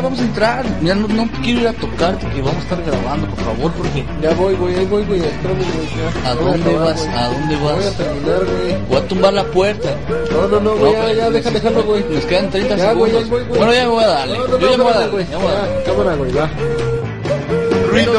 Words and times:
vamos 0.00 0.18
a 0.20 0.22
entrar. 0.22 0.64
Ya 0.82 0.94
no, 0.94 1.06
quiero 1.42 1.60
ir 1.60 1.68
a 1.68 1.72
tocar 1.72 2.18
porque 2.18 2.40
vamos 2.40 2.56
a 2.56 2.60
estar 2.60 2.82
grabando, 2.82 3.26
por 3.28 3.44
favor, 3.44 3.72
porque. 3.72 4.04
Ya 4.22 4.34
voy, 4.34 4.54
güey, 4.54 4.74
ahí 4.76 4.86
voy, 4.86 5.04
güey, 5.04 5.22
¿A 6.24 6.34
dónde 6.34 6.74
vas? 6.74 7.06
¿A 7.06 7.28
dónde 7.28 7.56
vas? 7.56 7.76
Voy 7.76 7.84
a 7.86 7.90
terminar, 7.90 8.44
güey. 8.44 8.76
Voy 8.88 8.96
a 8.96 9.08
tumbar 9.08 9.32
la 9.32 9.44
puerta. 9.44 9.88
No, 10.32 10.48
no, 10.48 10.60
no, 10.60 10.76
güey, 10.76 10.92
no, 10.92 11.08
ya, 11.08 11.12
ya, 11.12 11.30
deja, 11.30 11.50
dejarlo, 11.50 11.82
güey. 11.82 12.04
Nos 12.10 12.24
quedan 12.24 12.50
30 12.50 12.78
segundos. 12.78 13.12
Wey, 13.12 13.12
ya 13.12 13.28
voy, 13.28 13.40
wey. 13.42 13.58
Bueno, 13.58 13.74
ya 13.74 13.82
me 13.84 13.88
voy 13.88 14.04
a 14.04 14.08
darle. 14.08 14.38
No, 14.38 14.58
Yo 14.58 14.70
ya 14.70 14.76
me 14.76 14.84
voy 14.84 14.92
a 14.92 14.96
darle, 14.96 15.10
güey. 15.10 15.26
Cámara, 15.84 16.14
güey, 16.16 16.32
va. 16.32 16.50
Ruido. 17.90 18.12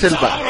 selva. 0.00 0.40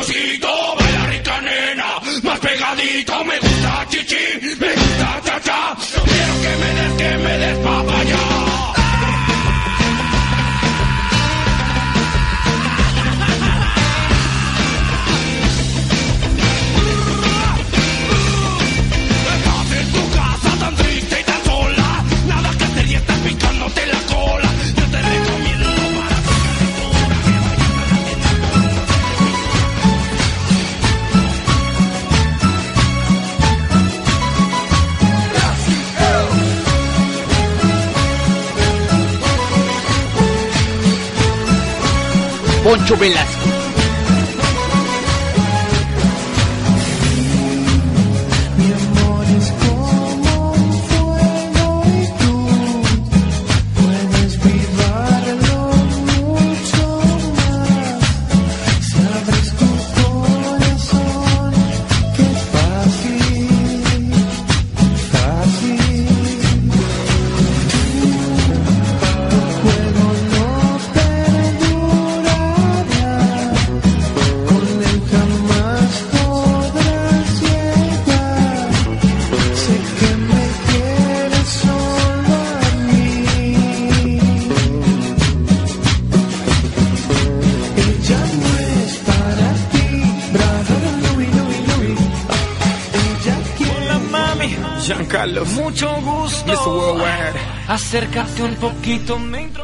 Poncho 43.01 43.40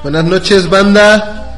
Buenas 0.02 0.24
noches, 0.24 0.68
banda. 0.68 1.56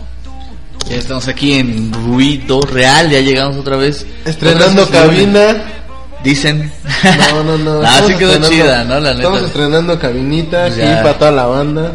Ya 0.88 0.96
estamos 0.96 1.26
aquí 1.28 1.54
en 1.54 1.92
Ruido 1.92 2.60
Real, 2.62 3.10
ya 3.10 3.20
llegamos 3.20 3.56
otra 3.56 3.76
vez. 3.76 4.06
Estrenando 4.24 4.84
Otra 4.84 5.02
vez 5.06 5.10
cabina. 5.10 5.62
Dicen. 6.22 6.72
No, 7.32 7.42
no, 7.44 7.58
no. 7.58 7.80
ah, 7.84 8.00
sí 8.06 8.12
estamos 8.12 8.18
quedó 8.18 8.32
estrenando- 8.34 8.48
chida, 8.48 8.84
¿no? 8.84 9.00
La 9.00 9.10
Estamos 9.12 9.32
neta. 9.40 9.46
estrenando 9.48 9.98
cabinita 9.98 10.64
aquí 10.66 10.78
Ya. 10.78 11.02
para 11.02 11.18
toda 11.18 11.30
la 11.32 11.46
banda. 11.46 11.92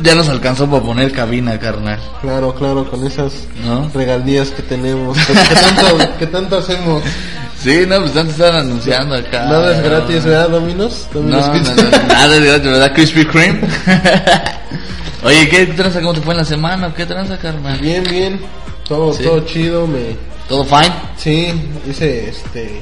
Ya 0.00 0.14
nos 0.14 0.28
alcanzó 0.28 0.68
para 0.70 0.82
poner 0.82 1.12
cabina, 1.12 1.58
carnal. 1.58 1.98
Claro, 2.20 2.54
claro, 2.54 2.88
con 2.88 3.04
esas 3.06 3.32
¿No? 3.64 3.90
regalías 3.94 4.50
que 4.50 4.62
tenemos. 4.62 5.16
¿Qué, 5.26 5.32
qué 5.32 5.54
tanto, 5.54 5.98
qué 6.20 6.26
tanto 6.26 6.58
hacemos? 6.58 7.02
Sí, 7.60 7.84
no, 7.88 8.00
pues 8.00 8.16
antes 8.16 8.34
estaban 8.34 8.60
anunciando 8.60 9.16
acá. 9.16 9.44
Nada 9.46 9.72
es 9.72 9.78
¿no? 9.78 9.84
gratis, 9.90 10.24
¿verdad, 10.24 10.48
Dominos? 10.48 11.06
No, 11.12 11.20
Dominos 11.20 11.46
no, 11.48 11.52
Pizza. 11.52 11.74
no, 11.74 12.08
nada 12.08 12.36
es 12.36 12.44
gratis, 12.44 12.64
¿verdad? 12.70 12.92
Krispy 12.94 13.24
Kreme. 13.26 13.60
Oye, 15.24 15.48
¿qué 15.48 15.66
tranza? 15.66 16.00
¿Cómo 16.00 16.14
te 16.14 16.20
fue 16.20 16.34
en 16.34 16.38
la 16.38 16.44
semana? 16.44 16.94
¿Qué 16.94 17.04
tranza, 17.04 17.36
carnal? 17.38 17.78
Bien, 17.80 18.04
bien. 18.04 18.40
Todo, 18.86 19.12
Sí. 19.12 19.24
todo 19.24 19.40
chido. 19.40 19.86
Me, 19.86 20.16
¿Todo 20.48 20.64
fine? 20.64 20.92
sí, 21.16 21.52
hice 21.90 22.28
este. 22.30 22.80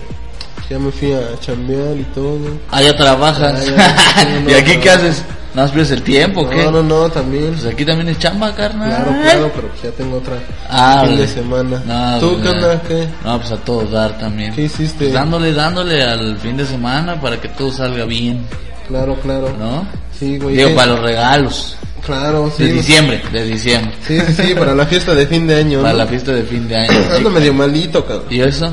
Ya 0.69 0.79
me 0.79 0.91
fui 0.91 1.13
a 1.13 1.21
chambear 1.41 1.97
y 1.97 2.05
todo. 2.15 2.39
Ah, 2.71 2.83
ya 2.83 2.95
trabajas. 2.97 3.55
Ah, 3.55 3.59
ya, 3.59 3.63
sí, 3.63 4.27
no, 4.45 4.51
¿Y 4.51 4.55
aquí 4.55 4.75
no. 4.77 4.81
qué 4.83 4.91
haces? 4.91 5.23
¿No 5.57 5.63
has 5.63 5.71
pierdes 5.71 5.91
el 5.93 6.03
tiempo 6.03 6.43
o 6.43 6.49
qué? 6.51 6.65
No, 6.65 6.71
no, 6.71 6.83
no, 6.83 7.09
también. 7.09 7.55
Pues 7.55 7.65
aquí 7.65 7.83
también 7.87 8.11
es 8.11 8.19
chamba, 8.19 8.55
carnal. 8.55 8.91
Claro, 8.91 9.23
claro, 9.23 9.53
pero 9.57 9.69
pues 9.69 9.83
ya 9.83 9.91
tengo 9.93 10.19
otra 10.19 10.35
Ah, 10.69 11.05
fin 11.09 11.17
de 11.17 11.27
semana. 11.27 11.83
No, 11.87 12.19
¿Tú 12.21 12.39
pues, 12.43 12.55
qué. 12.87 13.09
No, 13.25 13.39
pues 13.41 13.53
a 13.53 13.57
todo 13.57 13.87
dar 13.87 14.19
también. 14.19 14.53
¿Qué 14.53 14.65
hiciste? 14.65 15.07
Pues 15.07 15.15
dándole, 15.15 15.55
dándole 15.55 16.05
al 16.05 16.37
fin 16.37 16.59
de 16.59 16.67
semana 16.67 17.19
para 17.19 17.41
que 17.41 17.49
todo 17.49 17.73
salga 17.73 18.05
bien, 18.05 18.45
Claro, 18.87 19.17
claro. 19.23 19.49
¿no? 19.59 19.87
Sí, 20.19 20.39
güey. 20.39 20.57
Digo, 20.57 20.75
para 20.75 20.89
los 20.93 21.01
regalos. 21.01 21.77
Claro, 22.05 22.53
sí. 22.55 22.65
De 22.65 22.73
diciembre, 22.75 23.23
de 23.33 23.45
diciembre. 23.47 23.95
Sí, 24.07 24.21
sí, 24.21 24.33
sí, 24.49 24.55
para 24.55 24.75
la 24.75 24.85
fiesta 24.85 25.15
de 25.15 25.27
fin 25.27 25.47
de 25.47 25.57
año. 25.57 25.81
Para 25.81 25.93
¿no? 25.95 25.99
la 26.01 26.07
fiesta 26.07 26.33
de 26.33 26.43
fin 26.43 26.69
de 26.69 26.77
año. 26.77 26.91
Ando 27.17 27.31
medio 27.31 27.55
malito, 27.55 28.05
cabrón. 28.05 28.27
¿Y 28.29 28.43
eso? 28.43 28.71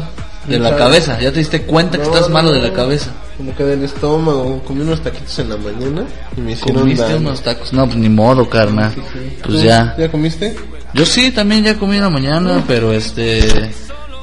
De 0.47 0.59
la 0.59 0.75
cabeza. 0.75 1.18
¿Ya 1.21 1.31
te 1.31 1.39
diste 1.39 1.62
cuenta 1.62 1.97
que 1.97 2.03
No, 2.03 2.13
estás 2.13 2.27
no, 2.27 2.33
malo 2.33 2.51
de 2.51 2.59
no. 2.59 2.68
la 2.68 2.74
cabeza? 2.74 3.09
Como 3.38 3.56
que 3.56 3.63
del 3.63 3.83
estómago. 3.83 4.62
Comí 4.65 4.81
unos 4.81 5.01
taquitos 5.01 5.38
en 5.39 5.50
la 5.50 5.57
mañana 5.57 6.06
y 6.38 6.41
me 6.41 6.51
hicieron 6.53 6.81
¿Comiste 6.83 7.03
daño. 7.03 7.18
unos 7.18 7.41
tacos? 7.41 7.74
No, 7.74 7.85
pues 7.85 7.97
ni 7.97 8.09
modo, 8.09 8.47
carnal. 8.50 8.91
Pues 8.94 9.41
¿Tú 9.41 9.53
ya. 9.63 9.95
¿Ya 9.97 10.09
comiste? 10.12 10.56
Yo 10.94 11.06
sí, 11.06 11.31
también 11.31 11.63
ya 11.63 11.75
comí 11.77 11.95
en 11.95 12.03
la 12.03 12.09
mañana, 12.09 12.63
pero 12.68 12.94
este... 12.94 13.71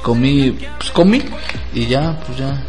Comí, 0.01 0.57
pues 0.79 0.89
comí 0.91 1.21
y 1.75 1.85
ya, 1.85 2.17
pues 2.25 2.39
ya. 2.39 2.63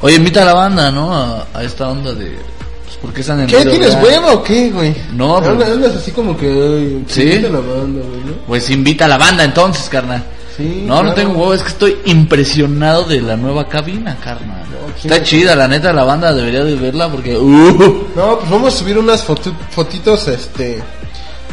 Oye, 0.00 0.16
invita 0.16 0.42
a 0.42 0.46
la 0.46 0.54
banda, 0.54 0.90
¿no? 0.90 1.14
A, 1.14 1.46
a 1.54 1.62
esta 1.62 1.88
onda 1.88 2.12
de... 2.12 2.36
Pues, 2.84 2.96
¿por 2.96 3.12
qué 3.12 3.20
están 3.20 3.38
en 3.40 3.46
¿Qué? 3.46 3.64
¿Tienes 3.64 3.94
hueva 4.02 4.32
o 4.32 4.42
qué, 4.42 4.70
güey? 4.70 4.92
No, 5.14 5.38
pero- 5.40 5.52
Andas, 5.52 5.70
andas 5.70 5.94
así 5.96 6.10
como 6.10 6.36
que... 6.36 6.46
Ay, 6.48 7.04
Sí. 7.06 7.22
invita 7.22 7.46
a 7.48 7.50
la 7.52 7.58
banda, 7.60 8.00
güey, 8.00 8.20
¿no? 8.24 8.32
Pues 8.48 8.68
invita 8.70 9.04
a 9.04 9.08
la 9.08 9.18
banda 9.18 9.44
entonces, 9.44 9.88
carnal. 9.88 10.24
Sí, 10.56 10.84
No, 10.86 11.02
no 11.02 11.14
tengo 11.14 11.32
huevo, 11.32 11.54
es 11.54 11.62
que 11.62 11.68
estoy 11.68 11.96
impresionado 12.04 13.04
de 13.04 13.20
la 13.22 13.36
nueva 13.36 13.68
cabina, 13.68 14.16
carnal. 14.22 14.64
sí. 15.00 15.08
Está 15.08 15.22
chida, 15.22 15.54
la 15.56 15.66
neta, 15.68 15.92
la 15.92 16.04
banda 16.04 16.32
debería 16.32 16.62
de 16.64 16.74
verla 16.76 17.08
porque... 17.10 17.36
Uh, 17.36 18.06
No, 18.14 18.38
pues 18.38 18.50
vamos 18.50 18.74
a 18.74 18.76
subir 18.78 18.98
unas 18.98 19.26
fotu- 19.26 19.54
fotitos, 19.70 20.28
este... 20.28 20.82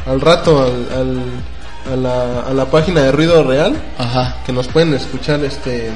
Al 0.06 0.20
rato 0.22 0.62
al, 0.64 0.88
al- 0.98 1.94
a, 1.94 1.96
la, 1.96 2.40
a 2.50 2.54
la 2.54 2.66
página 2.66 3.02
de 3.04 3.12
Ruido 3.12 3.44
Real. 3.44 3.74
ajá. 3.98 4.38
que 4.46 4.52
nos 4.52 4.68
pueden 4.68 4.94
escuchar 4.94 5.44
este 5.44 5.90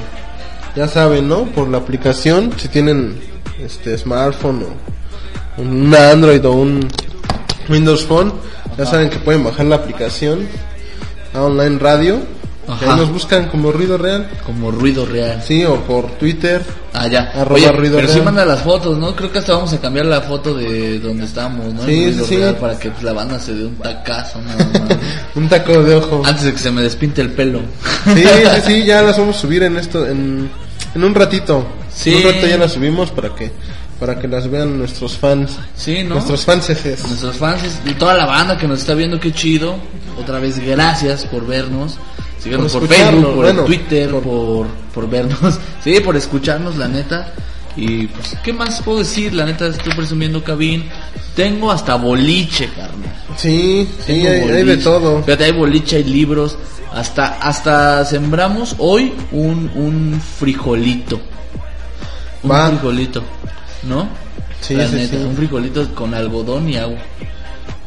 ya 0.76 0.88
saben 0.88 1.28
no 1.28 1.44
por 1.44 1.68
la 1.68 1.78
aplicación 1.78 2.52
si 2.56 2.66
tienen 2.68 3.20
este 3.60 3.96
smartphone 3.96 4.64
o 5.56 5.60
un 5.62 5.94
Android 5.94 6.44
o 6.46 6.52
un 6.52 6.88
Windows 7.68 8.04
Phone 8.04 8.32
ya 8.76 8.86
saben 8.86 9.08
que 9.10 9.18
pueden 9.18 9.44
bajar 9.44 9.66
la 9.66 9.76
aplicación 9.76 10.48
a 11.34 11.42
online 11.42 11.78
radio 11.78 12.18
Ajá. 12.66 12.92
ahí 12.92 12.98
nos 13.00 13.10
buscan 13.10 13.48
como 13.48 13.70
ruido 13.72 13.98
real 13.98 14.28
Como 14.46 14.70
ruido 14.70 15.04
real. 15.04 15.42
sí 15.46 15.64
o 15.64 15.76
por 15.82 16.10
Twitter 16.12 16.62
Ah, 16.96 17.08
ya. 17.08 17.22
Arroba 17.34 17.54
Oye, 17.56 17.72
ruido 17.72 17.96
pero 17.96 18.06
sí 18.08 18.14
real. 18.14 18.24
manda 18.26 18.44
las 18.44 18.62
fotos, 18.62 18.96
¿no? 18.98 19.16
Creo 19.16 19.30
que 19.32 19.38
hasta 19.40 19.54
vamos 19.54 19.72
a 19.72 19.80
cambiar 19.80 20.06
la 20.06 20.20
foto 20.20 20.54
de 20.54 21.00
donde 21.00 21.24
estamos, 21.24 21.74
¿no? 21.74 21.84
Sí, 21.84 22.12
sí, 22.14 22.22
sí. 22.28 22.36
real, 22.36 22.56
Para 22.56 22.78
que 22.78 22.90
pues, 22.90 23.02
la 23.02 23.12
banda 23.12 23.38
se 23.40 23.52
dé 23.52 23.64
un 23.66 23.74
tacazo, 23.76 24.40
nada 24.40 24.64
más. 24.64 24.98
un 25.34 25.48
taco 25.48 25.82
de 25.82 25.96
ojo 25.96 26.22
Antes 26.24 26.44
de 26.44 26.52
que 26.52 26.58
se 26.58 26.70
me 26.70 26.82
despinte 26.82 27.20
el 27.20 27.30
pelo. 27.32 27.60
sí 28.14 28.22
sí 28.24 28.60
sí 28.66 28.84
ya 28.84 29.02
las 29.02 29.18
vamos 29.18 29.36
a 29.36 29.40
subir 29.40 29.62
en 29.64 29.76
esto 29.76 30.06
en, 30.06 30.48
en 30.94 31.04
un 31.04 31.14
ratito 31.14 31.66
Sí. 31.92 32.10
en 32.12 32.26
un 32.26 32.32
rato 32.34 32.46
ya 32.46 32.56
las 32.58 32.72
subimos 32.72 33.10
para 33.10 33.34
que 33.34 33.50
para 34.00 34.18
que 34.18 34.26
las 34.28 34.48
vean 34.50 34.76
nuestros 34.78 35.16
fans 35.16 35.52
Sí, 35.76 36.02
¿no? 36.04 36.14
nuestros 36.16 36.44
fans 36.44 36.68
Nuestros 36.68 37.36
fans 37.36 37.62
y 37.86 37.94
toda 37.94 38.14
la 38.14 38.26
banda 38.26 38.56
que 38.58 38.66
nos 38.68 38.80
está 38.80 38.94
viendo, 38.94 39.18
qué 39.20 39.32
chido. 39.32 39.76
Otra 40.20 40.38
vez, 40.40 40.58
gracias 40.58 41.24
por 41.26 41.46
vernos. 41.46 41.96
Síganos 42.44 42.72
Por 42.72 42.82
por, 42.86 42.90
Facebook, 42.96 43.24
por 43.24 43.34
bueno, 43.36 43.64
Twitter, 43.64 44.10
por- 44.10 44.22
por... 44.22 44.66
por 44.94 45.10
vernos. 45.10 45.58
Sí, 45.82 45.98
por 46.00 46.16
escucharnos, 46.16 46.76
la 46.76 46.86
neta. 46.88 47.32
Y 47.76 48.06
pues, 48.06 48.36
¿qué 48.44 48.52
más 48.52 48.80
puedo 48.82 48.98
decir? 49.00 49.34
La 49.34 49.44
neta, 49.44 49.66
estoy 49.66 49.92
presumiendo 49.94 50.44
cabin. 50.44 50.84
Tengo 51.34 51.72
hasta 51.72 51.96
boliche, 51.96 52.68
carnal. 52.68 53.12
Sí, 53.36 53.88
sí, 54.06 54.22
Tengo 54.22 54.28
hay, 54.28 54.56
hay 54.58 54.64
de 54.64 54.76
todo. 54.76 55.22
Fíjate, 55.24 55.44
hay 55.44 55.52
boliche, 55.52 55.96
hay 55.96 56.04
libros. 56.04 56.56
Hasta, 56.92 57.38
hasta 57.40 58.04
sembramos 58.04 58.76
hoy 58.78 59.12
un, 59.32 59.68
un 59.74 60.20
frijolito. 60.38 61.20
Un 62.44 62.50
Va. 62.52 62.68
frijolito, 62.68 63.22
¿no? 63.82 64.06
Sí, 64.60 64.74
La 64.74 64.86
sí, 64.86 64.94
neta, 64.94 65.16
sí. 65.16 65.22
un 65.24 65.34
frijolito 65.36 65.92
con 65.94 66.14
algodón 66.14 66.68
y 66.68 66.76
agua. 66.76 66.98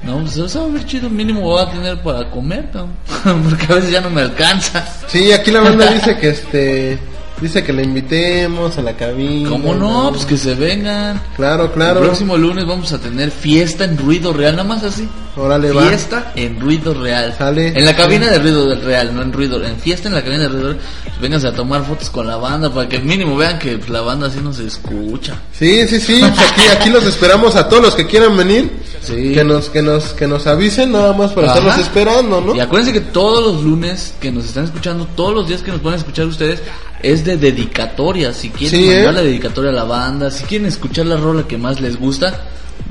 No, 0.03 0.19
pues 0.19 0.37
eso 0.37 0.61
va 0.61 0.65
a 0.67 0.73
ver 0.73 0.85
chido, 0.85 1.09
mínimo 1.09 1.41
voy 1.41 1.61
a 1.61 1.69
tener 1.69 2.01
para 2.01 2.29
comer, 2.29 2.69
cabrón. 2.71 2.95
porque 3.49 3.65
a 3.71 3.75
veces 3.75 3.91
ya 3.91 4.01
no 4.01 4.09
me 4.09 4.21
alcanza. 4.21 4.85
Sí, 5.07 5.31
aquí 5.31 5.51
la 5.51 5.61
banda 5.61 5.91
dice 5.91 6.17
que 6.17 6.29
este 6.29 6.99
dice 7.41 7.63
que 7.63 7.73
la 7.73 7.83
invitemos 7.83 8.77
a 8.77 8.81
la 8.81 8.95
cabina. 8.95 9.49
¿Cómo 9.49 9.73
no? 9.73 10.11
Pues 10.11 10.25
que 10.25 10.37
se 10.37 10.55
vengan. 10.55 11.21
Claro, 11.35 11.71
claro. 11.71 11.99
El 11.99 12.07
próximo 12.07 12.37
lunes 12.37 12.65
vamos 12.65 12.91
a 12.93 12.99
tener 12.99 13.31
fiesta 13.31 13.85
en 13.85 13.97
ruido 13.97 14.33
real, 14.33 14.55
nada 14.55 14.67
más 14.67 14.83
así. 14.83 15.07
Órale, 15.35 15.71
va. 15.71 15.87
Fiesta 15.87 16.31
en 16.35 16.59
ruido 16.59 16.93
real. 16.93 17.35
Sale. 17.37 17.67
En 17.67 17.85
la 17.85 17.95
cabina 17.95 18.27
de 18.27 18.39
ruido 18.39 18.65
del 18.67 18.81
real, 18.81 19.15
no 19.15 19.21
en 19.21 19.31
ruido. 19.31 19.63
En 19.63 19.77
fiesta 19.77 20.07
en 20.07 20.15
la 20.15 20.23
cabina 20.23 20.43
de 20.43 20.49
ruido 20.49 20.67
real. 20.69 20.79
Pues 21.03 21.19
vénganse 21.21 21.47
a 21.47 21.53
tomar 21.53 21.85
fotos 21.85 22.09
con 22.09 22.27
la 22.27 22.37
banda 22.37 22.73
para 22.73 22.89
que 22.89 22.99
mínimo 22.99 23.35
vean 23.35 23.59
que 23.59 23.77
pues, 23.77 23.89
la 23.89 24.01
banda 24.01 24.27
así 24.27 24.39
nos 24.39 24.59
escucha. 24.59 25.35
Sí, 25.51 25.87
sí, 25.87 25.99
sí, 25.99 26.19
pues 26.19 26.51
aquí 26.51 26.67
aquí 26.67 26.89
los 26.89 27.05
esperamos 27.05 27.55
a 27.55 27.69
todos 27.69 27.83
los 27.83 27.95
que 27.95 28.07
quieran 28.07 28.35
venir. 28.35 28.71
Sí. 29.01 29.31
Que 29.33 29.43
nos 29.43 29.69
que 29.69 29.81
nos 29.81 30.13
que 30.13 30.27
nos 30.27 30.47
avisen 30.47 30.91
nada 30.91 31.13
más 31.13 31.31
para 31.31 31.51
Ajá. 31.51 31.59
estarlos 31.59 31.85
esperando, 31.85 32.41
¿no? 32.41 32.55
Y 32.55 32.59
acuérdense 32.59 32.93
que 32.93 33.01
todos 33.01 33.43
los 33.53 33.63
lunes 33.63 34.13
que 34.19 34.31
nos 34.31 34.45
están 34.45 34.65
escuchando, 34.65 35.07
todos 35.15 35.33
los 35.33 35.47
días 35.47 35.61
que 35.61 35.71
nos 35.71 35.79
pueden 35.79 35.99
escuchar 35.99 36.25
ustedes, 36.25 36.61
es 37.01 37.23
de 37.25 37.37
dedicatoria. 37.37 38.33
Si 38.33 38.49
quieren 38.49 38.79
Sí, 38.79 38.87
mandar 38.87 39.09
¿eh? 39.13 39.17
la 39.17 39.21
dedicatoria 39.23 39.69
a 39.71 39.73
la 39.73 39.83
banda, 39.83 40.31
si 40.31 40.43
quieren 40.45 40.67
escuchar 40.67 41.05
la 41.05 41.17
rola 41.17 41.43
que 41.47 41.57
más 41.57 41.79
les 41.81 41.97
gusta, 41.99 42.33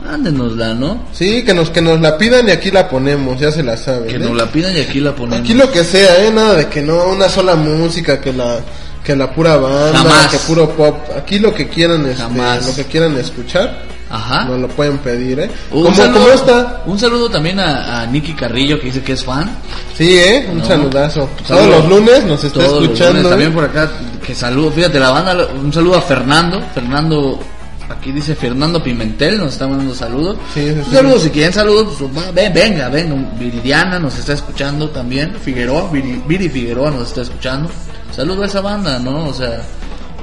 mándenosla, 0.04 0.75
¿no? 0.75 1.04
Sí, 1.12 1.42
que 1.44 1.54
nos 1.54 1.70
que 1.70 1.80
nos 1.80 2.00
la 2.00 2.16
pidan 2.18 2.48
y 2.48 2.50
aquí 2.50 2.70
la 2.70 2.88
ponemos, 2.88 3.38
ya 3.40 3.50
se 3.50 3.62
la 3.62 3.76
saben. 3.76 4.08
Que 4.08 4.16
¿eh? 4.16 4.18
nos 4.18 4.36
la 4.36 4.46
pidan 4.50 4.76
y 4.76 4.80
aquí 4.80 5.00
la 5.00 5.14
ponemos. 5.14 5.40
Aquí 5.40 5.54
lo 5.54 5.70
que 5.70 5.84
sea, 5.84 6.25
eh, 6.26 6.30
nada 6.30 6.54
de 6.54 6.68
que 6.68 6.82
no 6.82 7.06
una 7.08 7.28
sola 7.28 7.54
música, 7.56 8.20
que 8.20 8.32
la 8.32 8.60
que 9.02 9.14
la 9.14 9.32
pura 9.32 9.56
banda, 9.56 9.92
Jamás. 9.98 10.26
que 10.32 10.38
puro 10.38 10.68
pop. 10.70 10.96
Aquí 11.16 11.38
lo 11.38 11.54
que 11.54 11.68
quieran 11.68 12.04
este, 12.06 12.22
Jamás. 12.22 12.66
lo 12.66 12.75
que 12.75 12.84
quieran 12.84 13.16
escuchar, 13.16 13.82
Ajá. 14.08 14.44
Nos 14.44 14.60
lo 14.60 14.68
pueden 14.68 14.98
pedir, 14.98 15.40
¿eh? 15.40 15.50
¿Cómo, 15.70 15.92
saludo, 15.94 16.20
cómo 16.20 16.32
está? 16.32 16.82
Un 16.86 16.98
saludo 16.98 17.28
también 17.28 17.58
a, 17.58 18.02
a 18.02 18.06
Nicky 18.06 18.34
Carrillo 18.34 18.78
que 18.78 18.86
dice 18.86 19.02
que 19.02 19.12
es 19.14 19.25
fan. 19.25 19.50
Sí, 19.96 20.16
¿eh? 20.16 20.48
Un 20.50 20.58
No. 20.58 20.64
saludazo. 20.64 21.28
Saludo. 21.44 21.64
Todos 21.66 21.80
los 21.80 21.88
lunes 21.90 22.25
nos 22.25 22.44
está 22.44 22.60
Todos 22.60 22.72
los 22.75 22.82
escuchando. 22.84 23.12
lunes 23.14 23.26
¿eh? 23.26 23.30
También 23.30 23.52
por 23.52 23.64
acá, 23.64 23.90
que 24.25 24.34
saludo, 24.34 24.70
fíjate, 24.70 25.00
la 25.00 25.10
banda, 25.10 25.48
un 25.60 25.72
saludo 25.72 25.96
a 25.96 26.00
Fernando, 26.02 26.62
Fernando, 26.72 27.40
aquí 27.88 28.12
dice 28.12 28.36
Fernando 28.36 28.80
Pimentel, 28.80 29.38
nos 29.38 29.54
está 29.54 29.66
mandando 29.66 29.92
saludos. 29.94 30.36
Sí, 30.54 30.62
sí, 30.68 30.70
un 30.78 30.84
sí. 30.84 30.90
saludo, 30.94 31.18
si 31.18 31.30
quieren 31.30 31.52
saludos, 31.52 31.96
pues, 31.98 32.32
ven, 32.34 32.52
venga, 32.54 32.88
venga, 32.88 33.14
Viridiana 33.38 33.98
nos 33.98 34.16
está 34.18 34.34
escuchando 34.34 34.88
también, 34.90 35.34
Figueroa, 35.42 35.90
Viri, 35.90 36.22
Viri 36.28 36.48
Figueroa 36.48 36.92
nos 36.92 37.08
está 37.08 37.22
escuchando. 37.22 37.68
Saludo 38.14 38.44
a 38.44 38.46
esa 38.46 38.60
banda, 38.60 39.00
¿no? 39.00 39.26
O 39.28 39.34
sea, 39.34 39.62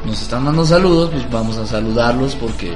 nos 0.05 0.21
están 0.21 0.45
dando 0.45 0.65
saludos, 0.65 1.09
pues 1.11 1.29
vamos 1.29 1.57
a 1.57 1.67
saludarlos 1.67 2.35
porque... 2.35 2.73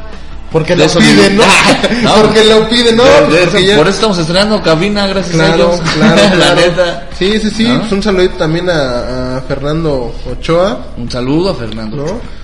Porque 0.51 0.75
lo 0.75 0.85
piden, 0.87 1.35
¿no? 1.37 1.43
vive- 1.43 2.01
No, 2.03 2.15
Porque 2.15 2.43
lo 2.45 2.69
piden, 2.69 2.95
¿no? 2.95 3.03
de- 3.03 3.09
de 3.09 3.19
Porque 3.21 3.43
eso- 3.43 3.59
ya- 3.59 3.75
Por 3.77 3.87
eso 3.87 3.95
estamos 3.95 4.17
estrenando 4.17 4.61
cabina, 4.63 5.05
gracias 5.07 5.35
a 5.35 5.45
Claro, 5.55 5.73
ellos. 5.73 5.91
claro, 5.95 6.35
la 6.37 6.55
neta. 6.55 7.07
Sí, 7.17 7.39
sí, 7.39 7.49
sí. 7.51 7.63
¿No? 7.67 7.79
Pues 7.81 7.91
un 7.91 8.03
saludito 8.03 8.35
también 8.35 8.69
a, 8.69 9.37
a 9.37 9.41
Fernando 9.41 10.13
Ochoa, 10.31 10.87
Un 10.97 11.11
saludo 11.11 11.49
a 11.49 11.55
Fernando. 11.55 11.97
¿no? 11.97 12.37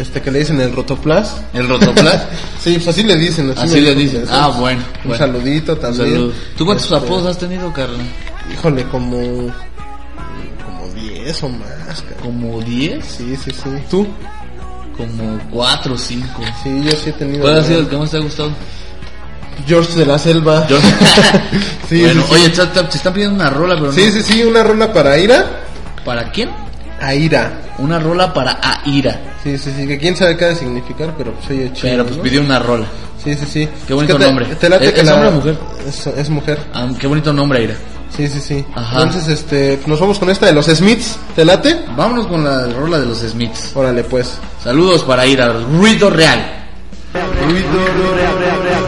Este 0.00 0.22
que 0.22 0.30
le 0.30 0.38
dicen 0.40 0.60
el 0.60 0.72
Rotoplas. 0.76 1.36
El 1.52 1.68
Rotoplas. 1.68 2.22
Sí, 2.62 2.74
pues 2.74 2.88
así 2.88 3.02
le 3.02 3.16
dicen. 3.16 3.52
Así, 3.56 3.80
le 3.80 3.94
dicen. 3.94 4.24
Ah, 4.30 4.48
bueno. 4.56 4.80
Un 5.04 5.10
bueno. 5.10 5.18
saludito 5.26 5.72
Un 5.72 5.80
también. 5.80 6.10
saludo. 6.12 6.32
¿Tú 6.56 6.64
cuántos 6.66 6.84
Este, 6.84 6.96
apodos 6.96 7.26
has 7.26 7.38
tenido, 7.38 7.72
Carla? 7.72 7.98
Híjole, 8.52 8.84
como. 8.84 9.18
Como 10.64 10.88
10 10.94 11.42
o 11.42 11.48
más, 11.48 12.02
cara. 12.02 12.16
¿Como 12.22 12.60
10? 12.60 13.04
Sí, 13.04 13.36
sí, 13.42 13.50
sí. 13.50 13.70
¿Tú? 13.90 14.06
Como 14.98 15.38
4 15.52 15.94
o 15.94 15.96
5. 15.98 16.26
Sí, 16.62 16.82
yo 16.84 16.90
sí 16.90 17.08
he 17.10 17.12
tenido. 17.12 17.40
¿Cuál 17.42 17.60
ha 17.60 17.64
sido 17.64 17.80
el 17.80 17.88
que 17.88 17.96
más 17.96 18.10
te 18.10 18.16
ha 18.18 18.20
gustado? 18.20 18.50
George 19.66 19.94
de 19.98 20.04
la 20.06 20.18
Selva. 20.18 20.66
Sí, 21.88 22.02
bueno, 22.02 22.22
sí, 22.28 22.34
oye, 22.34 22.50
te, 22.50 22.62
están 22.62 23.12
pidiendo 23.14 23.34
una 23.36 23.48
rola, 23.48 23.74
pero 23.78 23.90
Sí, 23.92 24.04
no. 24.06 24.12
sí, 24.12 24.22
sí, 24.22 24.42
una 24.42 24.62
rola 24.62 24.92
para 24.92 25.16
Ira. 25.18 25.46
¿Para 26.04 26.30
quién? 26.30 26.50
Aira. 27.00 27.62
Una 27.78 27.98
rola 27.98 28.34
para 28.34 28.58
Aira. 28.84 29.18
Sí, 29.42 29.56
sí, 29.56 29.72
sí, 29.74 29.86
que 29.86 29.96
quién 29.98 30.14
sabe 30.16 30.36
qué 30.36 30.44
ha 30.44 30.48
de 30.48 30.56
significar, 30.56 31.14
pero 31.16 31.32
pues 31.32 31.48
oye 31.50 31.72
chido. 31.72 31.90
Pero 31.92 32.04
pues 32.04 32.16
¿no? 32.18 32.22
pidió 32.22 32.40
una 32.42 32.58
rola. 32.58 32.86
Sí, 33.24 33.34
sí, 33.36 33.46
sí. 33.50 33.68
Qué 33.86 33.94
bonito 33.94 34.12
Es 34.14 34.18
que 34.18 34.24
te- 34.24 34.26
nombre. 34.28 34.44
te 34.46 34.66
¿Es- 34.86 34.92
que 34.92 35.00
es 35.00 35.06
la- 35.06 35.14
hombre 35.14 35.28
o 35.28 35.32
mujer? 35.32 35.58
Es, 35.86 36.06
es 36.08 36.28
mujer. 36.28 36.58
Ah, 36.74 36.86
qué 36.98 37.06
bonito 37.06 37.32
nombre, 37.32 37.60
Aira. 37.60 37.74
Sí, 38.16 38.26
sí, 38.28 38.40
sí. 38.40 38.64
Ajá. 38.74 39.02
Entonces, 39.02 39.28
este, 39.28 39.80
nos 39.86 40.00
vamos 40.00 40.18
con 40.18 40.30
esta 40.30 40.46
de 40.46 40.52
los 40.52 40.66
Smiths. 40.66 41.18
¿Te 41.36 41.44
late? 41.44 41.84
Vámonos 41.96 42.26
con 42.26 42.42
la 42.42 42.66
rola 42.66 42.98
de 42.98 43.06
los 43.06 43.18
Smiths. 43.18 43.72
Órale, 43.74 44.04
pues. 44.04 44.38
Saludos 44.62 45.02
para 45.04 45.22
Aira. 45.22 45.52
Ruido 45.52 46.10
real. 46.10 46.58
tonight. 47.12 48.87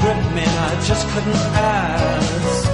gripped 0.00 0.34
me 0.34 0.44
I 0.44 0.80
just 0.86 1.08
couldn't 1.08 1.34
ask. 1.34 2.71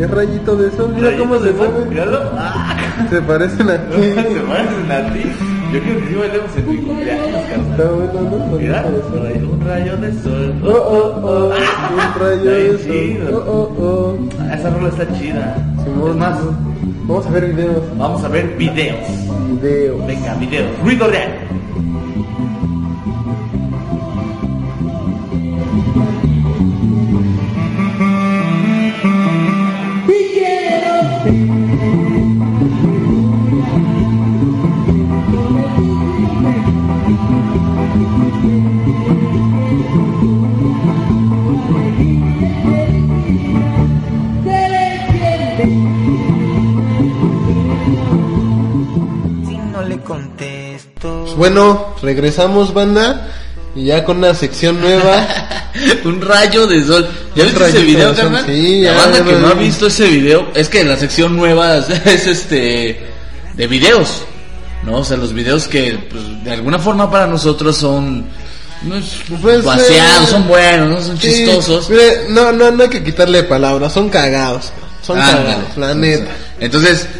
Es 0.00 0.10
rayito 0.10 0.56
de 0.56 0.70
sol, 0.70 0.92
mira 0.96 1.14
cómo 1.18 1.38
se 1.40 1.50
mueve. 1.52 1.84
Míralo. 1.90 2.18
Ah, 2.36 3.06
Se 3.10 3.20
parecen 3.20 3.68
a 3.68 3.76
ti. 3.76 3.96
se 4.02 4.40
parecen 4.40 4.90
a 4.92 5.12
ti. 5.12 5.20
Yo 5.72 5.80
creo 5.80 6.00
que 6.00 6.06
sí 6.08 6.14
bailemos 6.14 6.56
en 6.56 6.68
mi 6.68 6.76
cumpleaños, 6.78 7.26
carnal. 7.48 7.70
Está 7.70 7.84
bueno, 7.90 8.30
¿no? 8.30 8.58
Mira, 8.58 8.84
un 8.86 9.60
rayo 9.66 9.96
de 9.98 10.12
sol. 10.22 10.54
Oh, 10.64 10.68
oh, 10.70 11.20
oh, 11.22 11.46
un 11.50 12.20
rayo 12.20 12.50
de 12.50 12.78
sol. 12.78 13.34
Oh, 13.34 13.36
oh, 13.46 13.84
oh. 13.84 14.18
Ah, 14.40 14.54
Esa 14.54 14.70
rola 14.70 14.88
está 14.88 15.06
chida. 15.18 15.54
Es 15.86 16.16
más, 16.16 16.38
Vamos 17.06 17.26
a 17.26 17.30
ver 17.30 17.46
videos. 17.52 17.82
vamos 17.98 18.24
a 18.24 18.28
ver 18.28 18.46
videos. 18.56 18.98
Videos. 19.60 20.06
Venga, 20.06 20.34
videos. 20.34 20.66
Ruido 20.82 21.08
real. 21.08 21.28
Bueno, 51.40 51.94
regresamos, 52.02 52.74
banda. 52.74 53.28
Y 53.74 53.86
ya 53.86 54.04
con 54.04 54.18
una 54.18 54.34
sección 54.34 54.78
nueva. 54.78 55.26
un 56.04 56.20
rayo 56.20 56.66
de 56.66 56.84
sol. 56.84 57.08
¿Ya 57.34 57.44
viste 57.44 57.64
ese 57.68 57.82
video, 57.82 58.14
carnal? 58.14 58.44
sí, 58.44 58.82
la 58.82 58.92
banda 58.92 59.24
que 59.24 59.32
no 59.32 59.48
ha 59.48 59.54
vi. 59.54 59.64
visto 59.64 59.86
ese 59.86 60.06
video, 60.06 60.48
es 60.54 60.68
que 60.68 60.84
la 60.84 60.98
sección 60.98 61.34
nueva 61.36 61.78
es, 61.78 61.88
es, 62.06 62.26
este 62.26 63.06
de 63.54 63.66
videos, 63.66 64.22
¿no? 64.84 64.96
O 64.98 65.04
sea, 65.04 65.16
los 65.16 65.32
videos 65.32 65.66
que 65.66 65.98
pues, 66.10 66.44
de 66.44 66.52
alguna 66.52 66.78
forma 66.78 67.10
para 67.10 67.26
nosotros 67.26 67.74
son 67.76 68.26
no 68.82 68.96
es 68.96 69.06
Pues, 69.40 69.64
vaciados, 69.64 70.28
eh, 70.28 70.30
son 70.32 70.46
buenos, 70.46 70.88
¿no? 70.90 71.00
son 71.00 71.16
Sí, 71.18 71.28
chistosos. 71.28 71.88
mire, 71.88 72.24
no, 72.28 72.52
no, 72.52 72.70
no 72.70 72.82
hay 72.82 72.88
que 72.90 73.02
quitarle 73.02 73.44
palabras, 73.44 73.92
son 73.94 74.10
cagados. 74.10 74.72
Son 75.02 75.18
Ándale. 75.18 75.44
cagados, 75.44 75.76
la 75.78 75.94
neta. 75.94 76.30
Entonces, 76.60 77.06
pues 77.06 77.19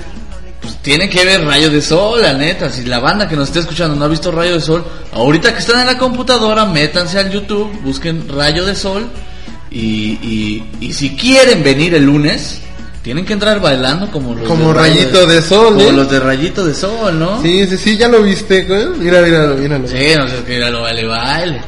tiene 0.82 1.08
que 1.10 1.24
ver 1.24 1.44
Rayo 1.44 1.70
de 1.70 1.82
Sol, 1.82 2.22
la 2.22 2.32
neta. 2.32 2.70
Si 2.70 2.84
la 2.84 3.00
banda 3.00 3.28
que 3.28 3.36
nos 3.36 3.48
está 3.48 3.60
escuchando 3.60 3.96
no 3.96 4.04
ha 4.04 4.08
visto 4.08 4.30
Rayo 4.30 4.54
de 4.54 4.60
Sol, 4.60 4.84
ahorita 5.12 5.52
que 5.52 5.58
están 5.58 5.80
en 5.80 5.86
la 5.86 5.98
computadora, 5.98 6.64
métanse 6.64 7.18
al 7.18 7.30
YouTube, 7.30 7.70
busquen 7.82 8.28
Rayo 8.28 8.64
de 8.64 8.74
Sol. 8.74 9.06
Y, 9.70 10.18
y, 10.22 10.64
y 10.80 10.92
si 10.92 11.16
quieren 11.16 11.62
venir 11.62 11.94
el 11.94 12.04
lunes, 12.04 12.60
tienen 13.02 13.24
que 13.24 13.34
entrar 13.34 13.60
bailando 13.60 14.10
como 14.10 14.34
los 14.34 14.48
Como 14.48 14.68
de 14.68 14.74
Rayito 14.74 15.26
de 15.26 15.42
Sol, 15.42 15.74
Como 15.74 15.80
¿eh? 15.90 15.92
los 15.92 16.10
de 16.10 16.20
Rayito 16.20 16.66
de 16.66 16.74
Sol, 16.74 17.18
¿no? 17.18 17.40
Sí, 17.40 17.66
sí, 17.66 17.78
sí, 17.78 17.96
ya 17.96 18.08
lo 18.08 18.22
viste, 18.22 18.62
güey. 18.64 18.86
Mira, 18.98 19.22
míralo, 19.22 19.54
míralo. 19.56 19.86
Sí, 19.86 20.14
no 20.16 20.28
sé 20.28 20.36
qué 20.46 20.58
lo 20.58 20.82
baile, 20.82 21.06
baile. 21.06 21.60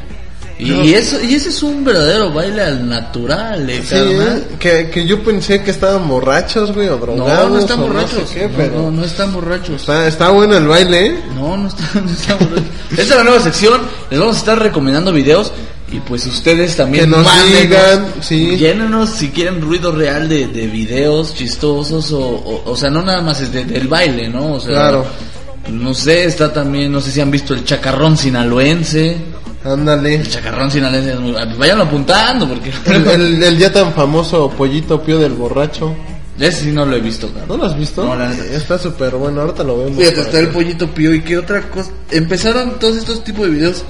Y, 0.64 0.70
No. 0.70 0.84
y 0.84 0.94
eso, 0.94 1.20
y 1.22 1.34
ese 1.34 1.48
es 1.48 1.62
un 1.62 1.82
verdadero 1.84 2.32
baile 2.32 2.62
al 2.62 2.88
natural, 2.88 3.68
eh, 3.68 3.82
Sí, 3.82 3.94
carnal. 3.94 4.38
¿eh? 4.50 4.54
que, 4.58 4.90
que 4.90 5.04
yo 5.06 5.22
pensé 5.22 5.62
que 5.62 5.70
estaban 5.72 6.06
borrachos, 6.08 6.72
güey, 6.72 6.88
o 6.88 6.92
No, 6.92 6.98
drogados. 6.98 7.50
no 7.50 7.58
están 7.58 7.80
o 7.80 7.82
borrachos. 7.88 8.20
No, 8.20 8.26
sé 8.26 8.34
qué, 8.34 8.48
No, 8.48 8.56
pero 8.56 8.72
no, 8.82 8.90
no 8.92 9.04
están 9.04 9.32
borrachos. 9.32 9.80
Está, 9.80 10.06
está 10.06 10.30
bueno 10.30 10.56
el 10.56 10.66
baile, 10.68 11.06
¿eh? 11.06 11.16
No, 11.34 11.56
no 11.56 11.68
está, 11.68 11.82
no 12.00 12.10
está 12.10 12.34
borracho. 12.34 12.62
Esta 12.90 13.02
es 13.02 13.08
la 13.10 13.24
nueva 13.24 13.40
sección. 13.40 13.80
Les 14.10 14.20
vamos 14.20 14.36
a 14.36 14.38
estar 14.38 14.58
recomendando 14.58 15.12
videos. 15.12 15.52
Y 15.90 16.00
pues 16.00 16.24
ustedes 16.26 16.74
también 16.76 17.04
Que 17.04 17.10
nos 17.10 17.24
mándenos, 17.26 17.60
digan, 17.60 18.06
sí. 18.22 18.56
llénenos 18.56 19.10
si 19.10 19.28
quieren 19.28 19.60
ruido 19.60 19.92
real 19.92 20.26
de, 20.26 20.46
de 20.46 20.66
videos 20.66 21.34
chistosos 21.34 22.12
o, 22.12 22.18
o, 22.20 22.62
o 22.70 22.76
sea, 22.76 22.88
no 22.88 23.02
nada 23.02 23.20
más 23.20 23.42
es 23.42 23.52
de- 23.52 23.64
del 23.66 23.88
baile, 23.88 24.26
¿no? 24.30 24.54
O 24.54 24.60
sea, 24.60 24.70
Claro. 24.70 25.04
no 25.70 25.92
sé, 25.92 26.24
está 26.24 26.50
también, 26.50 26.90
no 26.92 27.00
sé 27.02 27.10
si 27.12 27.20
han 27.20 27.30
visto 27.30 27.52
el 27.52 27.64
chacarrón 27.66 28.16
sinaloense. 28.16 29.18
Ándale. 29.64 30.16
El 30.16 30.28
chacarrón 30.28 30.70
sinaloense, 30.70 31.14
pues 31.16 31.56
váyanlo 31.58 31.84
apuntando 31.84 32.48
porque 32.48 32.72
El, 32.86 33.06
el, 33.08 33.42
el 33.44 33.58
ya 33.58 33.72
tan 33.72 33.92
famoso 33.92 34.50
pollito 34.50 35.00
pío 35.02 35.18
del 35.18 35.32
borracho. 35.32 35.94
ese 36.38 36.64
sí 36.64 36.72
no 36.72 36.84
lo 36.84 36.96
he 36.96 37.00
visto, 37.00 37.28
cabrón. 37.28 37.48
¿No 37.48 37.56
lo 37.58 37.64
has 37.66 37.78
visto? 37.78 38.04
No, 38.04 38.16
la. 38.16 38.32
Está 38.32 38.78
súper 38.78 39.14
bueno, 39.14 39.40
ahorita 39.42 39.62
lo 39.62 39.78
vemos. 39.78 39.98
Fíjate, 39.98 40.20
está 40.22 40.40
el 40.40 40.48
pollito 40.48 40.88
pío 40.90 41.14
y 41.14 41.22
qué 41.22 41.38
otra 41.38 41.62
cosa. 41.70 41.90
Empezaron 42.10 42.78
todos 42.80 42.96
estos 42.96 43.22
tipos 43.22 43.46
de 43.46 43.50
videos. 43.52 43.84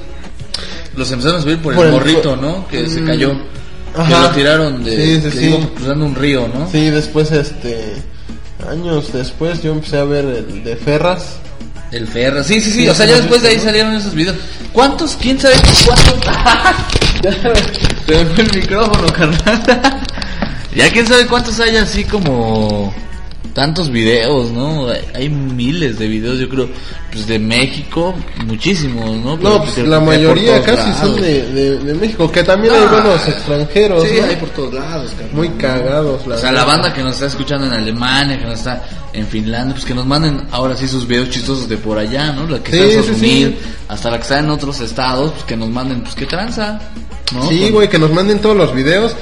Los 0.94 1.10
empezaron 1.10 1.38
a 1.38 1.42
subir 1.42 1.58
por, 1.58 1.74
Por 1.74 1.86
el 1.86 1.92
morrito, 1.92 2.36
¿no? 2.36 2.66
Que 2.68 2.86
se 2.88 3.00
Mm. 3.00 3.06
cayó. 3.06 3.32
Que 3.94 4.10
lo 4.14 4.30
tiraron 4.30 4.84
de. 4.84 4.96
Sí, 4.96 5.16
sí, 5.16 5.22
que 5.22 5.30
sí. 5.38 5.46
iba 5.46 5.68
cruzando 5.74 6.04
un 6.04 6.14
río, 6.14 6.48
¿no? 6.52 6.68
Sí, 6.70 6.90
después, 6.90 7.30
este... 7.32 7.94
Años 8.70 9.12
después 9.12 9.62
yo 9.62 9.72
empecé 9.72 9.98
a 9.98 10.04
ver 10.04 10.24
el 10.24 10.62
de 10.64 10.76
Ferras. 10.76 11.36
El 11.92 12.08
Ferra. 12.08 12.42
Sí, 12.42 12.60
sí, 12.60 12.70
sí. 12.70 12.88
O 12.88 12.94
sea, 12.94 13.06
ya 13.06 13.16
después 13.16 13.42
de 13.42 13.50
ahí 13.50 13.60
salieron 13.60 13.94
esos 13.94 14.14
videos. 14.14 14.36
¿Cuántos? 14.72 15.16
¿Quién 15.16 15.38
sabe 15.38 15.54
cuántos? 15.86 16.18
Me 18.08 18.24
fue 18.24 18.44
el 18.44 18.56
micrófono, 18.56 19.06
carnal. 19.12 19.62
ya 20.74 20.90
quién 20.90 21.06
sabe 21.06 21.26
cuántos 21.26 21.60
hay 21.60 21.76
así 21.76 22.04
como 22.04 22.92
tantos 23.54 23.90
videos, 23.90 24.50
¿no? 24.50 24.86
Hay, 25.14 25.28
miles 25.28 25.98
de 25.98 26.06
videos, 26.08 26.38
yo 26.38 26.48
creo, 26.48 26.68
pues 27.10 27.26
de 27.26 27.38
México, 27.38 28.14
muchísimos, 28.46 29.10
¿no? 29.18 29.36
Pero 29.36 29.50
No, 29.50 29.62
pues 29.62 29.76
de- 29.76 29.86
la 29.86 29.98
de 30.00 30.06
mayoría 30.06 30.62
casi 30.62 30.88
lados. 30.90 30.96
son 31.00 31.20
de, 31.20 31.42
de, 31.52 31.78
de 31.78 31.94
México, 31.94 32.30
que 32.30 32.42
también 32.42 32.72
hay 32.74 32.82
Ah. 32.86 32.90
buenos 32.90 33.28
extranjeros, 33.28 34.02
Sí, 34.04 34.16
¿no? 34.20 34.26
hay 34.26 34.36
por 34.36 34.48
todos 34.50 34.74
lados, 34.74 35.10
carnal. 35.12 35.34
Muy 35.34 35.48
cagados, 35.50 36.26
la 36.26 36.34
O 36.36 36.38
sea, 36.38 36.52
la 36.52 36.64
banda 36.64 36.92
que 36.92 37.02
nos 37.02 37.12
está 37.14 37.26
escuchando 37.26 37.66
en 37.66 37.72
Alemania, 37.74 38.38
que 38.38 38.44
nos 38.46 38.58
está 38.58 38.82
en 39.12 39.26
Finlandia, 39.26 39.74
pues 39.74 39.84
que 39.84 39.94
nos 39.94 40.06
manden 40.06 40.46
ahora 40.50 40.74
sí 40.76 40.88
sus 40.88 41.06
videos 41.06 41.28
chistosos 41.30 41.68
de 41.68 41.76
por 41.76 41.98
allá, 41.98 42.32
¿no? 42.32 42.46
La 42.46 42.62
que 42.62 42.72
Sí, 42.72 42.78
está 42.78 42.84
en 42.94 43.00
Estados 43.00 43.18
sí, 43.20 43.26
sí. 43.26 43.44
Unidos, 43.44 43.54
hasta 43.88 44.10
la 44.10 44.16
que 44.16 44.22
está 44.22 44.38
en 44.38 44.50
otros 44.50 44.80
estados, 44.80 45.32
pues 45.32 45.44
que 45.44 45.56
nos 45.56 45.68
manden, 45.68 46.00
pues 46.02 46.14
qué 46.14 46.24
tranza, 46.26 46.80
¿no? 47.34 47.48
Sí, 47.48 47.70
güey, 47.70 47.88
que 47.88 47.98
nos 47.98 48.10
manden 48.12 48.40
todos 48.40 48.56
los 48.56 48.74
videos. 48.74 49.14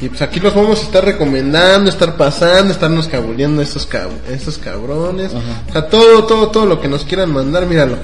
Y 0.00 0.08
pues 0.08 0.22
aquí 0.22 0.38
los 0.38 0.54
vamos 0.54 0.78
a 0.78 0.82
estar 0.82 1.04
recomendando, 1.04 1.90
estar 1.90 2.16
pasando, 2.16 2.72
estarnos 2.72 3.08
cabuleando 3.08 3.60
a 3.60 3.64
estos, 3.64 3.84
cab 3.84 4.10
estos 4.30 4.56
cabrones. 4.58 5.32
Ajá. 5.34 5.62
O 5.68 5.72
sea, 5.72 5.88
todo, 5.88 6.24
todo, 6.24 6.48
todo 6.48 6.66
lo 6.66 6.80
que 6.80 6.86
nos 6.88 7.04
quieran 7.04 7.32
mandar, 7.32 7.66
míralo. 7.66 7.96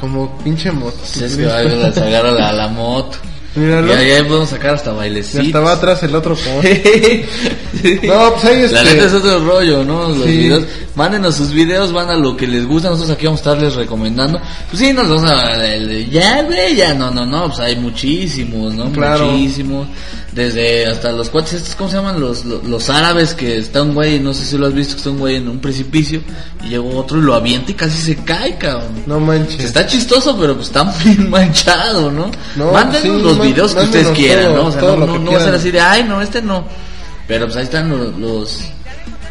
Como 0.00 0.36
pinche 0.38 0.72
moto. 0.72 0.98
Sí, 1.04 1.22
es 1.24 1.36
que 1.36 1.46
va 1.46 1.60
a 1.60 1.92
sacar 1.92 2.26
a 2.26 2.30
la, 2.32 2.48
a 2.48 2.52
la 2.52 2.68
moto. 2.68 3.18
Míralo. 3.54 3.92
Ya, 3.94 4.02
ya 4.02 4.26
podemos 4.26 4.48
sacar 4.48 4.74
hasta 4.74 4.90
Y 4.92 4.96
bailecitos. 4.96 5.46
hasta 5.46 5.60
va 5.60 5.72
atrás 5.72 6.02
el 6.02 6.14
otro. 6.14 6.36
No, 8.02 8.32
pues 8.34 8.44
ahí 8.44 8.60
La 8.70 8.82
este- 8.82 8.94
neta 8.94 9.06
es 9.06 9.12
otro 9.14 9.38
rollo, 9.44 9.84
¿no? 9.84 10.08
Los 10.08 10.24
Sí. 10.24 10.36
videos. 10.38 10.64
Mándenos 10.94 11.36
sus 11.36 11.52
videos, 11.52 11.92
van 11.92 12.10
a 12.10 12.16
lo 12.16 12.36
que 12.36 12.46
les 12.46 12.66
gusta. 12.66 12.90
Nosotros 12.90 13.16
aquí 13.16 13.24
vamos 13.26 13.40
a 13.40 13.50
estarles 13.50 13.74
recomendando. 13.74 14.38
Pues 14.70 14.82
sí, 14.82 14.92
nos 14.92 15.08
vamos 15.08 15.24
a. 15.24 15.56
ya, 16.10 16.42
güey, 16.42 16.76
ya. 16.76 16.92
No, 16.94 17.10
no, 17.10 17.24
no. 17.24 17.46
Pues 17.48 17.60
hay 17.60 17.76
muchísimos, 17.76 18.74
¿no? 18.74 18.90
Claro. 18.92 19.26
Muchísimos. 19.32 19.88
Desde 20.32 20.86
hasta 20.86 21.12
los 21.12 21.28
cuates 21.28 21.52
estos, 21.54 21.74
¿cómo 21.74 21.90
se 21.90 21.96
llaman? 21.96 22.18
Los, 22.18 22.46
los, 22.46 22.64
los 22.64 22.88
árabes 22.88 23.34
que 23.34 23.58
está 23.58 23.82
un 23.82 23.92
güey, 23.94 24.18
no 24.18 24.32
sé 24.32 24.46
si 24.46 24.56
lo 24.56 24.66
has 24.66 24.72
visto, 24.74 24.94
que 24.94 24.98
está 24.98 25.10
un 25.10 25.18
güey 25.18 25.36
en 25.36 25.48
un 25.48 25.58
precipicio. 25.58 26.22
Y 26.64 26.68
llegó 26.70 26.96
otro 26.98 27.18
y 27.18 27.22
lo 27.22 27.34
avienta 27.34 27.70
y 27.70 27.74
casi 27.74 28.00
se 28.00 28.16
cae, 28.16 28.56
cabrón. 28.56 29.02
No 29.06 29.20
manches. 29.20 29.60
Está 29.60 29.86
chistoso, 29.86 30.36
pero 30.38 30.54
pues 30.54 30.68
está 30.68 30.84
muy 31.04 31.16
manchado, 31.28 32.10
¿no? 32.10 32.30
No, 32.56 32.72
Mándenos 32.72 33.02
sí, 33.02 33.22
los 33.22 33.40
videos 33.42 33.74
que 33.74 33.82
ustedes 33.84 34.08
quieran, 34.08 34.54
todo, 34.54 34.62
¿no? 34.62 34.66
O 34.68 34.72
sea, 34.72 34.80
no, 34.82 34.96
no, 35.06 35.12
que 35.14 35.18
no 35.18 35.32
va 35.32 35.38
a 35.38 35.44
ser 35.44 35.54
así 35.54 35.70
de, 35.70 35.80
ay, 35.80 36.04
no, 36.04 36.20
este 36.22 36.40
no. 36.40 36.64
Pero 37.32 37.46
pues 37.46 37.56
ahí 37.56 37.64
están 37.64 37.88
los, 37.88 38.14
los, 38.18 38.58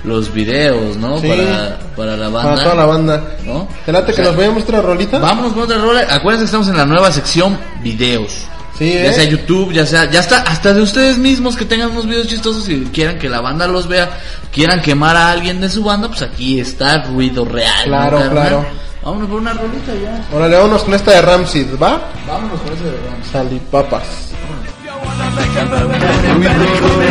los 0.06 0.34
videos, 0.34 0.98
¿no? 0.98 1.20
Sí. 1.20 1.28
Para, 1.28 1.78
para 1.96 2.18
la 2.18 2.30
banda. 2.30 2.50
Para 2.56 2.64
toda 2.64 2.76
la 2.76 2.86
banda. 2.86 3.24
¿No? 3.46 3.68
¿Te 3.86 3.92
late 3.92 4.06
O 4.06 4.08
que 4.08 4.14
sea, 4.16 4.26
nos 4.26 4.36
vayamos 4.38 4.64
otra 4.64 4.82
rolita? 4.82 5.20
Vámonos 5.20 5.54
con 5.54 5.62
otra 5.62 5.78
rola. 5.78 6.00
Acuérdense 6.10 6.40
que 6.40 6.46
estamos 6.46 6.68
en 6.70 6.78
la 6.78 6.86
nueva 6.88 7.12
sección 7.12 7.60
videos. 7.84 8.32
Sí, 8.76 8.92
Ya 8.92 9.12
¿eh? 9.12 9.14
sea 9.14 9.24
YouTube, 9.26 9.72
ya 9.72 9.86
sea, 9.86 10.10
ya 10.10 10.20
está, 10.20 10.38
hasta 10.42 10.74
de 10.74 10.82
ustedes 10.82 11.20
mismos 11.20 11.56
que 11.56 11.66
tengan 11.66 11.92
unos 11.92 12.08
videos 12.08 12.26
chistosos 12.26 12.68
y 12.70 12.86
quieran 12.86 13.20
que 13.20 13.30
la 13.30 13.40
banda 13.40 13.68
los 13.68 13.88
vea, 13.88 14.10
quieran 14.52 14.82
quemar 14.82 15.16
a 15.16 15.30
alguien 15.32 15.62
de 15.62 15.70
su 15.70 15.84
banda, 15.84 16.08
pues 16.08 16.24
aquí 16.24 16.60
está 16.60 17.04
ruido 17.04 17.46
real. 17.46 17.72
¿no, 17.86 17.92
Claro, 17.92 18.18
carnal? 18.18 18.32
claro. 18.48 18.66
Vámonos 19.04 19.30
por 19.30 19.40
una 19.42 19.54
rolita 19.54 19.94
ya. 20.04 20.36
Órale, 20.36 20.56
vámonos 20.58 20.82
con 20.84 20.94
esta 20.96 21.12
de 21.12 21.22
Ramsid, 21.22 21.68
¿va? 21.80 22.02
Vámonos 22.28 22.60
con 22.62 22.74
eso 22.74 22.84
de 22.86 22.92
Rams. 23.08 23.28
Salipapas. 23.32 24.04
and 25.58 27.11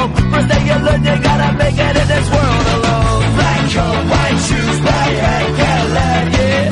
home. 0.00 0.12
First 0.32 0.48
day 0.48 0.62
you 0.68 0.76
learn 0.86 1.00
you 1.04 1.16
gotta 1.28 1.48
make 1.60 1.78
it 1.78 1.96
in 2.00 2.06
this 2.12 2.26
world 2.32 2.66
alone. 2.76 3.24
Black 3.36 3.62
coat, 3.74 4.00
white 4.12 4.40
shoes, 4.46 4.78
black 4.84 5.12
hat, 5.24 5.46
Cadillac, 5.58 6.26
yeah. 6.38 6.68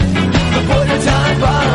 The 0.52 0.60
put 0.68 0.86
a 0.96 0.98
time 1.08 1.36
bomb. 1.42 1.70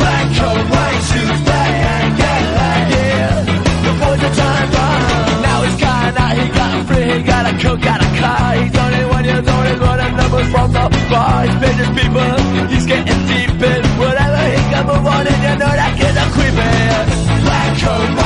Black 0.00 0.26
coat, 0.38 0.64
white 0.74 1.02
shoes, 1.08 1.38
black 1.48 1.72
hat, 1.84 2.06
Cadillac, 2.20 2.84
yeah. 2.94 3.44
The 3.84 3.92
put 4.00 4.18
a 4.28 4.30
time 4.40 4.68
bomb. 4.74 5.42
Now 5.46 5.58
he's 5.64 5.78
gone, 5.84 6.12
now 6.20 6.30
he 6.38 6.44
got 6.58 6.70
a 6.76 6.80
free, 6.88 7.06
he 7.12 7.18
got 7.32 7.44
a 7.50 7.52
coat, 7.62 7.80
got 7.88 8.00
a 8.06 8.10
car. 8.20 8.48
He's 8.60 8.76
only 8.84 9.04
one 9.16 9.24
years 9.24 9.48
old, 9.52 9.66
he's 9.70 9.80
running 9.86 10.14
numbers 10.20 10.48
from 10.52 10.68
the 10.76 10.84
bar. 11.10 11.36
He's 11.46 11.56
business 11.62 11.90
people, 11.98 12.32
he's 12.72 12.86
getting 12.86 13.20
deep 13.30 13.62
in 13.72 13.82
whatever. 14.00 14.44
He 14.54 14.62
can 14.72 14.84
move 14.86 15.06
on 15.14 15.24
and 15.32 15.40
you 15.46 15.54
know 15.60 15.72
that 15.80 15.92
kid's 15.98 16.18
a 16.22 16.26
creepin'. 16.34 17.06
Black 17.46 17.70
coat, 17.80 18.25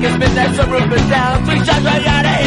can 0.00 0.20
spit 0.20 0.34
that 0.34 0.54
suburban 0.54 1.08
down. 1.08 1.44
Three 1.44 1.64
shots 1.64 1.84
right 1.84 2.06
out 2.06 2.24
of 2.24 2.37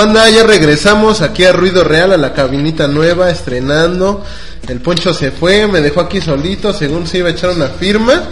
banda, 0.00 0.30
ya 0.30 0.44
regresamos 0.44 1.20
aquí 1.20 1.44
a 1.44 1.52
Ruido 1.52 1.84
Real, 1.84 2.12
a 2.12 2.16
la 2.16 2.32
cabinita 2.32 2.88
nueva, 2.88 3.28
estrenando. 3.28 4.24
El 4.66 4.80
Poncho 4.80 5.12
se 5.12 5.30
fue, 5.30 5.66
me 5.66 5.82
dejó 5.82 6.00
aquí 6.00 6.22
solito, 6.22 6.72
según 6.72 7.06
se 7.06 7.18
iba 7.18 7.28
a 7.28 7.32
echar 7.32 7.50
una 7.50 7.66
firma. 7.68 8.22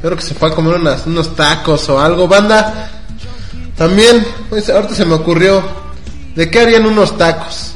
Creo 0.00 0.16
que 0.16 0.22
se 0.22 0.34
fue 0.34 0.50
a 0.50 0.52
comer 0.52 0.76
unas- 0.76 1.04
unos 1.06 1.34
tacos 1.34 1.88
o 1.88 1.98
algo. 1.98 2.28
Banda, 2.28 2.90
también, 3.76 4.24
pues 4.48 4.70
ahorita 4.70 4.94
se 4.94 5.04
me 5.04 5.14
ocurrió, 5.14 5.64
¿de 6.36 6.48
qué 6.48 6.60
harían 6.60 6.86
unos 6.86 7.18
tacos? 7.18 7.72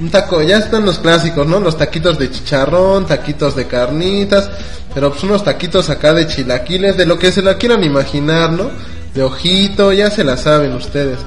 Un 0.00 0.08
taco, 0.08 0.40
ya 0.40 0.58
están 0.58 0.84
los 0.86 1.00
clásicos, 1.00 1.44
¿no? 1.44 1.58
Los 1.58 1.76
taquitos 1.76 2.20
de 2.20 2.30
chicharrón, 2.30 3.06
taquitos 3.06 3.56
de 3.56 3.66
carnitas, 3.66 4.48
pero 4.94 5.10
pues 5.10 5.24
unos 5.24 5.42
taquitos 5.42 5.90
acá 5.90 6.12
de 6.12 6.28
chilaquiles, 6.28 6.96
de 6.96 7.06
lo 7.06 7.18
que 7.18 7.32
se 7.32 7.42
la 7.42 7.58
quieran 7.58 7.82
imaginar, 7.82 8.52
¿no? 8.52 8.70
De 9.12 9.24
ojito, 9.24 9.92
ya 9.92 10.08
se 10.08 10.22
la 10.22 10.36
saben 10.36 10.72
ustedes. 10.74 11.18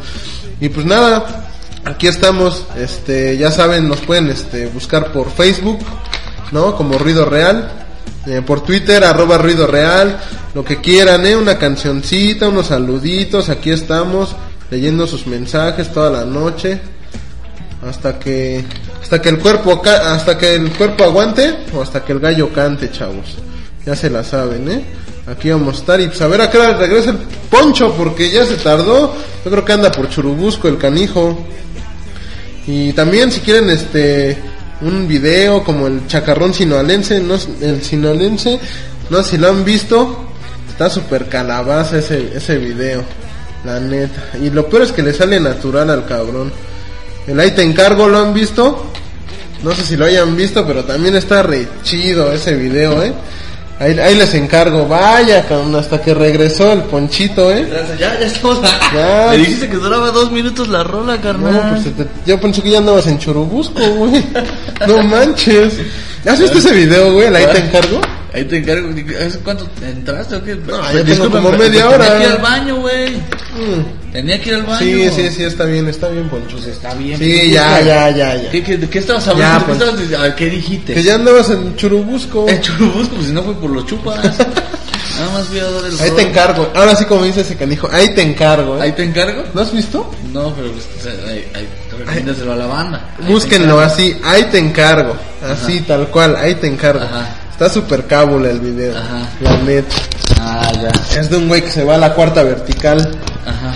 Y 0.61 0.69
pues 0.69 0.85
nada, 0.85 1.25
aquí 1.85 2.07
estamos, 2.07 2.65
este, 2.75 3.37
ya 3.37 3.51
saben, 3.51 3.87
nos 3.87 4.01
pueden 4.01 4.29
este, 4.29 4.67
buscar 4.67 5.11
por 5.11 5.31
Facebook, 5.31 5.79
¿no? 6.51 6.75
Como 6.75 6.97
Ruido 6.97 7.25
Real, 7.25 7.71
eh, 8.25 8.41
por 8.45 8.61
Twitter, 8.61 9.03
arroba 9.03 9.37
Ruido 9.37 9.67
Real, 9.67 10.19
lo 10.53 10.65
que 10.65 10.81
quieran, 10.81 11.25
¿eh? 11.25 11.35
Una 11.35 11.57
cancioncita, 11.57 12.49
unos 12.49 12.67
saluditos, 12.67 13.49
aquí 13.49 13.71
estamos, 13.71 14.35
leyendo 14.69 15.07
sus 15.07 15.27
mensajes 15.27 15.93
toda 15.93 16.09
la 16.09 16.25
noche, 16.25 16.81
hasta 17.87 18.17
que, 18.17 18.65
hasta 19.01 19.21
que 19.21 19.29
el 19.29 19.39
cuerpo, 19.39 19.81
hasta 19.85 20.37
que 20.37 20.55
el 20.55 20.71
cuerpo 20.71 21.03
aguante, 21.03 21.55
o 21.73 21.81
hasta 21.81 22.03
que 22.03 22.13
el 22.13 22.19
gallo 22.19 22.51
cante, 22.51 22.91
chavos. 22.91 23.37
Ya 23.85 23.95
se 23.95 24.09
la 24.09 24.23
saben, 24.23 24.69
¿eh? 24.69 24.83
Aquí 25.27 25.49
vamos 25.49 25.75
a 25.75 25.79
estar 25.79 26.01
y 26.01 26.07
pues 26.07 26.21
a 26.21 26.27
ver 26.27 26.41
a 26.41 26.49
qué 26.49 26.57
hora 26.57 26.77
regresa 26.77 27.11
el 27.11 27.17
poncho, 27.49 27.93
porque 27.93 28.29
ya 28.29 28.45
se 28.45 28.55
tardó, 28.57 29.13
yo 29.43 29.51
creo 29.51 29.65
que 29.65 29.73
anda 29.73 29.91
por 29.91 30.09
Churubusco 30.09 30.67
el 30.67 30.77
canijo. 30.77 31.37
Y 32.67 32.93
también 32.93 33.31
si 33.31 33.41
quieren 33.41 33.69
este 33.69 34.37
un 34.81 35.07
video 35.07 35.63
como 35.63 35.87
el 35.87 36.07
chacarrón 36.07 36.53
sinoalense, 36.53 37.19
no, 37.19 37.35
el 37.61 37.83
sinoalense, 37.83 38.59
no 39.09 39.23
sé 39.23 39.31
si 39.31 39.37
lo 39.37 39.49
han 39.49 39.63
visto, 39.63 40.25
está 40.69 40.89
súper 40.89 41.27
calabaza 41.27 41.99
ese, 41.99 42.35
ese 42.35 42.57
video, 42.57 43.03
la 43.63 43.79
neta. 43.79 44.37
Y 44.41 44.49
lo 44.49 44.67
peor 44.67 44.83
es 44.83 44.91
que 44.91 45.03
le 45.03 45.13
sale 45.13 45.39
natural 45.39 45.89
al 45.89 46.05
cabrón. 46.05 46.51
El 47.27 47.39
ahí 47.39 47.51
te 47.51 47.63
encargo, 47.63 48.07
¿lo 48.07 48.19
han 48.19 48.33
visto? 48.33 48.91
No 49.63 49.73
sé 49.73 49.83
si 49.83 49.97
lo 49.97 50.05
hayan 50.05 50.35
visto, 50.35 50.65
pero 50.67 50.83
también 50.83 51.15
está 51.15 51.41
re 51.41 51.67
chido 51.83 52.31
ese 52.31 52.55
video, 52.55 53.01
eh. 53.03 53.13
Ahí, 53.77 53.99
ahí 53.99 54.15
les 54.15 54.33
encargo, 54.33 54.87
vaya, 54.87 55.45
hasta 55.77 56.01
que 56.01 56.13
regresó 56.13 56.71
el 56.71 56.83
ponchito, 56.83 57.51
eh. 57.51 57.67
Ya, 57.99 58.17
ya 58.17 58.25
estamos. 58.25 58.61
Ya. 58.93 59.27
Me 59.31 59.37
dijiste 59.37 59.67
que 59.67 59.75
duraba 59.75 60.11
dos 60.11 60.31
minutos 60.31 60.69
la 60.69 60.81
rola, 60.83 61.19
carnal. 61.19 61.53
No, 61.53 61.69
pues 61.81 61.95
te- 61.95 62.07
yo 62.25 62.39
pensé 62.39 62.61
que 62.61 62.69
ya 62.71 62.77
andabas 62.77 63.07
en 63.07 63.19
Churubusco, 63.19 63.81
güey. 63.95 64.23
No 64.87 65.03
manches. 65.03 65.73
¿Has 66.25 66.39
visto 66.39 66.57
ese 66.59 66.73
video, 66.73 67.13
güey? 67.13 67.27
Ahí 67.35 67.45
te 67.51 67.59
encargo. 67.59 67.99
Ahí 68.35 68.43
te 68.45 68.57
encargo. 68.57 68.89
¿Hace 69.25 69.39
cuánto 69.39 69.67
entraste 69.81 70.35
o 70.35 70.43
qué? 70.43 70.55
No, 70.55 70.91
ya 70.93 71.03
tengo 71.05 71.31
como 71.31 71.51
media 71.53 71.67
Tenía 71.83 71.89
hora. 71.89 72.17
que 72.17 72.23
ir 72.23 72.29
al 72.29 72.37
baño, 72.39 72.75
güey. 72.81 73.09
Mm. 73.15 74.11
Tenía 74.11 74.41
que 74.41 74.49
ir 74.49 74.55
al 74.55 74.63
baño. 74.63 74.79
Sí, 74.79 75.09
sí, 75.15 75.29
sí, 75.29 75.43
está 75.43 75.63
bien, 75.65 75.87
está 75.87 76.09
bien, 76.09 76.27
Poncho. 76.27 76.57
sí. 76.61 76.69
Está 76.69 76.93
bien. 76.95 77.17
Sí, 77.17 77.23
¿qué- 77.25 77.49
ya, 77.49 77.79
ya, 77.81 78.09
ya, 78.09 78.35
ya. 78.35 78.49
¿Qué, 78.51 78.61
qué, 78.63 78.77
¿De 78.77 78.89
qué 78.89 78.99
estabas 78.99 79.25
hablando? 79.29 79.59
Ya, 79.59 79.65
¿Qué 79.65 79.73
pues. 79.79 79.99
estabas? 80.05 80.31
A 80.31 80.35
¿qué 80.35 80.49
dijiste? 80.49 80.93
Que 80.93 81.03
ya 81.03 81.15
andabas 81.15 81.49
en 81.49 81.75
Churubusco. 81.77 82.47
En 82.49 82.61
Churubusco, 82.61 83.15
pues 83.15 83.27
si 83.27 83.31
no 83.33 83.41
fue 83.43 83.53
por 83.55 83.69
los 83.69 83.85
chupas. 83.85 84.19
Nada 85.17 85.31
más 85.31 85.49
voy 85.49 85.59
a 85.59 85.63
dar 85.71 85.85
el 85.85 85.99
Ahí 86.01 86.09
rol. 86.09 86.15
te 86.17 86.21
encargo. 86.23 86.71
Ahora 86.75 86.93
sí, 86.93 87.05
como 87.05 87.23
dice 87.23 87.39
ese 87.41 87.55
canijo, 87.55 87.87
ahí 87.89 88.09
te 88.13 88.21
encargo, 88.21 88.81
¿Ahí 88.81 88.89
¿eh? 88.89 88.93
te 88.93 89.03
encargo? 89.03 89.43
¿Lo 89.53 89.61
has 89.61 89.71
visto? 89.71 90.11
No, 90.33 90.53
pero 90.53 90.73
pues, 90.73 90.85
o 90.99 91.01
sea, 91.03 91.13
ahí, 91.31 91.45
ahí, 91.55 91.67
recomiéndaselo 91.97 92.51
a 92.51 92.55
la 92.57 92.65
banda. 92.65 93.15
Ahí 93.21 93.31
Búsquenlo 93.31 93.79
así, 93.79 94.17
ahí 94.25 94.43
te 94.51 94.59
encargo. 94.59 95.15
Así, 95.41 95.79
tal 95.81 96.07
cual, 96.09 96.35
ahí 96.35 96.55
te 96.55 96.67
encargo. 96.67 97.05
Ajá. 97.05 97.29
Está 97.55 97.69
súper 97.69 98.05
cábula 98.05 98.49
el 98.49 98.59
video. 98.59 98.97
Ajá. 98.97 99.29
La 99.39 99.55
neta. 99.59 99.95
Ah, 100.41 100.69
ya. 100.73 101.19
Es 101.19 101.29
de 101.29 101.37
un 101.37 101.47
güey 101.47 101.61
que 101.61 101.71
se 101.71 101.85
va 101.85 101.95
a 101.95 101.97
la 101.97 102.13
cuarta 102.13 102.43
vertical. 102.43 103.17
Ajá. 103.45 103.75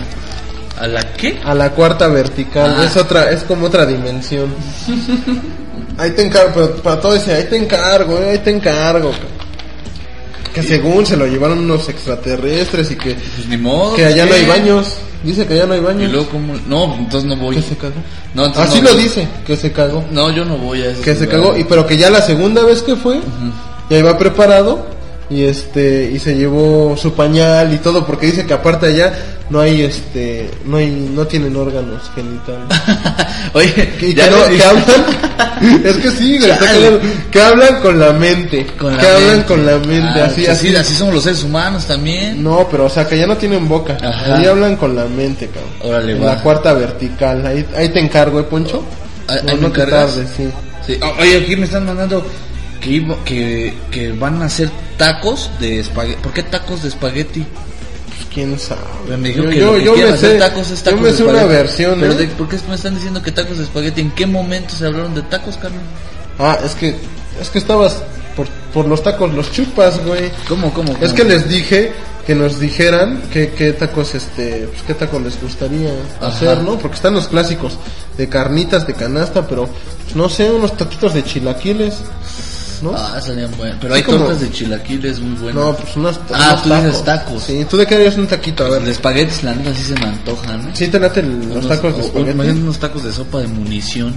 ¿A 0.83 0.87
la 0.87 1.13
qué? 1.13 1.39
A 1.45 1.53
la 1.55 1.71
cuarta 1.71 2.07
vertical. 2.09 2.75
Ah. 2.77 2.83
Es 2.83 2.97
otra, 2.97 3.31
es 3.31 3.43
como 3.43 3.67
otra 3.67 3.85
dimensión. 3.85 4.53
ahí 5.97 6.11
te 6.11 6.25
encargo, 6.25 6.51
pero 6.53 6.75
para 6.83 6.99
todo 6.99 7.15
ese, 7.15 7.33
ahí 7.33 7.45
te 7.45 7.55
encargo, 7.55 8.17
eh, 8.19 8.31
ahí 8.31 8.37
te 8.39 8.51
encargo. 8.51 9.11
Que 10.53 10.61
según 10.61 11.05
se 11.05 11.15
lo 11.15 11.25
llevaron 11.25 11.59
unos 11.59 11.87
extraterrestres 11.87 12.91
y 12.91 12.95
que, 12.97 13.13
Pues 13.13 13.47
ni 13.47 13.55
modo. 13.55 13.95
que 13.95 14.05
allá 14.05 14.25
no 14.25 14.33
hay 14.33 14.45
baños. 14.45 14.95
Dice 15.23 15.45
que 15.45 15.53
allá 15.53 15.67
no 15.67 15.73
hay 15.73 15.79
Y 15.79 15.83
baños. 15.83 16.11
luego, 16.11 16.27
¿cómo? 16.29 16.53
No, 16.67 16.95
entonces 16.97 17.29
no 17.29 17.37
voy. 17.37 17.55
Que 17.55 17.61
se 17.61 17.77
cagó. 17.77 17.93
No, 18.33 18.45
entonces 18.45 18.71
Así 18.73 18.81
no 18.81 18.89
lo 18.89 18.93
voy. 18.95 19.03
dice, 19.03 19.27
que 19.45 19.55
se 19.55 19.71
cagó. 19.71 20.03
No, 20.11 20.31
yo 20.31 20.43
no 20.43 20.57
voy 20.57 20.81
a 20.81 20.91
eso. 20.91 21.01
Que 21.01 21.15
se 21.15 21.27
cagó, 21.29 21.55
y 21.57 21.63
pero 21.65 21.85
que 21.85 21.95
ya 21.97 22.09
la 22.09 22.21
segunda 22.21 22.63
vez 22.63 22.81
que 22.81 22.95
fue, 22.95 23.19
ya 23.89 23.97
iba 23.97 24.17
preparado 24.17 24.85
y 25.29 25.43
este 25.43 26.09
y 26.11 26.17
se 26.19 26.35
llevó 26.35 26.95
su 26.97 27.13
pañal 27.13 27.71
y 27.73 27.77
todo 27.77 28.05
porque 28.05 28.27
dice 28.27 28.45
que 28.47 28.53
aparte 28.53 28.87
allá 28.87 29.13
no 29.51 29.59
hay 29.59 29.81
este 29.83 30.49
no 30.65 30.77
hay 30.77 30.89
no 30.89 31.25
tienen 31.27 31.55
órganos 31.55 32.09
genitales. 32.15 32.65
Oye, 33.53 33.73
Que, 33.99 34.13
ya 34.13 34.25
que, 34.25 34.31
no- 34.31 34.47
que 34.57 34.63
hablan 34.63 35.81
es 35.85 35.95
que 35.97 36.11
sí, 36.11 36.37
güey, 36.37 36.49
cagado. 36.51 36.99
que 37.31 37.41
hablan 37.41 37.81
con 37.81 37.99
la 37.99 38.13
mente, 38.13 38.65
Con 38.79 38.95
la 38.95 39.01
que 39.01 39.07
hablan 39.07 39.43
con 39.43 39.65
la 39.65 39.77
mente, 39.77 40.21
Ah, 40.21 40.25
así, 40.25 40.35
pues 40.45 40.49
así 40.49 40.75
así 40.75 40.93
somos 40.95 41.13
los 41.15 41.23
seres 41.23 41.43
humanos 41.43 41.85
también. 41.85 42.43
No, 42.43 42.67
pero 42.69 42.85
o 42.85 42.89
sea 42.89 43.07
que 43.07 43.17
ya 43.17 43.25
no 43.27 43.37
tienen 43.37 43.67
boca, 43.67 43.97
Ajá. 44.01 44.35
ahí 44.37 44.45
hablan 44.47 44.75
con 44.77 44.95
la 44.95 45.05
mente, 45.05 45.47
cabrón. 45.47 45.71
Órale, 45.95 46.13
en 46.13 46.21
va. 46.23 46.25
la 46.35 46.41
cuarta 46.43 46.73
vertical, 46.73 47.45
ahí, 47.45 47.65
ahí 47.75 47.89
te 47.89 47.99
encargo, 47.99 48.39
¿eh, 48.39 48.43
Poncho? 48.43 48.83
Ahí- 49.27 49.39
no, 49.43 49.51
ahí 49.51 49.55
me 49.57 49.61
no 49.67 49.71
te 49.71 49.85
tardes, 49.85 50.27
sí. 50.35 50.49
Sí. 50.85 50.99
O- 51.01 51.21
Oye, 51.21 51.37
aquí 51.37 51.55
me 51.55 51.65
están 51.65 51.85
mandando 51.85 52.23
que, 52.81 52.89
iba- 52.89 53.17
que, 53.25 53.73
que 53.91 54.11
van 54.13 54.41
a 54.41 54.45
hacer 54.45 54.69
tacos 54.97 55.49
de 55.59 55.79
espagueti. 55.79 56.21
¿Por 56.21 56.33
qué 56.33 56.43
tacos 56.43 56.81
de 56.83 56.89
espagueti? 56.89 57.45
Pues, 58.07 58.27
quién 58.33 58.57
sabe. 58.59 58.81
Me 59.17 59.33
Yo- 59.33 59.49
que 59.49 59.59
yo- 59.59 59.73
que 59.73 59.83
yo 59.85 59.95
me 59.95 60.03
hacer 60.09 60.31
sé- 60.33 60.37
tacos 60.39 60.69
es 60.71 60.79
yo 60.79 60.85
tacos 60.85 61.01
me 61.01 61.07
de 61.11 61.13
sé 61.17 61.23
una 61.23 61.43
versión, 61.45 61.99
Pero 61.99 62.13
¿eh? 62.13 62.15
de- 62.15 62.27
¿Por 62.27 62.47
qué 62.49 62.57
me 62.67 62.75
están 62.75 62.95
diciendo 62.95 63.21
que 63.21 63.31
tacos 63.31 63.57
de 63.57 63.63
espagueti? 63.63 64.01
¿En 64.01 64.11
qué 64.11 64.25
momento 64.27 64.75
se 64.75 64.85
hablaron 64.85 65.13
de 65.15 65.21
tacos, 65.23 65.57
Carmen? 65.57 65.81
Ah, 66.37 66.57
es 66.63 66.73
que, 66.75 66.95
es 67.41 67.49
que 67.49 67.59
estabas 67.59 67.97
por, 68.35 68.47
por 68.73 68.85
los 68.87 69.03
tacos, 69.03 69.33
los 69.33 69.51
chupas, 69.51 70.03
güey. 70.05 70.31
¿Cómo, 70.47 70.73
cómo? 70.73 70.95
Es 71.01 71.11
que 71.13 71.23
les 71.25 71.47
dije 71.49 71.91
que 72.25 72.35
nos 72.35 72.59
dijeran 72.59 73.23
qué, 73.33 73.49
qué 73.57 73.73
tacos, 73.73 74.13
este, 74.15 74.67
pues 74.71 74.83
qué 74.83 74.93
tacos 74.93 75.21
les 75.21 75.41
gustaría 75.41 75.91
Ajá. 76.21 76.27
hacer, 76.27 76.59
¿no? 76.59 76.77
Porque 76.77 76.95
están 76.97 77.13
los 77.15 77.27
clásicos 77.27 77.77
de 78.17 78.29
carnitas, 78.29 78.85
de 78.85 78.93
canasta, 78.93 79.47
pero, 79.47 79.65
pues, 80.03 80.15
no 80.15 80.29
sé, 80.29 80.49
unos 80.51 80.77
taquitos 80.77 81.13
de 81.15 81.23
chilaquiles, 81.23 81.95
¿no? 82.81 82.93
Ah, 82.95 83.19
salían 83.21 83.51
buenos. 83.57 83.77
Pero 83.81 83.93
hay 83.93 84.03
como- 84.03 84.17
tortas 84.19 84.41
de 84.41 84.51
chilaquiles 84.51 85.19
muy 85.19 85.37
buenas. 85.39 85.63
no, 85.63 85.75
pues 85.75 85.89
Ah, 85.89 85.99
unos 85.99 86.63
tú 86.63 86.69
dices 86.73 87.03
tacos. 87.03 87.43
Sí, 87.43 87.65
¿tú 87.69 87.77
de 87.77 87.85
qué 87.87 87.95
harías 87.95 88.17
un 88.17 88.27
taquito? 88.27 88.65
A 88.65 88.69
de 88.69 88.79
ver, 88.79 88.89
espaguetis, 88.89 89.43
la 89.43 89.53
neta, 89.55 89.73
sí 89.75 89.83
se 89.83 89.95
me 89.95 90.05
antojan, 90.05 90.61
¿eh? 90.61 90.71
¿sí 90.73 90.87
te 90.87 90.99
los 91.23 91.67
tacos 91.67 91.93
de 91.95 92.01
o- 92.01 92.03
o 92.03 92.05
espagueti? 92.07 92.31
imagínate 92.31 92.61
unos 92.61 92.79
tacos 92.79 93.03
de 93.03 93.11
sopa 93.13 93.39
de 93.39 93.47
munición. 93.47 94.13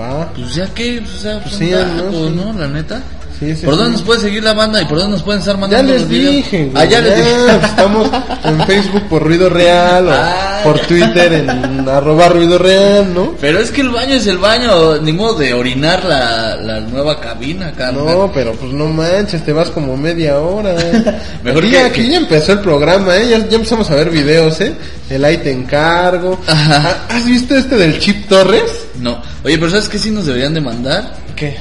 Va. 0.00 0.28
Pues 0.34 0.54
ya 0.54 0.66
que, 0.74 1.00
pues, 1.02 1.14
o 1.14 1.18
sea, 1.20 1.40
Pues 1.40 1.54
sí, 1.54 1.70
tacos, 1.70 2.12
¿no? 2.32 2.52
¿no? 2.52 2.58
La 2.58 2.66
neta. 2.68 3.00
Sí, 3.38 3.54
sí, 3.56 3.64
¿Por 3.66 3.74
dónde 3.76 3.86
sí. 3.90 3.92
nos 3.98 4.02
puede 4.02 4.20
seguir 4.20 4.44
la 4.44 4.52
banda 4.54 4.80
y 4.80 4.84
por 4.86 4.96
dónde 4.98 5.12
nos 5.14 5.22
pueden 5.22 5.40
estar 5.40 5.54
Ya 5.56 5.60
mandando 5.60 5.92
les 5.92 6.02
los 6.02 6.10
dije, 6.10 6.66
güey. 6.66 6.82
Ah, 6.82 6.84
ya 6.88 7.00
les 7.00 7.16
dije. 7.16 7.30
pues, 7.58 7.64
Estamos 7.70 8.10
en 8.44 8.60
Facebook 8.66 9.02
por 9.08 9.22
Ruido 9.24 9.48
Real 9.50 10.08
o 10.08 10.12
Ah, 10.12 10.43
por. 10.64 10.80
Twitter 10.80 11.32
en 11.32 11.88
arroba 11.88 12.28
Ruido 12.28 12.58
Real, 12.58 13.12
¿no? 13.14 13.34
Pero 13.40 13.58
es 13.60 13.70
que 13.70 13.80
el 13.82 13.90
baño 13.90 14.14
es 14.14 14.26
el 14.26 14.38
baño, 14.38 14.98
ni 15.00 15.12
modo 15.12 15.34
de 15.38 15.54
orinar 15.54 16.04
la, 16.04 16.56
la 16.56 16.80
nueva 16.80 17.20
cabina, 17.20 17.72
Carmen. 17.72 18.04
No, 18.04 18.30
pero 18.32 18.52
pues 18.54 18.72
no 18.72 18.86
manches, 18.86 19.44
te 19.44 19.52
vas 19.52 19.70
como 19.70 19.96
media 19.96 20.38
hora. 20.38 20.74
Mejor 21.44 21.62
aquí, 21.62 21.70
que- 21.72 21.78
aquí 21.80 22.02
que- 22.02 22.10
ya 22.10 22.16
empezó 22.18 22.52
el 22.52 22.60
programa, 22.60 23.16
¿eh? 23.16 23.28
Ya, 23.30 23.38
ya 23.48 23.56
empezamos 23.56 23.90
a 23.90 23.94
ver 23.94 24.10
videos, 24.10 24.60
¿eh? 24.60 24.74
El 25.10 25.24
ahí 25.24 25.38
te 25.38 25.52
encargo. 25.52 26.40
Ajá. 26.46 26.82
Ah, 27.08 27.16
¿Has 27.16 27.24
visto 27.26 27.54
este 27.56 27.76
del 27.76 27.98
Chip 27.98 28.28
Torres? 28.28 28.86
No. 29.00 29.20
Oye, 29.44 29.58
pero 29.58 29.70
¿sabes 29.70 29.88
qué 29.88 29.98
sí 29.98 30.10
nos 30.10 30.26
deberían 30.26 30.54
de 30.54 30.60
mandar? 30.60 31.14
¿Qué? 31.36 31.56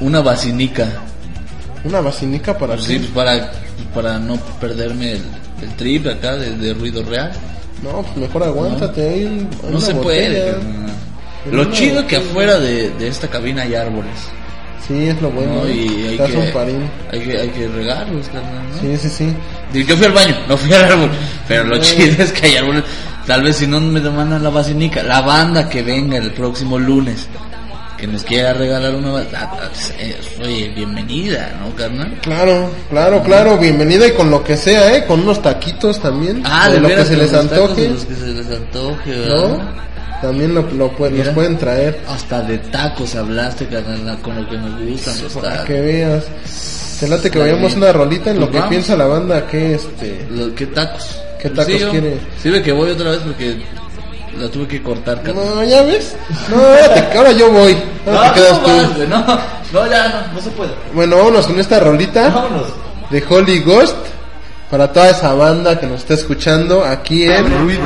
Una 0.00 0.20
basinica. 0.20 0.86
Una 1.84 2.00
basinica 2.00 2.56
para 2.56 2.74
Pues 2.74 2.86
sí, 2.86 2.98
pues 2.98 3.10
para, 3.10 3.50
para 3.94 4.18
no 4.18 4.36
perderme 4.60 5.12
el, 5.12 5.22
el 5.62 5.68
trip 5.76 6.06
acá 6.06 6.36
de, 6.36 6.56
de 6.56 6.74
ruido 6.74 7.02
real. 7.02 7.32
No, 7.82 8.02
pues 8.02 8.16
mejor 8.16 8.42
aguántate 8.44 9.08
ahí. 9.08 9.24
un- 9.24 9.50
No 9.70 9.76
una 9.78 9.80
se 9.86 9.92
botella. 9.92 10.02
puede. 10.02 10.50
carnal. 10.52 10.90
En 11.46 11.56
Lo 11.56 11.62
una 11.62 11.72
chido 11.72 12.06
que 12.06 12.16
afuera 12.16 12.58
de, 12.60 12.90
de 12.90 13.08
esta 13.08 13.28
cabina 13.28 13.62
hay 13.62 13.74
árboles. 13.74 14.12
Sí, 14.86 15.06
es 15.08 15.20
lo 15.22 15.30
bueno. 15.30 15.54
¿no? 15.56 15.66
¿eh? 15.66 15.74
Y 15.74 16.06
hay 16.08 16.16
Te 16.16 16.22
das 16.22 16.30
que, 16.32 16.36
un 16.38 16.52
parín. 16.52 16.90
hay 17.12 17.20
que, 17.20 17.38
hay 17.40 17.48
que 17.50 17.68
regarlos, 17.68 18.26
carnal, 18.28 18.64
¿no? 18.72 18.80
Sí, 18.80 18.96
sí, 18.96 19.08
sí. 19.72 19.84
Yo 19.84 19.96
fui 19.96 20.06
al 20.06 20.12
baño, 20.12 20.36
no 20.48 20.56
fui 20.56 20.72
al 20.72 20.84
árbol. 20.84 21.10
Pero 21.48 21.64
lo 21.64 21.78
chido 21.78 22.22
es 22.22 22.32
que 22.32 22.46
hay 22.46 22.56
árboles. 22.56 22.84
Tal 23.26 23.42
vez 23.42 23.56
si 23.56 23.66
no 23.68 23.80
me 23.80 24.00
demandan 24.00 24.42
la 24.42 24.50
basinica, 24.50 25.02
la 25.02 25.20
banda 25.20 25.68
que 25.68 25.82
venga 25.82 26.16
el 26.18 26.32
próximo 26.32 26.78
lunes, 26.78 27.28
que 28.02 28.08
nos 28.08 28.24
quiera 28.24 28.52
regalar 28.52 28.96
una 28.96 29.12
ba- 29.12 29.24
ah, 29.36 29.68
eh, 30.00 30.16
Oye, 30.42 30.70
bienvenida, 30.74 31.54
¿no, 31.60 31.72
carnal? 31.76 32.18
Claro, 32.20 32.68
claro, 32.90 33.22
claro, 33.22 33.58
bienvenida 33.58 34.08
y 34.08 34.10
con 34.10 34.28
lo 34.28 34.42
que 34.42 34.56
sea, 34.56 34.96
¿eh? 34.96 35.04
Con 35.06 35.20
unos 35.20 35.40
taquitos 35.40 36.00
también. 36.02 36.42
Ah, 36.44 36.68
de, 36.68 36.80
lo 36.80 36.88
que 36.88 37.04
se 37.04 37.16
les 37.16 37.32
antoje, 37.32 37.90
los 37.90 38.04
que 38.04 38.14
se 38.16 38.26
les 38.26 38.46
antoje, 38.50 39.08
¿verdad? 39.10 39.48
¿no? 39.50 39.82
También 40.20 40.52
lo, 40.52 40.62
lo 40.72 40.92
Mira. 40.98 41.24
nos 41.26 41.34
pueden 41.34 41.56
traer 41.58 42.00
Hasta 42.08 42.42
de 42.42 42.58
tacos 42.58 43.14
hablaste, 43.14 43.66
carnal, 43.68 44.18
con 44.20 44.34
lo 44.34 44.50
que 44.50 44.56
nos 44.56 44.80
gustan 44.80 45.22
los 45.22 45.32
para 45.34 45.48
tacos. 45.50 45.66
que 45.66 45.80
veas. 45.80 46.24
Te 46.98 47.06
late 47.08 47.30
que 47.30 47.38
vayamos 47.38 47.74
una 47.76 47.92
rolita 47.92 48.30
en 48.30 48.40
lo 48.40 48.46
Pues 48.46 48.50
que 48.50 48.58
vamos. 48.58 48.70
piensa 48.70 48.96
la 48.96 49.06
banda 49.06 49.46
que 49.46 49.74
este. 49.76 50.26
Lo- 50.28 50.52
¿Qué 50.56 50.66
tacos? 50.66 51.20
¿Qué 51.40 51.50
tacos 51.50 51.72
Sí, 51.72 51.78
yo- 51.78 51.90
quiere? 51.90 52.16
Sirve 52.42 52.62
que 52.62 52.72
voy 52.72 52.90
otra 52.90 53.10
vez 53.10 53.20
porque 53.20 53.62
la 54.38 54.48
tuve 54.50 54.66
que 54.66 54.82
cortar, 54.82 55.22
carnal. 55.22 55.44
No, 55.54 55.64
ya 55.64 55.82
ves. 55.82 56.14
No, 56.50 56.56
ahora, 56.56 56.94
te- 56.94 57.18
ahora 57.18 57.32
yo 57.32 57.50
voy. 57.50 57.76
Ahora 58.06 58.32
te 58.34 58.40
quedas 58.40 58.58
no, 58.60 58.64
tú. 58.64 58.70
vas, 58.70 59.08
no, 59.08 59.40
no, 59.80 59.90
ya 59.90 60.08
no, 60.08 60.34
no 60.34 60.40
se 60.40 60.50
puede. 60.50 60.70
Bueno, 60.94 61.16
vámonos 61.16 61.46
con 61.46 61.58
esta 61.60 61.78
rolita 61.80 62.28
Vámonos. 62.30 62.66
de 63.10 63.24
Holy 63.28 63.60
Ghost 63.60 63.96
para 64.70 64.90
toda 64.92 65.10
esa 65.10 65.34
banda 65.34 65.78
que 65.78 65.86
nos 65.86 66.00
está 66.00 66.14
escuchando 66.14 66.82
aquí 66.84 67.24
en 67.24 67.44
Ruido 67.62 67.82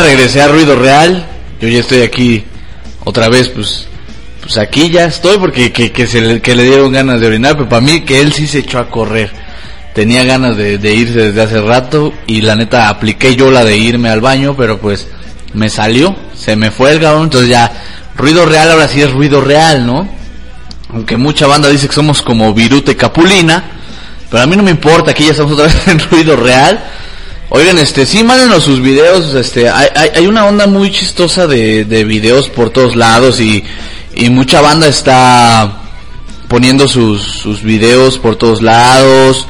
regresé 0.00 0.42
a 0.42 0.48
Ruido 0.48 0.76
Real. 0.76 1.26
Yo 1.60 1.68
ya 1.68 1.80
estoy 1.80 2.02
aquí 2.02 2.44
otra 3.04 3.28
vez, 3.28 3.48
pues 3.48 3.88
pues 4.44 4.58
aquí 4.58 4.90
ya 4.90 5.06
estoy 5.06 5.38
porque 5.38 5.72
que, 5.72 5.90
que, 5.90 6.06
se 6.06 6.20
le, 6.20 6.38
dieron 6.38 6.92
ganas 6.92 7.18
de 7.18 7.28
orinar, 7.28 7.56
pero 7.56 7.66
para 7.66 7.80
mí 7.80 8.02
que 8.02 8.20
él 8.20 8.30
sí 8.34 8.46
se 8.46 8.58
echó 8.58 8.78
a 8.78 8.90
correr. 8.90 9.32
Tenía 9.94 10.22
ganas 10.24 10.54
de, 10.58 10.76
de 10.76 10.94
irse 10.94 11.18
desde 11.18 11.40
hace 11.40 11.60
rato 11.62 12.12
y 12.26 12.42
la 12.42 12.54
neta 12.54 12.90
apliqué 12.90 13.36
yo 13.36 13.50
la 13.50 13.64
de 13.64 13.78
irme 13.78 14.10
al 14.10 14.20
baño, 14.20 14.54
pero 14.54 14.78
pues 14.78 15.06
me 15.54 15.70
salió, 15.70 16.14
se 16.36 16.56
me 16.56 16.70
fue 16.70 16.92
el 16.92 17.00
cabrón, 17.00 17.24
entonces 17.24 17.48
ya 17.48 17.72
ruido 18.16 18.44
real 18.44 18.70
ahora 18.70 18.86
sí 18.86 19.00
es 19.00 19.10
ruido 19.10 19.40
real, 19.40 19.86
¿no? 19.86 20.06
Aunque 20.92 21.16
mucha 21.16 21.46
banda 21.46 21.70
dice 21.70 21.88
que 21.88 21.94
somos 21.94 22.20
como 22.20 22.52
Virute 22.52 22.96
Capulina, 22.96 23.64
pero 24.30 24.42
a 24.42 24.46
mí 24.46 24.56
no 24.56 24.62
me 24.62 24.72
importa, 24.72 25.12
aquí 25.12 25.24
ya 25.24 25.30
estamos 25.30 25.52
otra 25.52 25.66
vez 25.66 25.76
en 25.88 26.00
ruido 26.10 26.36
real. 26.36 26.84
Oigan, 27.56 27.78
este, 27.78 28.04
sí, 28.04 28.24
mándenos 28.24 28.64
sus 28.64 28.80
videos, 28.80 29.32
este, 29.32 29.70
hay, 29.70 29.86
hay, 29.94 30.10
hay 30.16 30.26
una 30.26 30.44
onda 30.44 30.66
muy 30.66 30.90
chistosa 30.90 31.46
de, 31.46 31.84
de 31.84 32.02
videos 32.02 32.48
por 32.48 32.70
todos 32.70 32.96
lados 32.96 33.38
y, 33.38 33.62
y 34.16 34.28
mucha 34.28 34.60
banda 34.60 34.88
está 34.88 35.82
poniendo 36.48 36.88
sus, 36.88 37.22
sus 37.22 37.62
videos 37.62 38.18
por 38.18 38.34
todos 38.34 38.60
lados, 38.60 39.46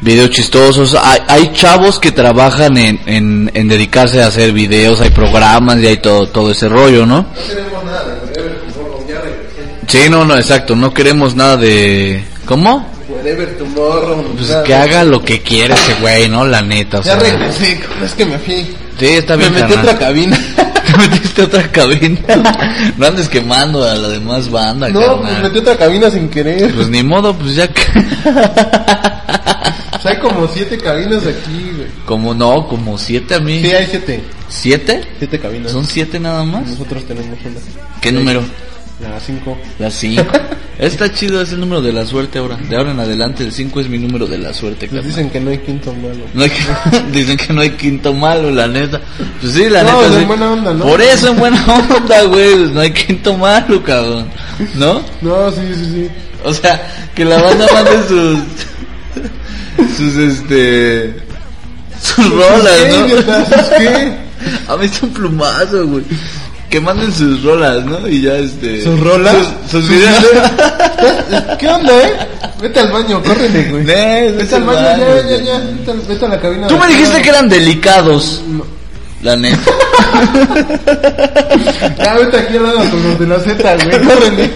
videos 0.00 0.30
chistosos. 0.30 0.94
Hay, 0.94 1.18
hay 1.26 1.52
chavos 1.52 1.98
que 1.98 2.12
trabajan 2.12 2.76
en, 2.76 3.00
en, 3.06 3.50
en 3.52 3.66
dedicarse 3.66 4.22
a 4.22 4.28
hacer 4.28 4.52
videos, 4.52 5.00
hay 5.00 5.10
programas 5.10 5.78
y 5.78 5.88
hay 5.88 5.96
todo, 5.96 6.28
todo 6.28 6.52
ese 6.52 6.68
rollo, 6.68 7.06
¿no? 7.06 7.22
No 7.22 7.26
tenemos 7.34 7.84
nada 7.84 8.04
de. 8.04 8.28
Sí, 9.88 9.98
no, 10.08 10.24
no, 10.24 10.36
exacto, 10.36 10.76
no 10.76 10.94
queremos 10.94 11.34
nada 11.34 11.56
de... 11.56 12.22
¿Cómo? 12.44 12.97
Wherever 13.22 13.56
Tomorrow. 13.58 14.22
Pues 14.36 14.48
nada. 14.48 14.64
que 14.64 14.74
haga 14.74 15.04
lo 15.04 15.22
que 15.22 15.40
quiera 15.42 15.74
ese 15.74 15.94
güey, 16.00 16.28
¿no? 16.28 16.44
La 16.46 16.62
neta, 16.62 16.98
o 16.98 17.02
Ya 17.02 17.18
sea... 17.18 17.30
regresé, 17.32 17.80
es 18.04 18.12
que 18.12 18.24
me 18.24 18.38
fui. 18.38 18.66
Sí, 18.98 19.06
está 19.06 19.36
Me 19.36 19.48
bien, 19.48 19.54
metí 19.54 19.72
a 19.72 19.76
carnal. 19.76 19.94
otra 19.94 19.98
cabina. 20.06 20.38
Te 20.88 20.96
metiste 20.96 21.42
otra 21.42 21.70
cabina. 21.70 22.18
no 22.96 23.06
andes 23.06 23.28
quemando 23.28 23.84
a 23.84 23.94
la 23.94 24.08
demás 24.08 24.50
banda, 24.50 24.88
No, 24.88 25.00
carnal. 25.00 25.20
pues 25.20 25.42
metí 25.42 25.58
otra 25.58 25.76
cabina 25.76 26.10
sin 26.10 26.28
querer. 26.30 26.74
Pues 26.74 26.88
ni 26.88 27.02
modo, 27.02 27.34
pues 27.34 27.54
ya 27.56 27.68
que... 27.68 27.82
Pues 30.00 30.14
hay 30.14 30.20
como 30.22 30.46
siete 30.46 30.78
cabinas 30.78 31.26
aquí, 31.26 31.72
güey. 31.76 31.88
como 32.06 32.32
no, 32.32 32.68
como 32.68 32.96
siete 32.96 33.34
a 33.34 33.40
mí. 33.40 33.60
Sí, 33.60 33.72
hay 33.72 33.84
siete. 33.86 34.22
¿Siete? 34.48 35.00
Siete 35.18 35.40
cabinas. 35.40 35.72
¿Son 35.72 35.84
siete 35.84 36.20
nada 36.20 36.44
más? 36.44 36.68
Nosotros 36.68 37.04
tenemos 37.04 37.36
una. 37.44 37.56
¿Qué 38.00 38.12
número? 38.12 38.42
La 39.00 39.20
cinco. 39.20 39.56
La 39.78 39.90
cinco. 39.90 40.24
Está 40.78 41.12
chido, 41.12 41.40
es 41.42 41.50
el 41.52 41.58
número 41.60 41.82
de 41.82 41.92
la 41.92 42.06
suerte 42.06 42.38
ahora. 42.38 42.56
De 42.56 42.76
ahora 42.76 42.92
en 42.92 43.00
adelante 43.00 43.42
el 43.42 43.52
cinco 43.52 43.80
es 43.80 43.88
mi 43.88 43.98
número 43.98 44.26
de 44.26 44.38
la 44.38 44.54
suerte, 44.54 44.86
carnal. 44.86 45.04
dicen 45.06 45.28
que 45.28 45.40
no 45.40 45.50
hay 45.50 45.58
quinto 45.58 45.92
malo. 45.92 46.20
No 46.34 46.42
hay 46.44 46.50
que- 46.50 47.02
dicen 47.12 47.36
que 47.36 47.52
no 47.52 47.60
hay 47.62 47.70
quinto 47.70 48.12
malo, 48.14 48.50
la 48.50 48.68
neta. 48.68 49.00
Pues 49.40 49.54
sí, 49.54 49.68
la 49.68 49.82
No, 49.82 50.02
neta. 50.02 50.14
en 50.14 50.20
sí. 50.20 50.24
buena 50.26 50.52
onda, 50.52 50.74
¿no? 50.74 50.84
Por 50.84 51.00
eso 51.00 51.28
en 51.30 51.36
buena 51.38 51.64
onda, 51.66 52.22
güey. 52.24 52.54
pues 52.56 52.70
No 52.70 52.80
hay 52.80 52.90
quinto 52.92 53.36
malo, 53.36 53.82
cabrón. 53.82 54.28
¿No? 54.74 55.02
No, 55.20 55.50
sí, 55.50 55.60
sí, 55.74 55.84
sí. 55.84 56.08
O 56.44 56.54
sea, 56.54 56.80
que 57.14 57.24
la 57.24 57.42
banda 57.42 57.66
mande 57.74 58.08
sus. 58.08 58.38
sus 59.96 60.16
este. 60.16 61.14
sus 62.00 62.30
rolas, 62.30 62.72
¿Qué, 62.84 63.24
¿no? 63.26 63.78
¿Qué? 63.78 64.12
A 64.68 64.76
mí 64.76 64.84
es 64.86 65.02
un 65.02 65.10
plumazo, 65.10 65.86
güey. 65.88 66.04
Que 66.70 66.80
manden 66.80 67.12
sus 67.12 67.42
rolas, 67.42 67.84
¿no? 67.84 68.06
Y 68.06 68.22
ya 68.22 68.36
este. 68.36 68.82
¿Sus 68.82 69.00
rolas? 69.00 69.36
Sus, 69.36 69.70
sus 69.70 69.80
¿Sus 69.80 69.88
videos. 69.90 70.24
¿Qué 71.58 71.66
onda, 71.68 71.92
eh? 72.02 72.12
Vete 72.60 72.80
al 72.80 72.92
baño, 72.92 73.22
córrele, 73.22 73.64
güey. 73.70 73.84
Vete 73.84 74.54
al 74.54 74.64
baño, 74.64 74.80
ya, 74.80 75.28
ya, 75.28 75.36
ya. 75.44 75.58
Vete, 75.60 75.92
vete 76.08 76.24
a 76.24 76.28
la 76.28 76.40
cabina. 76.40 76.66
Tú 76.66 76.76
me 76.76 76.86
dijiste 76.88 77.22
que 77.22 77.28
eran 77.30 77.48
delicados. 77.48 78.42
No. 78.46 78.64
La 79.22 79.36
neta. 79.36 79.58
Ya, 81.98 82.14
vete 82.14 82.36
aquí 82.36 82.56
al 82.56 82.62
lado 82.62 82.78
con 82.90 83.02
los 83.02 83.18
de 83.18 83.26
la 83.26 83.38
Z, 83.40 83.76
güey. 83.84 84.06
Córrele. 84.06 84.50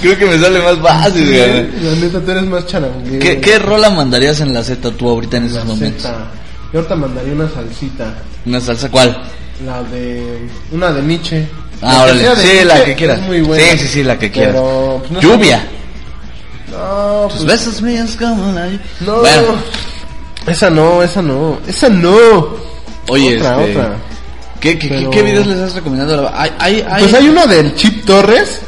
Creo 0.00 0.18
que 0.18 0.26
me 0.26 0.38
sale 0.38 0.60
más 0.60 0.78
fácil, 0.78 1.26
güey. 1.26 1.70
La 1.82 1.94
neta, 2.00 2.20
tú 2.20 2.30
eres 2.30 2.42
más 2.44 2.66
charanguero. 2.66 3.18
¿Qué, 3.18 3.40
¿Qué 3.40 3.58
rola 3.58 3.90
mandarías 3.90 4.40
en 4.40 4.54
la 4.54 4.62
Z 4.62 4.90
tú 4.92 5.08
ahorita 5.08 5.38
en 5.38 5.44
esos 5.44 5.58
La 5.58 5.64
momentos? 5.64 6.02
Z. 6.02 6.14
Yo 6.72 6.78
ahorita 6.78 6.96
mandaría 6.96 7.32
una 7.32 7.48
salsita. 7.48 8.14
¿Una 8.46 8.60
salsa 8.60 8.90
cuál? 8.90 9.16
La 9.64 9.82
de. 9.82 10.48
Una 10.72 10.92
de 10.92 11.02
Nietzsche. 11.02 11.48
Ah, 11.82 11.92
La 11.92 12.02
órale. 12.04 12.36
Sí, 12.36 12.64
la 12.64 12.84
que 12.84 12.94
quieras. 12.94 13.20
muy 13.22 13.40
buena. 13.40 13.64
Sí, 13.72 13.78
sí, 13.78 13.88
sí, 13.88 14.02
la 14.04 14.18
que 14.18 14.30
quieras. 14.30 14.54
Pero, 14.54 14.96
pues, 15.00 15.10
no 15.12 15.20
Lluvia. 15.20 15.66
No, 16.70 17.26
Tus 17.28 17.44
pues. 17.44 17.46
besos 17.46 17.82
míos 17.82 18.16
como 18.18 18.52
la. 18.52 18.68
No. 19.00 19.16
Bueno, 19.20 19.54
Esa 20.46 20.70
no, 20.70 21.02
esa 21.02 21.22
no. 21.22 21.58
Esa 21.66 21.88
no. 21.88 22.16
oye, 23.08 23.36
otra, 23.38 23.60
este, 23.64 23.78
otra. 23.78 23.96
¿qué, 24.60 24.78
qué, 24.78 24.88
Pero- 24.88 25.10
qué 25.10 25.22
videos 25.22 25.46
les 25.46 25.58
has 25.58 25.74
recomendado? 25.74 26.30
Hay, 26.34 26.52
hay, 26.58 26.84
hay... 26.88 27.02
Pues 27.02 27.14
hay 27.14 27.28
uno 27.28 27.46
del 27.46 27.74
Chip 27.74 28.04
Torres. 28.04 28.60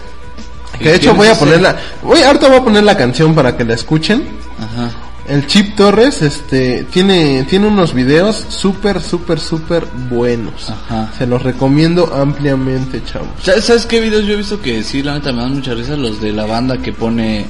Que 0.78 0.88
de 0.90 0.94
hecho 0.96 1.10
¿Quién 1.10 1.16
voy 1.18 1.26
a 1.28 1.32
ese? 1.32 1.40
ponerla. 1.40 1.76
Voy, 2.02 2.22
ahorita 2.22 2.48
voy 2.48 2.56
a 2.56 2.64
poner 2.64 2.84
la 2.84 2.96
canción 2.96 3.34
para 3.34 3.54
que 3.56 3.64
la 3.64 3.74
escuchen. 3.74 4.24
Ajá. 4.58 4.89
El 5.30 5.46
Chip 5.46 5.76
Torres, 5.76 6.22
este, 6.22 6.84
tiene, 6.90 7.44
tiene 7.44 7.68
unos 7.68 7.94
videos 7.94 8.46
súper, 8.48 9.00
súper, 9.00 9.38
súper 9.38 9.86
buenos. 10.08 10.68
Ajá. 10.68 11.08
Se 11.16 11.24
los 11.24 11.44
recomiendo 11.44 12.12
ampliamente, 12.12 13.00
chavos. 13.04 13.28
¿Sabes, 13.40 13.64
¿Sabes 13.64 13.86
qué 13.86 14.00
videos 14.00 14.26
yo 14.26 14.32
he 14.32 14.36
visto 14.36 14.60
que 14.60 14.82
sí, 14.82 15.04
la 15.04 15.14
neta 15.14 15.32
me 15.32 15.42
dan 15.42 15.54
mucha 15.54 15.72
risa? 15.72 15.96
Los 15.96 16.20
de 16.20 16.32
la 16.32 16.46
banda 16.46 16.78
que 16.78 16.92
pone... 16.92 17.46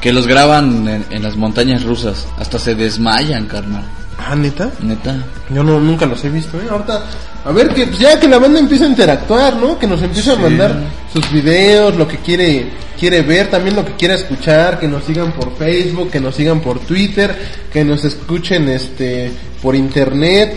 Que 0.00 0.12
los 0.12 0.26
graban 0.26 0.88
en, 0.88 1.06
en 1.08 1.22
las 1.22 1.36
montañas 1.36 1.84
rusas. 1.84 2.26
Hasta 2.40 2.58
se 2.58 2.74
desmayan, 2.74 3.46
carnal. 3.46 3.84
Ah, 4.18 4.34
neta. 4.34 4.72
Neta. 4.80 5.16
Yo 5.54 5.62
no, 5.62 5.78
nunca 5.78 6.06
los 6.06 6.24
he 6.24 6.28
visto, 6.28 6.58
¿eh? 6.60 6.66
Ahorita, 6.68 7.04
a 7.44 7.52
ver, 7.52 7.68
que 7.68 7.86
pues, 7.86 8.00
ya 8.00 8.18
que 8.18 8.26
la 8.26 8.38
banda 8.38 8.58
empieza 8.58 8.84
a 8.84 8.88
interactuar, 8.88 9.54
¿no? 9.56 9.78
Que 9.78 9.86
nos 9.86 10.02
empiece 10.02 10.32
a 10.32 10.36
mandar 10.36 10.76
sus 11.12 11.30
videos, 11.32 11.96
lo 11.96 12.06
que 12.08 12.18
quiere, 12.18 12.66
quiere 12.98 13.22
ver, 13.22 13.48
también 13.50 13.76
lo 13.76 13.84
que 13.84 13.92
quiere 13.92 14.14
escuchar, 14.14 14.78
que 14.78 14.88
nos 14.88 15.04
sigan 15.04 15.32
por 15.32 15.56
Facebook, 15.56 16.10
que 16.10 16.20
nos 16.20 16.34
sigan 16.34 16.60
por 16.60 16.80
Twitter, 16.80 17.36
que 17.72 17.84
nos 17.84 18.04
escuchen, 18.04 18.68
este, 18.68 19.30
por 19.62 19.74
internet. 19.74 20.54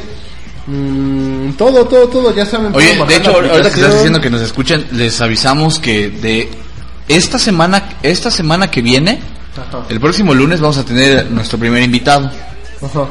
Mm, 0.67 1.51
todo, 1.53 1.85
todo, 1.85 2.07
todo, 2.09 2.35
ya 2.35 2.45
saben. 2.45 2.75
Oye, 2.75 2.95
de 3.07 3.15
hecho, 3.15 3.31
ahorita 3.31 3.61
que 3.61 3.67
estás 3.67 3.93
diciendo 3.93 4.19
que 4.21 4.29
nos 4.29 4.41
escuchen, 4.41 4.85
les 4.91 5.19
avisamos 5.21 5.79
que 5.79 6.09
de 6.09 6.49
esta 7.07 7.39
semana, 7.39 7.97
esta 8.03 8.29
semana 8.29 8.69
que 8.69 8.81
viene, 8.81 9.19
Ajá, 9.57 9.85
el 9.89 9.99
próximo 9.99 10.33
lunes 10.33 10.59
vamos 10.59 10.77
a 10.77 10.85
tener 10.85 11.29
nuestro 11.31 11.57
primer 11.57 11.81
invitado. 11.83 12.29
ajá. 12.81 13.07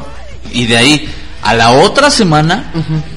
Y 0.53 0.67
de 0.67 0.77
ahí 0.77 1.09
a 1.43 1.55
la 1.55 1.73
otra 1.73 2.11
semana 2.11 2.73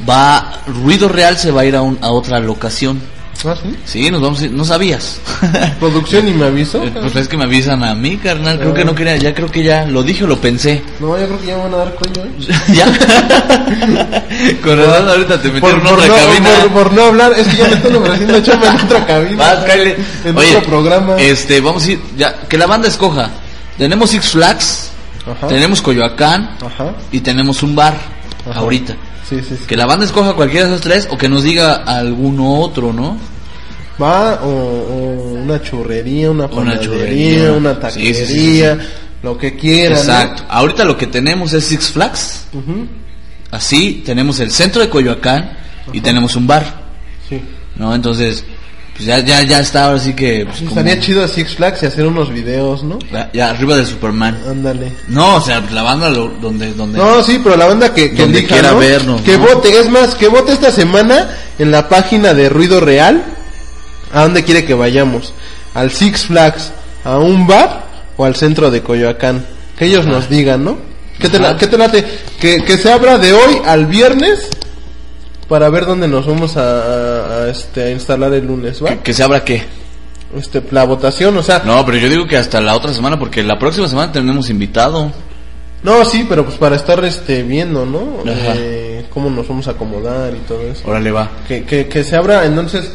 va 0.09 0.61
Ruido 0.67 1.07
Real 1.07 1.37
se 1.37 1.51
va 1.51 1.61
a 1.61 1.65
ir 1.65 1.75
a, 1.75 1.81
un- 1.81 1.97
a 2.01 2.09
otra 2.09 2.39
locación. 2.39 2.99
¿Ah, 3.43 3.55
sí? 3.61 3.75
Sí, 3.85 4.11
nos 4.11 4.21
vamos 4.21 4.39
a 4.41 4.45
ir, 4.45 4.51
no 4.51 4.63
sabías. 4.63 5.19
Producción 5.79 6.27
y 6.27 6.31
me 6.31 6.45
avisó. 6.45 6.83
Eh, 6.83 6.91
pues 6.99 7.15
es 7.15 7.27
que 7.27 7.37
me 7.37 7.45
avisan 7.45 7.83
a 7.83 7.95
mí, 7.95 8.17
carnal. 8.17 8.59
Creo 8.59 8.73
que 8.73 8.85
no 8.85 8.93
quería, 8.93 9.17
ya 9.17 9.33
creo 9.33 9.49
que 9.49 9.63
ya 9.63 9.85
lo 9.85 10.03
dije 10.03 10.23
o 10.25 10.27
lo 10.27 10.39
pensé. 10.39 10.81
No, 10.99 11.17
yo 11.19 11.25
creo 11.25 11.39
que 11.41 11.47
ya 11.47 11.55
me 11.57 11.63
van 11.63 11.73
a 11.73 11.77
dar 11.77 11.95
coño, 11.95 12.23
¿eh? 12.25 12.53
¿Ya? 12.73 12.85
Con 14.63 14.77
razón 14.77 15.09
ahorita 15.09 15.41
te 15.41 15.49
Por, 15.49 15.53
metieron 15.73 15.79
en 15.81 15.87
por 15.87 15.93
otra 15.99 16.07
no, 16.07 16.15
cabina. 16.15 16.49
por- 16.61 16.71
por 16.71 16.93
no 16.93 17.01
hablar, 17.05 17.33
es 17.37 17.47
que 17.47 17.57
ya 17.57 17.67
me 17.67 17.73
están 17.75 17.95
ofreciendo 17.95 18.41
chamba 18.41 18.67
en 18.69 18.81
otra 18.85 19.05
cabina. 19.05 19.37
Vas, 19.37 19.65
cáele. 19.65 19.97
En 20.25 20.37
Oye, 20.37 20.55
otro 20.57 20.69
programa. 20.69 21.15
Este, 21.17 21.61
vamos 21.61 21.85
a 21.85 21.91
ir, 21.91 21.99
ya, 22.17 22.41
que 22.47 22.57
la 22.57 22.67
banda 22.67 22.87
escoja. 22.87 23.29
Tenemos 23.77 24.11
Six 24.11 24.29
Flags, 24.29 24.89
Ajá. 25.25 25.47
tenemos 25.47 25.81
Coyoacán 25.81 26.57
Ajá. 26.63 26.91
y 27.11 27.19
tenemos 27.21 27.63
un 27.63 27.75
bar 27.75 27.95
Ajá. 28.49 28.59
ahorita. 28.59 28.95
Sí, 29.31 29.39
sí, 29.41 29.55
sí. 29.57 29.65
Que 29.65 29.75
la 29.77 29.85
banda 29.87 30.05
escoja 30.05 30.33
cualquiera 30.33 30.67
de 30.67 30.73
esos 30.73 30.83
tres 30.83 31.07
o 31.09 31.17
que 31.17 31.27
nos 31.29 31.41
diga 31.43 31.73
alguno 31.73 32.59
otro, 32.59 32.93
¿no? 32.93 33.17
Va 34.01 34.41
o, 34.43 34.47
o 34.49 35.33
una 35.43 35.61
churrería, 35.61 36.29
una 36.31 36.45
Una 36.45 36.55
panadería, 36.55 36.83
churrería. 36.85 37.51
una 37.53 37.89
sí, 37.89 38.13
sí, 38.13 38.13
taquería, 38.13 38.79
lo 39.23 39.37
que 39.37 39.55
quieran. 39.55 39.93
¿no? 39.93 39.99
Exacto. 39.99 40.43
Ahorita 40.49 40.83
lo 40.85 40.97
que 40.97 41.07
tenemos 41.07 41.53
es 41.53 41.63
Six 41.65 41.91
Flags. 41.91 42.45
Así 43.51 44.01
tenemos 44.05 44.39
el 44.39 44.51
centro 44.51 44.81
de 44.81 44.89
Coyoacán 44.89 45.57
y 45.93 46.01
tenemos 46.01 46.35
un 46.35 46.47
bar, 46.47 46.65
Sí. 47.27 47.41
¿no? 47.75 47.93
Entonces, 47.95 48.43
pues 48.93 49.05
ya 49.05 49.19
ya 49.19 49.41
ya 49.43 49.59
está 49.61 49.85
ahora 49.85 49.99
sí 49.99 50.13
que 50.13 50.45
pues, 50.45 50.57
como- 50.59 50.69
Estaría 50.69 50.99
chido 50.99 51.23
a 51.23 51.27
Six 51.27 51.55
Flags 51.55 51.81
y 51.83 51.85
hacer 51.85 52.05
unos 52.05 52.31
videos, 52.31 52.83
¿no? 52.83 52.99
ya, 53.11 53.29
ya 53.33 53.49
arriba 53.49 53.75
de 53.77 53.85
Superman. 53.85 54.37
Ándale. 54.47 54.91
No, 55.07 55.35
o 55.37 55.41
sea, 55.41 55.61
la 55.71 55.81
banda 55.81 56.09
lo- 56.09 56.27
donde 56.41 56.73
donde 56.73 56.97
No, 56.99 57.23
sí, 57.23 57.39
pero 57.43 57.55
la 57.57 57.67
banda 57.67 57.93
que, 57.93 58.11
que 58.11 58.21
Donde 58.23 58.39
elija, 58.39 58.53
quiera 58.55 58.71
¿no? 58.71 58.77
vernos, 58.79 59.21
Que 59.21 59.37
¿no? 59.37 59.45
vote, 59.47 59.79
es 59.79 59.89
más, 59.89 60.15
que 60.15 60.27
vote 60.27 60.51
esta 60.53 60.71
semana 60.71 61.29
en 61.57 61.71
la 61.71 61.87
página 61.89 62.33
de 62.33 62.49
Ruido 62.49 62.79
Real. 62.79 63.23
¿A 64.13 64.23
dónde 64.23 64.43
quiere 64.43 64.65
que 64.65 64.73
vayamos? 64.73 65.33
¿Al 65.73 65.89
Six 65.91 66.25
Flags? 66.25 66.71
¿A 67.05 67.17
un 67.17 67.47
bar? 67.47 67.85
¿O 68.17 68.25
al 68.25 68.35
centro 68.35 68.69
de 68.69 68.81
Coyoacán? 68.83 69.45
Que 69.77 69.85
ellos 69.85 70.05
nos 70.05 70.29
digan, 70.29 70.63
¿no? 70.65 70.77
¿Qué 71.17 71.29
te, 71.29 71.39
la- 71.39 71.55
qué 71.55 71.65
te 71.67 71.77
late? 71.77 72.03
Que, 72.39 72.63
que 72.63 72.77
se 72.77 72.91
abra 72.91 73.17
de 73.17 73.31
hoy 73.33 73.61
al 73.65 73.85
viernes 73.85 74.49
para 75.51 75.69
ver 75.69 75.85
dónde 75.85 76.07
nos 76.07 76.25
vamos 76.25 76.55
a, 76.55 77.49
este, 77.49 77.83
a 77.83 77.91
instalar 77.91 78.33
el 78.33 78.47
lunes, 78.47 78.81
¿va? 78.81 78.91
que, 78.91 78.99
que 78.99 79.13
se 79.13 79.21
abra 79.21 79.43
qué. 79.43 79.61
Este, 80.33 80.63
la 80.71 80.85
votación, 80.85 81.35
o 81.35 81.43
sea, 81.43 81.61
No, 81.65 81.85
pero 81.85 81.97
yo 81.97 82.07
digo 82.07 82.25
que 82.25 82.37
hasta 82.37 82.61
la 82.61 82.73
otra 82.73 82.93
semana 82.93 83.19
porque 83.19 83.43
la 83.43 83.59
próxima 83.59 83.85
semana 83.89 84.13
tenemos 84.13 84.49
invitado. 84.49 85.11
no, 85.83 86.05
sí, 86.05 86.25
pero 86.29 86.45
pues 86.45 86.57
para 86.57 86.77
estar 86.77 87.03
este, 87.03 87.43
viendo, 87.43 87.85
¿no? 87.85 88.21
Ajá. 88.21 88.53
Eh, 88.55 89.05
cómo 89.09 89.29
nos 89.29 89.45
vamos 89.45 89.67
a 89.67 89.71
acomodar 89.71 90.33
y 90.33 90.39
todo 90.47 90.61
eso. 90.61 90.89
Órale 90.89 91.11
va. 91.11 91.29
Que, 91.45 91.65
que, 91.65 91.85
que 91.85 92.05
se 92.05 92.15
abra, 92.15 92.45
entonces, 92.45 92.89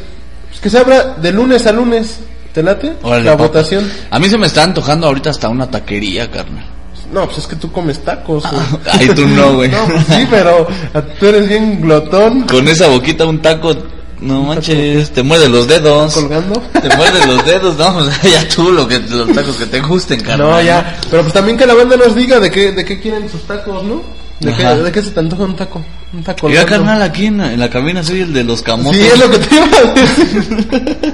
pues 0.48 0.58
que 0.58 0.70
se 0.70 0.78
abra 0.78 1.14
de 1.20 1.32
lunes 1.32 1.66
a 1.66 1.72
lunes. 1.72 2.20
¿Te 2.54 2.62
late? 2.62 2.94
Órale, 3.02 3.24
la 3.24 3.36
votación. 3.36 3.86
A 4.10 4.18
mí 4.18 4.30
se 4.30 4.38
me 4.38 4.46
está 4.46 4.62
antojando 4.62 5.08
ahorita 5.08 5.28
hasta 5.28 5.50
una 5.50 5.70
taquería, 5.70 6.30
carnal. 6.30 6.64
No, 7.12 7.24
pues 7.26 7.38
es 7.38 7.46
que 7.46 7.56
tú 7.56 7.70
comes 7.72 7.98
tacos. 8.04 8.44
güey. 8.50 8.62
Ay, 8.92 9.08
tú 9.14 9.26
no, 9.28 9.54
güey. 9.54 9.70
no, 9.70 9.84
pues 9.86 10.04
sí, 10.06 10.26
pero 10.30 10.66
a- 10.94 11.00
tú 11.02 11.26
eres 11.26 11.48
bien 11.48 11.80
glotón. 11.80 12.42
Con 12.42 12.66
esa 12.68 12.88
boquita 12.88 13.24
un 13.26 13.40
taco, 13.40 13.74
no 14.20 14.42
manches, 14.42 15.10
te 15.12 15.22
muerde 15.22 15.48
los 15.48 15.66
dedos. 15.68 16.14
Colgando. 16.14 16.60
Te 16.72 16.96
muerde 16.96 17.26
los 17.26 17.44
dedos, 17.44 17.76
no, 17.76 17.96
o 17.98 18.04
sea, 18.10 18.30
ya 18.30 18.48
tú 18.48 18.72
lo 18.72 18.88
que 18.88 18.98
los 18.98 19.32
tacos 19.32 19.56
que 19.56 19.66
te 19.66 19.80
gusten, 19.80 20.20
carnal. 20.20 20.50
No, 20.50 20.60
ya. 20.62 20.98
Pero 21.10 21.22
pues 21.22 21.32
también 21.34 21.56
que 21.56 21.66
la 21.66 21.74
banda 21.74 21.96
nos 21.96 22.14
diga 22.14 22.40
de 22.40 22.50
qué, 22.50 22.72
de 22.72 22.84
qué 22.84 22.98
quieren 23.00 23.28
sus 23.30 23.42
tacos, 23.42 23.82
¿no? 23.84 24.02
¿De 24.40 24.52
qué, 24.52 24.64
de 24.64 24.92
qué 24.92 25.02
se 25.02 25.10
te 25.12 25.20
antoja 25.20 25.44
un 25.44 25.56
taco? 25.56 25.82
Un 26.12 26.22
taco. 26.22 26.40
Colgando. 26.42 26.68
carnal, 26.70 27.00
aquí 27.02 27.26
en, 27.26 27.40
en 27.40 27.58
la 27.58 27.70
cabina 27.70 28.02
soy 28.04 28.20
el 28.20 28.34
de 28.34 28.44
los 28.44 28.60
camotes. 28.62 29.00
Sí, 29.00 29.06
es 29.06 29.18
lo 29.18 29.30
que 29.30 29.38
te 29.38 29.54
iba 29.54 29.64
a 29.64 29.92
decir. 29.94 31.06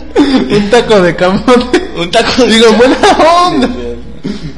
un 0.57 0.71
taco 0.71 1.01
de 1.01 1.15
camote. 1.17 1.91
Un 1.97 2.11
taco 2.11 2.43
de 2.45 2.53
Digo, 2.53 2.67
en 2.69 2.79
buena 2.79 2.97
onda. 3.47 3.69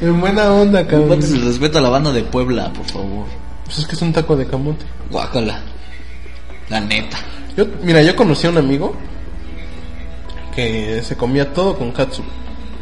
En 0.05 0.21
buena 0.21 0.53
onda, 0.53 0.87
cabrón. 0.87 1.09
Faltes 1.09 1.33
el 1.33 1.43
respeto 1.47 1.79
a 1.79 1.81
la 1.81 1.89
banda 1.89 2.13
de 2.13 2.23
Puebla, 2.23 2.71
por 2.75 2.85
favor. 2.85 3.25
Pues 3.65 3.79
es 3.79 3.87
que 3.87 3.95
es 3.95 4.03
un 4.03 4.13
taco 4.13 4.37
de 4.37 4.47
camote. 4.47 4.85
Guácala. 5.11 5.63
La 6.69 6.79
neta. 6.81 7.17
Yo, 7.57 7.65
mira, 7.83 8.03
yo 8.03 8.15
conocí 8.15 8.47
a 8.47 8.51
un 8.51 8.59
amigo 8.59 8.95
que 10.55 11.03
se 11.03 11.17
comía 11.17 11.55
todo 11.55 11.79
con 11.79 11.91
katsu. 11.93 12.23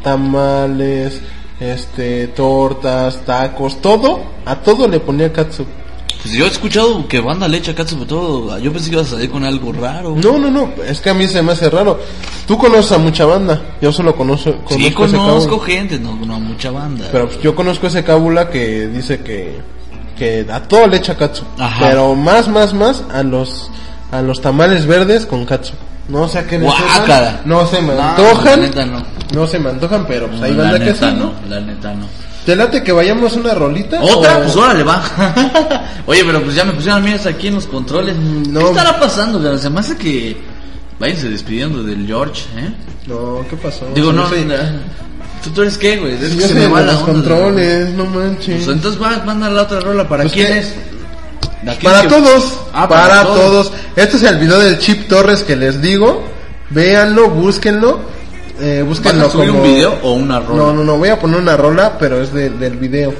Tamales, 0.03 1.21
este, 1.61 2.27
tortas, 2.27 3.23
tacos, 3.25 3.81
todo, 3.81 4.19
a 4.45 4.57
todo 4.57 4.85
le 4.89 4.99
ponía 4.99 5.31
katsu. 5.31 5.65
Pues 6.23 6.35
yo 6.35 6.45
he 6.45 6.47
escuchado 6.47 7.05
que 7.05 7.19
banda 7.19 7.49
le 7.49 7.57
echa 7.57 7.75
katsu, 7.75 7.95
pero 7.95 8.07
todo. 8.07 8.57
Yo 8.57 8.71
pensé 8.71 8.89
que 8.89 8.95
ibas 8.95 9.07
a 9.07 9.15
salir 9.15 9.29
con 9.29 9.43
algo 9.43 9.73
raro. 9.73 10.15
No, 10.15 10.39
no, 10.39 10.49
no, 10.49 10.71
es 10.87 11.01
que 11.01 11.09
a 11.09 11.13
mí 11.13 11.27
se 11.27 11.41
me 11.41 11.51
hace 11.51 11.69
raro. 11.69 11.99
Tú 12.47 12.57
conoces 12.57 12.93
a 12.93 12.97
mucha 12.97 13.25
banda, 13.25 13.61
yo 13.81 13.91
solo 13.91 14.15
conozco, 14.15 14.51
conozco 14.63 15.07
sí, 15.07 15.17
conozco 15.17 15.59
gente, 15.59 15.99
no, 15.99 16.15
no 16.15 16.39
mucha 16.39 16.71
banda. 16.71 17.09
Pero 17.11 17.27
pues, 17.27 17.41
yo 17.41 17.53
conozco 17.53 17.87
ese 17.87 18.05
cábula 18.05 18.49
que 18.49 18.87
dice 18.87 19.19
que, 19.19 19.59
que 20.17 20.45
a 20.49 20.61
todo 20.61 20.87
le 20.87 20.97
echa 20.97 21.17
katsu. 21.17 21.43
Ajá. 21.59 21.89
Pero 21.89 22.15
más, 22.15 22.47
más, 22.47 22.73
más 22.73 23.03
a 23.13 23.21
los, 23.21 23.69
a 24.09 24.21
los 24.21 24.39
tamales 24.39 24.85
verdes 24.85 25.25
con 25.25 25.45
katsu. 25.45 25.73
No 26.07 26.27
sé 26.29 26.39
a 26.39 26.47
qué 26.47 26.57
No 27.45 27.65
se 27.67 27.81
me 27.81 27.93
antojan. 27.93 28.71
no. 28.91 29.03
No 29.33 29.47
se 29.47 29.59
me 29.59 29.69
antojan, 29.71 30.05
pero 30.05 30.27
pues 30.27 30.41
ahí 30.41 30.53
la 30.53 30.63
banda 30.63 30.79
que 30.79 30.85
neta 30.85 31.09
sí, 31.09 31.15
no, 31.17 31.25
¿no? 31.25 31.33
la 31.49 31.59
neta 31.59 31.93
no. 31.93 32.05
¿Te 32.45 32.55
late 32.55 32.83
que 32.83 32.91
vayamos 32.91 33.35
una 33.35 33.53
rolita? 33.53 34.01
¿Otra? 34.01 34.37
O- 34.37 34.41
Pues 34.43 34.55
órale, 34.55 34.83
va. 34.83 35.01
Oye, 36.05 36.23
pero 36.25 36.41
pues 36.43 36.55
ya 36.55 36.65
me 36.65 36.73
pusieron 36.73 37.01
a 37.01 37.05
mí 37.05 37.13
hasta 37.13 37.29
aquí 37.29 37.47
en 37.47 37.55
los 37.55 37.65
controles. 37.67 38.15
no. 38.17 38.59
¿Qué 38.59 38.65
estará 38.65 38.99
pasando? 38.99 39.57
Se 39.57 39.69
me 39.69 39.79
hace 39.79 39.95
que 39.95 40.37
váyanse 40.99 41.29
despidiendo 41.29 41.83
del 41.83 42.05
George, 42.05 42.41
¿eh? 42.57 42.69
No, 43.07 43.45
¿qué 43.49 43.55
pasó? 43.55 43.85
Digo, 43.95 44.11
no, 44.11 44.23
no, 44.27 44.35
¿Tú, 45.43 45.49
tú 45.49 45.61
eres 45.61 45.77
qué, 45.77 45.97
güey? 45.97 46.13
Es 46.13 46.19
Sí, 46.31 46.35
que 46.37 46.41
yo 46.43 46.47
se 46.47 46.53
me 46.53 46.65
el 46.65 46.73
va 46.73 46.79
de 46.81 46.85
la 46.87 46.93
los 46.93 47.01
controles, 47.01 47.89
no 47.91 48.05
manches. 48.05 48.63
Pues 48.63 48.67
entonces 48.77 49.01
va, 49.01 49.21
manda 49.25 49.49
la 49.49 49.63
otra 49.63 49.79
rola. 49.81 50.07
¿Para 50.07 50.23
Pues 50.23 50.33
quién 50.33 50.53
es? 50.53 50.73
¿De 51.63 51.71
aquí 51.71 51.85
Para 51.85 52.01
que- 52.01 52.07
todos, 52.07 52.59
Ah, 52.73 52.87
para, 52.87 53.07
para 53.07 53.23
todos. 53.23 53.39
todos. 53.69 53.71
Este 53.95 54.17
es 54.17 54.23
el 54.23 54.37
video 54.37 54.59
del 54.59 54.79
Chip 54.79 55.07
Torres 55.09 55.43
que 55.43 55.55
les 55.57 55.81
digo. 55.81 56.23
Véanlo, 56.69 57.29
búsquenlo. 57.29 57.99
Eh, 58.59 58.79
¿Vas 58.79 58.87
búsquenlo 58.89 59.25
a 59.25 59.29
subir 59.29 59.49
como... 59.49 59.61
un 59.63 59.67
video 59.67 59.97
o 60.03 60.13
una 60.13 60.39
rola? 60.39 60.63
No, 60.63 60.73
no, 60.73 60.83
no, 60.83 60.97
voy 60.97 61.09
a 61.09 61.19
poner 61.19 61.39
una 61.39 61.57
rola, 61.57 61.97
pero 61.97 62.21
es 62.21 62.31
de- 62.33 62.49
del 62.51 62.77
video. 62.77 63.13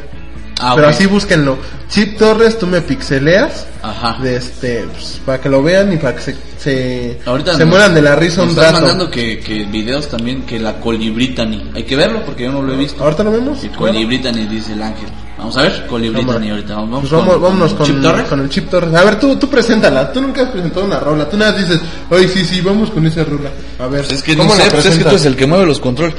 Ah, 0.61 0.73
pero 0.75 0.87
así 0.87 1.07
búsquenlo. 1.07 1.57
Chip 1.89 2.17
Torres, 2.17 2.57
tú 2.57 2.67
me 2.67 2.79
pixeleas. 2.81 3.65
Ajá. 3.81 4.17
De 4.21 4.35
este, 4.37 4.85
pues, 4.93 5.19
para 5.25 5.41
que 5.41 5.49
lo 5.49 5.61
vean 5.63 5.91
y 5.91 5.97
para 5.97 6.15
que 6.15 6.21
se, 6.21 6.35
se, 6.57 7.19
Ahorita 7.25 7.53
se 7.53 7.59
nos- 7.65 7.69
mueran 7.69 7.93
de 7.93 8.01
la 8.01 8.15
risa 8.15 8.43
un 8.43 8.49
están 8.49 8.65
rato. 8.65 8.79
mandando 8.81 9.09
que, 9.11 9.39
que 9.39 9.65
videos 9.65 10.07
también, 10.07 10.43
que 10.43 10.59
la 10.59 10.79
Colibritany. 10.79 11.71
Hay 11.75 11.83
que 11.83 11.95
verlo 11.95 12.23
porque 12.25 12.43
yo 12.43 12.51
no 12.51 12.61
lo 12.61 12.73
he 12.73 12.77
visto. 12.77 13.03
¿Ahorita 13.03 13.23
lo 13.23 13.31
vemos? 13.31 13.59
Sí, 13.59 13.69
Colibritany 13.69 14.45
dice 14.47 14.73
el 14.73 14.83
ángel. 14.83 15.09
Vamos 15.37 15.57
a 15.57 15.61
ver, 15.63 15.87
Colibritany 15.87 16.25
Vamos. 16.27 16.49
ahorita. 16.51 16.75
Vamos, 16.75 16.99
Pues 17.01 17.11
vamos, 17.11 17.41
vámonos 17.41 17.73
con, 17.73 17.85
Chip 17.87 18.01
Torres. 18.01 18.27
con 18.27 18.39
el 18.41 18.49
Chip 18.49 18.69
Torres. 18.69 18.93
A 18.93 19.03
ver, 19.03 19.19
tú, 19.19 19.35
tú 19.37 19.49
preséntala. 19.49 20.11
Tú 20.13 20.21
nunca 20.21 20.43
has 20.43 20.49
presentado 20.49 20.85
una 20.85 20.99
rola. 20.99 21.27
Tú 21.29 21.37
nada 21.37 21.51
dices, 21.53 21.79
oye, 22.09 22.27
sí, 22.27 22.45
sí, 22.45 22.61
vamos 22.61 22.91
con 22.91 23.05
esa 23.07 23.23
rola. 23.23 23.49
A 23.79 23.87
ver, 23.87 24.01
Pues 24.05 24.17
es 24.19 24.23
que 24.23 24.35
no 24.35 24.43
¿cómo 24.43 24.55
sé, 24.55 24.69
pues 24.69 24.85
es 24.85 24.97
que 24.97 25.03
tú 25.03 25.09
eres 25.09 25.25
el 25.25 25.35
que 25.35 25.45
mueve 25.47 25.65
los 25.65 25.79
controles. 25.79 26.15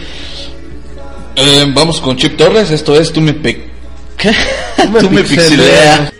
Eh, 1.36 1.70
vamos 1.74 2.00
con 2.00 2.16
Chip 2.16 2.36
Torres, 2.36 2.70
esto 2.70 2.94
es 2.98 3.12
Tú 3.12 3.20
me 3.20 3.32
pe... 3.34 3.70
¿Qué? 4.16 4.32
me 4.92 5.00
Tú 5.00 5.10
me 5.10 5.22
pixeleas. 5.22 6.10
pixeleas. 6.10 6.12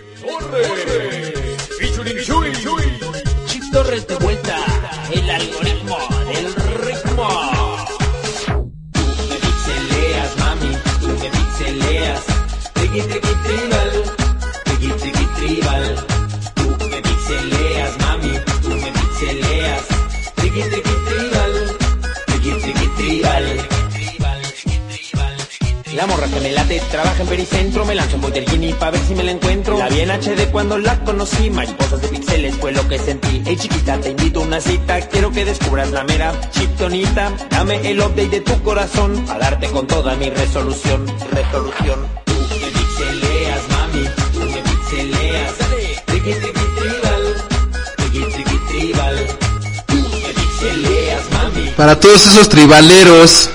Que 26.27 26.39
me 26.39 26.51
late, 26.51 26.81
trabaja 26.91 27.21
en 27.21 27.27
Pericentro, 27.27 27.85
me 27.85 27.95
lanzo 27.95 28.15
en 28.15 28.21
Boyergini 28.21 28.73
pa' 28.73 28.91
ver 28.91 29.01
si 29.07 29.15
me 29.15 29.23
la 29.23 29.31
encuentro. 29.31 29.77
La 29.77 29.89
vi 29.89 30.01
en 30.01 30.09
HD 30.09 30.49
cuando 30.51 30.77
la 30.77 30.99
conocí, 31.03 31.49
mariposas 31.49 32.01
de 32.01 32.07
pixeles 32.07 32.55
fue 32.55 32.71
lo 32.71 32.87
que 32.87 32.97
sentí. 32.97 33.41
Hey 33.45 33.57
chiquita, 33.57 33.99
te 33.99 34.11
invito 34.11 34.41
a 34.41 34.43
una 34.43 34.61
cita, 34.61 35.01
quiero 35.01 35.31
que 35.31 35.45
descubras 35.45 35.91
la 35.91 36.03
mera 36.03 36.33
chiptonita. 36.51 37.31
Dame 37.49 37.89
el 37.89 37.99
update 37.99 38.29
de 38.29 38.41
tu 38.41 38.61
corazón, 38.63 39.25
a 39.29 39.37
darte 39.37 39.67
con 39.67 39.87
toda 39.87 40.15
mi 40.15 40.29
resolución, 40.29 41.05
resolución. 41.31 41.99
Tú 42.25 42.33
me 42.33 42.67
pixeleas, 42.71 43.69
mami, 43.69 44.09
tú 44.33 44.39
me 44.39 44.61
pixeleas. 44.61 45.53
Triqui, 46.05 46.33
triqui, 46.33 46.65
tribal, 46.77 47.35
triqui, 47.97 48.31
triqui, 48.31 48.57
tribal. 48.69 49.27
Tú 49.87 49.95
me 49.95 50.33
pixeleas, 50.33 51.23
mami. 51.31 51.69
Para 51.77 51.99
todos 51.99 52.25
esos 52.25 52.49
tribaleros. 52.49 53.49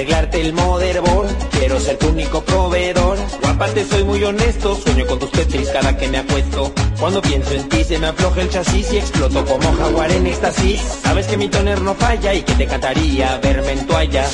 Arreglarte 0.00 0.40
el 0.40 0.54
motherboard, 0.54 1.28
quiero 1.50 1.78
ser 1.78 1.98
tu 1.98 2.08
único 2.08 2.42
proveedor. 2.42 3.18
Guapa, 3.42 3.66
te 3.68 3.84
soy 3.84 4.02
muy 4.02 4.24
honesto, 4.24 4.74
sueño 4.76 5.06
con 5.06 5.18
tus 5.18 5.30
tetris 5.30 5.68
cada 5.68 5.94
que 5.94 6.08
me 6.08 6.16
acuesto. 6.16 6.72
Cuando 6.98 7.20
pienso 7.20 7.52
en 7.52 7.68
ti 7.68 7.84
se 7.84 7.98
me 7.98 8.06
afloja 8.06 8.40
el 8.40 8.48
chasis 8.48 8.94
y 8.94 8.96
exploto 8.96 9.44
como 9.44 9.72
jaguar 9.74 10.10
en 10.10 10.26
éxtasis. 10.26 10.80
Sabes 11.02 11.26
que 11.26 11.36
mi 11.36 11.48
toner 11.48 11.82
no 11.82 11.94
falla 11.94 12.32
y 12.32 12.42
que 12.42 12.54
te 12.54 12.64
encantaría 12.64 13.38
verme 13.42 13.72
en 13.72 13.86
toalla. 13.86 14.24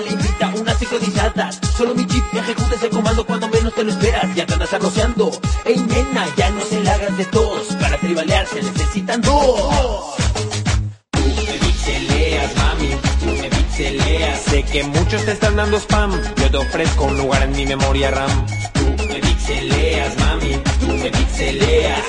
Le 0.00 0.10
invita 0.10 0.48
unas. 0.56 0.78
Solo 1.76 1.94
mi 1.94 2.06
chip 2.06 2.24
ejecuta 2.32 2.74
ese 2.76 2.88
comando 2.88 3.26
cuando 3.26 3.48
menos 3.48 3.74
te 3.74 3.84
lo 3.84 3.90
esperas. 3.90 4.34
Ya 4.34 4.46
te 4.46 4.54
andas 4.54 4.72
arroceando. 4.72 5.30
Ey, 5.66 5.76
nena, 5.78 6.26
ya 6.36 6.50
no 6.50 6.62
se 6.64 6.80
la 6.82 6.94
hagas 6.94 7.16
de 7.18 7.24
tos. 7.26 7.66
Para 7.80 7.98
tribalear 7.98 8.46
se 8.46 8.62
necesitan 8.62 9.20
dos. 9.20 10.14
Tú 11.10 11.20
me 11.20 11.58
pixeleas, 11.58 12.56
mami. 12.56 12.90
Tú 13.20 13.26
me 13.26 13.50
pixeleas. 13.50 14.40
Sé 14.40 14.62
que 14.62 14.82
muchos 14.84 15.24
te 15.24 15.32
están 15.32 15.56
dando 15.56 15.76
spam. 15.78 16.12
Yo 16.36 16.50
te 16.50 16.56
ofrezco 16.56 17.04
un 17.04 17.18
lugar 17.18 17.42
en 17.42 17.52
mi 17.52 17.66
memoria 17.66 18.10
RAM. 18.10 18.46
Tú 18.72 19.04
me 19.08 19.20
pixeleas, 19.20 20.16
mami. 20.18 20.58
Tú 20.80 20.86
me 20.86 21.10
pixeleas. 21.10 22.02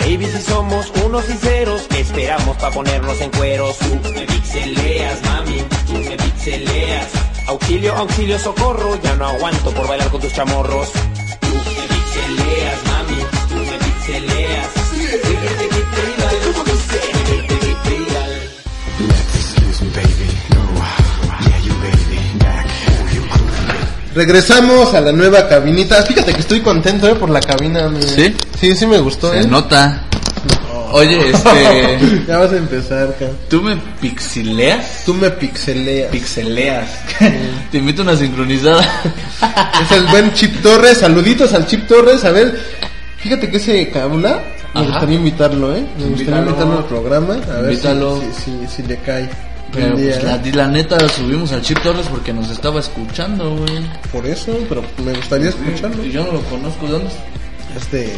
Baby, 0.00 0.26
si 0.26 0.40
somos 0.40 0.90
unos 1.04 1.24
sinceros, 1.24 1.82
¿qué 1.90 2.00
esperamos 2.00 2.56
para 2.56 2.72
ponernos 2.72 3.20
en 3.20 3.30
cueros? 3.30 3.76
Tú 3.78 4.10
me 4.10 4.22
pixeleas, 4.22 5.22
mami. 5.22 5.64
Tú 5.86 5.92
me 5.94 6.16
pixeleas. 6.16 7.25
Auxilio, 7.48 7.94
auxilio, 7.94 8.38
socorro, 8.38 8.98
ya 9.02 9.14
no 9.16 9.26
aguanto 9.26 9.70
por 9.70 9.86
bailar 9.86 10.10
con 10.10 10.20
tus 10.20 10.32
chamorros. 10.32 10.90
Tú 11.40 11.54
me 11.54 11.86
pixeleas, 11.88 12.84
mami. 12.86 13.22
Tú 13.48 13.54
me 13.56 13.78
pixeleas. 13.78 14.76
Regresamos 24.16 24.94
a 24.94 25.02
la 25.02 25.12
nueva 25.12 25.46
cabinita. 25.46 26.02
Fíjate 26.02 26.32
que 26.32 26.40
estoy 26.40 26.62
contento, 26.62 27.06
eh, 27.06 27.14
por 27.16 27.28
la 27.28 27.40
cabina. 27.40 27.84
amigo. 27.84 28.06
¿Sí? 28.08 28.34
Sí, 28.58 28.74
sí 28.74 28.86
me 28.86 28.98
gustó, 28.98 29.30
Se 29.30 29.40
eh. 29.40 29.46
nota. 29.46 30.04
Oye, 30.96 31.30
este. 31.30 32.24
Ya 32.28 32.38
vas 32.38 32.52
a 32.52 32.56
empezar, 32.56 33.14
ca. 33.18 33.26
¿Tú 33.48 33.62
me 33.62 33.76
pixileas? 34.00 35.02
Tú 35.04 35.14
me 35.14 35.30
pixeleas. 35.30 36.10
Pixeleas. 36.10 36.88
Te 37.70 37.78
invito 37.78 38.02
a 38.02 38.04
una 38.06 38.16
sincronizada. 38.16 38.82
Es 39.82 39.92
el 39.92 40.06
buen 40.06 40.32
Chip 40.34 40.62
Torres. 40.62 40.98
Saluditos 40.98 41.52
al 41.52 41.66
Chip 41.66 41.86
Torres. 41.86 42.24
A 42.24 42.30
ver, 42.32 42.58
fíjate 43.18 43.50
que 43.50 43.58
ese 43.58 43.88
cabula. 43.90 44.42
Me 44.74 44.80
Ajá. 44.82 44.90
gustaría 44.90 45.16
invitarlo, 45.16 45.74
¿eh? 45.74 45.80
Me 45.80 46.04
gustaría 46.06 46.08
Invítalo. 46.16 46.42
invitarlo 46.50 46.78
al 46.78 46.84
programa. 46.84 47.34
A 47.34 47.60
ver 47.60 47.76
si, 47.76 47.86
Invítalo. 47.86 48.20
si, 48.20 48.42
si- 48.66 48.66
si 48.76 48.82
le 48.84 48.96
cae. 48.98 49.28
Pero 49.72 49.94
Un 49.94 49.96
día. 50.02 50.12
pues 50.12 50.24
la, 50.24 50.38
di- 50.38 50.52
la 50.52 50.68
neta 50.68 50.96
subimos 51.08 51.52
al 51.52 51.60
Chip 51.62 51.78
Torres 51.82 52.06
porque 52.08 52.32
nos 52.32 52.48
estaba 52.50 52.80
escuchando, 52.80 53.56
güey. 53.56 53.84
Por 54.12 54.24
eso, 54.26 54.56
pero 54.68 54.82
me 55.04 55.12
gustaría 55.12 55.48
escucharlo. 55.50 56.04
Y 56.04 56.12
yo 56.12 56.24
no 56.24 56.32
lo 56.32 56.40
conozco. 56.42 56.86
¿De 56.86 56.92
dónde? 56.92 57.10
Este. 57.76 58.12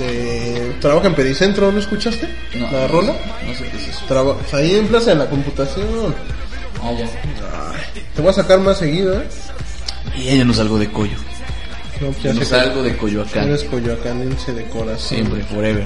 De, 0.00 0.76
trabaja 0.80 1.06
en 1.08 1.14
Pericentro, 1.14 1.70
¿no 1.70 1.78
escuchaste? 1.78 2.28
No. 2.58 2.70
¿La 2.72 2.88
rola? 2.88 3.12
No 3.46 3.54
sé 3.54 3.64
qué 3.70 3.76
es 3.76 3.88
eso. 3.88 4.04
Traba- 4.08 4.36
ahí 4.52 4.76
en 4.76 4.86
Plaza 4.88 5.10
de 5.10 5.16
la 5.16 5.26
Computación. 5.28 5.86
Ah, 6.82 6.90
ya. 6.98 7.06
Te 8.14 8.22
voy 8.22 8.30
a 8.30 8.34
sacar 8.34 8.58
más 8.60 8.78
seguido, 8.78 9.20
¿eh? 9.20 9.26
Y 10.16 10.28
ella 10.30 10.44
no 10.44 10.54
salgo 10.54 10.78
de 10.78 10.90
Coyo. 10.90 11.16
No, 12.00 12.10
ya 12.22 12.28
no 12.30 12.32
sé 12.34 12.38
que 12.40 12.44
salgo 12.46 12.82
de 12.82 12.96
Coyoacán. 12.96 13.44
Eres 13.48 13.64
coyoacanense 13.64 14.52
de 14.54 14.64
corazón. 14.64 14.98
Siempre, 15.18 15.42
forever. 15.44 15.84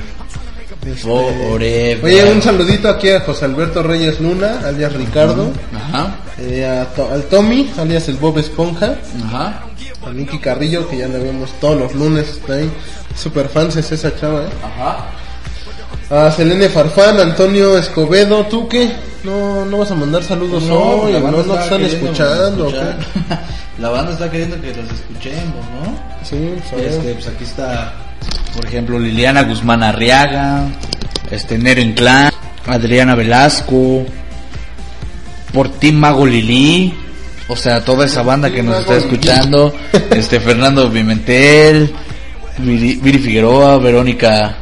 Este, 0.87 0.95
Forever. 1.03 2.05
Oye, 2.05 2.25
un 2.33 2.43
saludito 2.43 2.89
aquí 2.89 3.09
a 3.11 3.21
José 3.21 3.47
Alberto 3.47 3.83
Reyes 3.83 4.21
Luna, 4.21 4.61
alias 4.65 4.93
Ricardo. 4.93 5.51
Ajá, 5.75 6.17
eh, 6.39 6.85
To- 6.95 7.11
al 7.13 7.23
Tommy, 7.25 7.71
alias 7.79 8.09
el 8.09 8.17
Bob 8.17 8.39
Esponja. 8.39 8.97
ajá. 9.27 9.65
A 10.07 10.11
Nicky 10.13 10.39
Carrillo, 10.39 10.89
que 10.89 10.99
ya 10.99 11.09
la 11.09 11.19
vemos 11.19 11.51
todos 11.61 11.79
los 11.79 11.95
lunes. 11.95 12.29
Está 12.29 12.55
ahí. 12.55 12.71
Super 13.17 13.49
fans 13.49 13.77
es 13.77 13.91
esa 13.93 14.15
chava, 14.17 14.43
¿eh? 14.43 14.49
Ajá. 14.63 15.07
A 16.11 16.31
Selene 16.31 16.69
Farfán, 16.69 17.19
Antonio 17.19 17.79
Escobedo, 17.79 18.45
¿tú 18.47 18.69
qué? 18.69 18.93
No, 19.25 19.65
no 19.65 19.79
vas 19.79 19.91
a 19.91 19.95
mandar 19.95 20.23
saludos 20.23 20.65
hoy, 20.71 21.13
la 21.13 21.19
no, 21.21 21.25
banda 21.25 21.39
no 21.39 21.45
te 21.45 21.51
está 21.51 21.63
están 21.65 21.83
escuchando, 21.83 22.67
¿o 22.67 22.69
escuchar. 22.69 22.99
qué? 22.99 23.35
La 23.83 23.89
banda 23.89 24.13
está 24.13 24.31
queriendo 24.31 24.61
que 24.61 24.69
los 24.69 24.91
escuchemos, 24.93 25.65
¿no? 25.75 26.25
Sí, 26.25 26.55
ver. 26.77 26.87
Este, 26.87 27.15
pues 27.15 27.27
aquí 27.27 27.43
está, 27.45 27.93
por 28.55 28.65
ejemplo, 28.67 28.99
Liliana 28.99 29.43
Guzmán 29.43 29.83
Arriaga, 29.83 30.69
este 31.31 31.59
Nero 31.59 31.81
Inclán, 31.81 32.31
Adriana 32.67 33.17
Velasco, 33.17 34.05
por 35.53 35.71
ti 35.71 35.91
Mago 35.91 36.25
Lili, 36.27 36.95
o 37.49 37.57
sea, 37.57 37.85
toda 37.85 38.07
esa 38.07 38.23
banda 38.23 38.51
que 38.51 38.63
nos 38.63 38.81
está 38.81 38.97
escuchando, 38.97 39.75
este 40.11 40.41
Fernando 40.41 40.91
Pimentel, 40.91 41.93
Viri, 42.59 42.97
Viri 42.97 43.19
Figueroa, 43.19 43.79
Verónica 43.79 44.57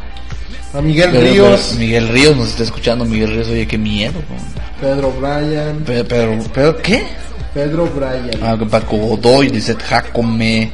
a 0.74 0.80
Miguel 0.80 1.12
Ríos, 1.12 1.74
Miguel 1.78 2.08
Ríos 2.08 2.34
nos 2.36 2.48
está 2.48 2.62
escuchando, 2.62 3.04
Miguel 3.04 3.30
Ríos, 3.30 3.48
oye, 3.48 3.66
qué 3.66 3.76
miedo. 3.76 4.14
Pedro 4.80 5.12
Bryan, 5.12 5.82
Pero, 5.84 6.08
pero, 6.08 6.38
pero, 6.54 6.76
¿qué? 6.78 7.04
Pedro 7.52 7.86
Bryan, 7.86 8.30
Ah, 8.42 8.56
Paco 8.70 8.96
Godoy, 8.96 9.50
Lizeth 9.50 9.82
Jacome, 9.82 10.72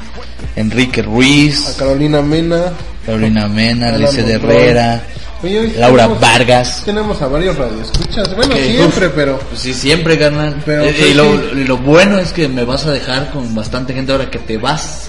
Enrique 0.54 1.02
Ruiz, 1.02 1.68
a 1.68 1.76
Carolina 1.78 2.22
Mena, 2.22 2.72
Carolina 3.04 3.48
Mena, 3.48 3.98
Lizeth. 3.98 4.28
Herrera, 4.28 5.02
Oye, 5.42 5.72
Laura 5.78 6.04
tenemos- 6.04 6.20
Vargas. 6.20 6.82
Tenemos 6.84 7.22
a 7.22 7.28
varios 7.28 7.56
radioescuchas, 7.56 8.34
bueno, 8.34 8.54
Ok, 8.54 8.60
siempre, 8.60 9.06
uf. 9.06 9.12
pero 9.14 9.38
Pues 9.38 9.60
sí, 9.60 9.72
siempre, 9.74 10.18
carnal. 10.18 10.60
Pero, 10.66 10.82
Eh, 10.84 10.94
pues, 10.98 11.10
y, 11.10 11.14
lo, 11.14 11.24
sí. 11.24 11.40
y 11.60 11.64
lo 11.64 11.76
bueno 11.78 12.18
es 12.18 12.32
que 12.32 12.48
me 12.48 12.64
vas 12.64 12.86
a 12.86 12.90
dejar 12.92 13.30
con 13.30 13.54
bastante 13.54 13.94
gente 13.94 14.10
ahora 14.12 14.28
que 14.30 14.38
te 14.40 14.58
vas, 14.58 15.08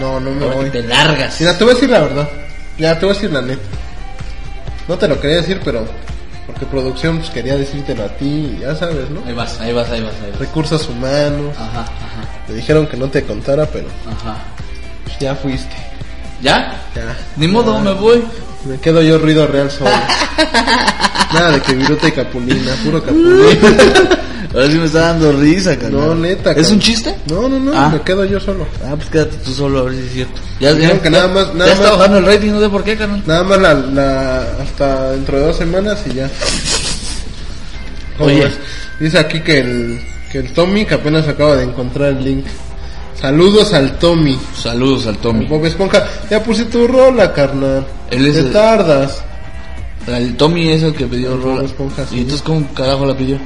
no, 0.00 0.18
no 0.18 0.30
me 0.32 0.44
ahora 0.44 0.56
voy. 0.56 0.64
que 0.70 0.82
te 0.82 0.88
largas. 0.88 1.36
Mira, 1.40 1.56
te 1.56 1.62
voy 1.64 1.70
a 1.72 1.74
decir 1.74 1.90
la 1.90 2.00
verdad, 2.00 2.28
ya 2.76 2.98
te 2.98 3.06
voy 3.06 3.12
a 3.14 3.18
decir 3.18 3.32
la 3.32 3.42
neta. 3.42 3.62
No 4.88 4.96
te 4.98 5.06
lo 5.06 5.20
quería 5.20 5.36
decir, 5.36 5.60
pero 5.64 5.86
porque 6.46 6.64
producción 6.66 7.18
pues 7.18 7.30
quería 7.30 7.56
decírtelo 7.56 8.04
a 8.04 8.08
ti, 8.08 8.58
ya 8.60 8.74
sabes, 8.74 9.08
¿no? 9.10 9.22
Ahí 9.26 9.34
vas, 9.34 9.60
ahí 9.60 9.72
vas, 9.72 9.88
ahí 9.90 10.00
vas, 10.00 10.14
ahí 10.24 10.30
vas. 10.32 10.40
Recursos 10.40 10.88
humanos, 10.88 11.54
Ajá, 11.56 11.80
ajá, 11.82 11.88
me 12.48 12.54
dijeron 12.54 12.86
que 12.88 12.96
no 12.96 13.06
te 13.08 13.22
contara, 13.22 13.66
pero 13.66 13.86
ajá. 14.10 14.38
pues, 15.04 15.18
ya 15.20 15.34
fuiste, 15.36 15.76
¿Ya? 16.42 16.80
ya. 16.94 17.16
Ni 17.36 17.48
modo, 17.48 17.80
me 17.80 17.92
voy. 17.94 18.22
Me 18.64 18.78
quedo 18.78 19.00
yo 19.02 19.18
ruido 19.18 19.46
real 19.46 19.70
solo. 19.70 19.90
Nada 21.32 21.52
de 21.52 21.60
que 21.60 21.74
viruta 21.74 22.08
y 22.08 22.12
capulina, 22.12 22.72
puro 22.84 23.02
capulina. 23.04 23.46
Ahora 24.54 24.70
sí 24.70 24.78
me 24.78 24.86
está 24.86 25.00
dando 25.00 25.32
risa, 25.32 25.76
carnal. 25.78 26.00
No, 26.00 26.14
neta. 26.14 26.52
¿Es 26.52 26.70
un 26.70 26.80
chiste? 26.80 27.14
No, 27.26 27.48
no, 27.48 27.58
no, 27.60 27.72
Ah. 27.74 27.90
me 27.92 28.00
quedo 28.00 28.24
yo 28.24 28.40
solo. 28.40 28.66
Ah, 28.84 28.94
pues 28.96 29.08
quédate 29.10 29.36
tú 29.44 29.52
solo 29.52 29.80
a 29.80 29.82
ver 29.84 29.94
si 29.94 30.00
es 30.06 30.12
cierto. 30.12 30.40
Ya, 30.58 30.72
Dijeron 30.74 30.96
ya, 30.96 31.02
que 31.02 31.10
nada 31.10 31.28
más- 31.28 31.54
nada 31.54 31.66
ya 31.66 31.72
está 31.74 31.88
más- 31.90 31.98
bajando 31.98 32.18
el 32.18 32.26
rating, 32.26 32.50
no 32.52 32.60
sé 32.60 32.68
por 32.70 32.82
qué, 32.84 32.96
carnal. 32.96 33.22
Nada 33.26 33.44
más 33.44 33.58
la, 33.60 33.74
la 33.74 34.40
hasta 34.62 35.12
dentro 35.12 35.38
de 35.38 35.46
dos 35.46 35.56
semanas 35.56 35.98
y 36.10 36.14
ya. 36.14 36.30
¿Cómo 38.16 38.30
Oye. 38.30 38.44
ves? 38.44 38.54
Dice 39.00 39.18
aquí 39.18 39.40
que 39.40 39.58
el 39.60 40.00
que 40.32 40.38
el 40.38 40.52
Tommy 40.52 40.84
que 40.84 40.94
apenas 40.94 41.28
acaba 41.28 41.56
de 41.56 41.64
encontrar 41.64 42.08
el 42.10 42.24
link. 42.24 42.46
Saludos 43.20 43.72
al 43.74 43.98
Tommy. 43.98 44.38
Saludos 44.56 45.06
al 45.06 45.18
Tommy. 45.18 45.46
Bob 45.46 45.64
Esponja. 45.66 46.04
Ya 46.30 46.42
puse 46.42 46.64
tu 46.66 46.86
rola, 46.86 47.32
carnal. 47.32 47.84
Él 48.10 48.26
es 48.26 48.34
Te 48.34 48.40
el- 48.40 48.52
tardas. 48.52 49.22
El 50.06 50.36
Tommy 50.36 50.70
es 50.70 50.82
el 50.82 50.94
que 50.94 51.06
pidió 51.06 51.34
El 51.34 51.42
rola. 51.42 51.56
Bob 51.56 51.64
Esponja, 51.64 52.06
sí. 52.06 52.16
¿Y 52.16 52.18
entonces 52.20 52.42
cómo 52.42 52.66
carajo 52.74 53.04
la 53.06 53.16
pidió? 53.16 53.38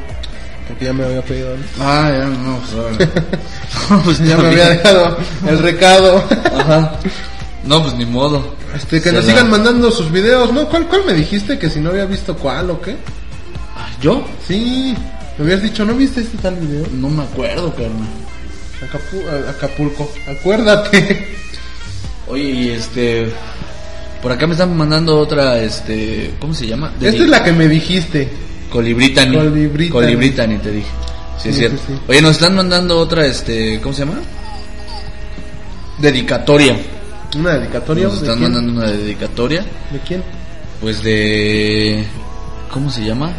Porque 0.68 0.84
ya 0.84 0.92
me 0.92 1.04
había 1.04 1.22
pedido 1.22 1.54
antes. 1.54 1.70
Ah, 1.80 2.10
ya, 2.10 2.24
no, 2.26 2.58
pues 2.58 3.08
pues 4.04 4.18
Ya 4.20 4.36
me 4.36 4.48
había 4.48 4.68
dejado 4.70 5.16
el 5.48 5.58
recado. 5.58 6.22
Ajá. 6.58 6.92
No, 7.64 7.82
pues 7.82 7.94
ni 7.94 8.04
modo. 8.06 8.54
Este, 8.74 9.00
que 9.00 9.08
Se 9.10 9.12
nos 9.14 9.24
sigan 9.24 9.50
mandando 9.50 9.90
sus 9.90 10.10
videos, 10.10 10.52
¿no? 10.52 10.68
¿Cuál, 10.68 10.86
¿Cuál 10.88 11.04
me 11.06 11.12
dijiste 11.14 11.58
que 11.58 11.68
si 11.70 11.80
no 11.80 11.90
había 11.90 12.04
visto 12.06 12.36
cuál 12.36 12.70
o 12.70 12.80
qué? 12.80 12.96
Ah, 13.76 13.88
¿Yo? 14.00 14.24
Sí, 14.46 14.94
me 15.38 15.44
habías 15.44 15.62
dicho, 15.62 15.84
¿no 15.84 15.94
viste 15.94 16.20
este 16.20 16.38
tal 16.38 16.56
video? 16.56 16.84
No 16.94 17.08
me 17.08 17.22
acuerdo, 17.22 17.70
carnal. 17.74 18.08
Acapu- 18.82 19.48
Acapulco, 19.48 20.10
acuérdate. 20.28 21.28
Oye, 22.28 22.42
y 22.44 22.68
este. 22.70 23.28
Por 24.22 24.30
acá 24.32 24.46
me 24.46 24.52
están 24.52 24.76
mandando 24.76 25.18
otra, 25.18 25.58
este. 25.60 26.34
¿Cómo 26.40 26.54
se 26.54 26.66
llama? 26.66 26.92
Esta 27.00 27.22
es 27.22 27.28
la 27.28 27.42
que 27.44 27.52
me 27.52 27.68
dijiste. 27.68 28.28
Colibritani. 28.70 29.36
Colibritani. 29.36 29.90
Colibritani, 29.90 30.58
te 30.58 30.70
dije. 30.70 30.88
Sí, 31.38 31.48
es 31.50 31.56
cierto. 31.56 31.76
sí, 31.86 31.92
sí. 31.94 32.00
Oye, 32.08 32.22
nos 32.22 32.32
están 32.32 32.54
mandando 32.54 32.98
otra, 32.98 33.26
este. 33.26 33.80
¿Cómo 33.80 33.94
se 33.94 34.04
llama? 34.04 34.20
Dedicatoria. 35.98 36.76
Una 37.36 37.54
dedicatoria. 37.58 38.04
Nos 38.04 38.20
¿De 38.20 38.26
están 38.26 38.42
mandando 38.42 38.72
una 38.72 38.90
dedicatoria. 38.90 39.64
¿De 39.90 39.98
quién? 40.06 40.22
Pues 40.80 41.02
de. 41.02 42.04
¿Cómo 42.70 42.90
se 42.90 43.04
llama? 43.04 43.32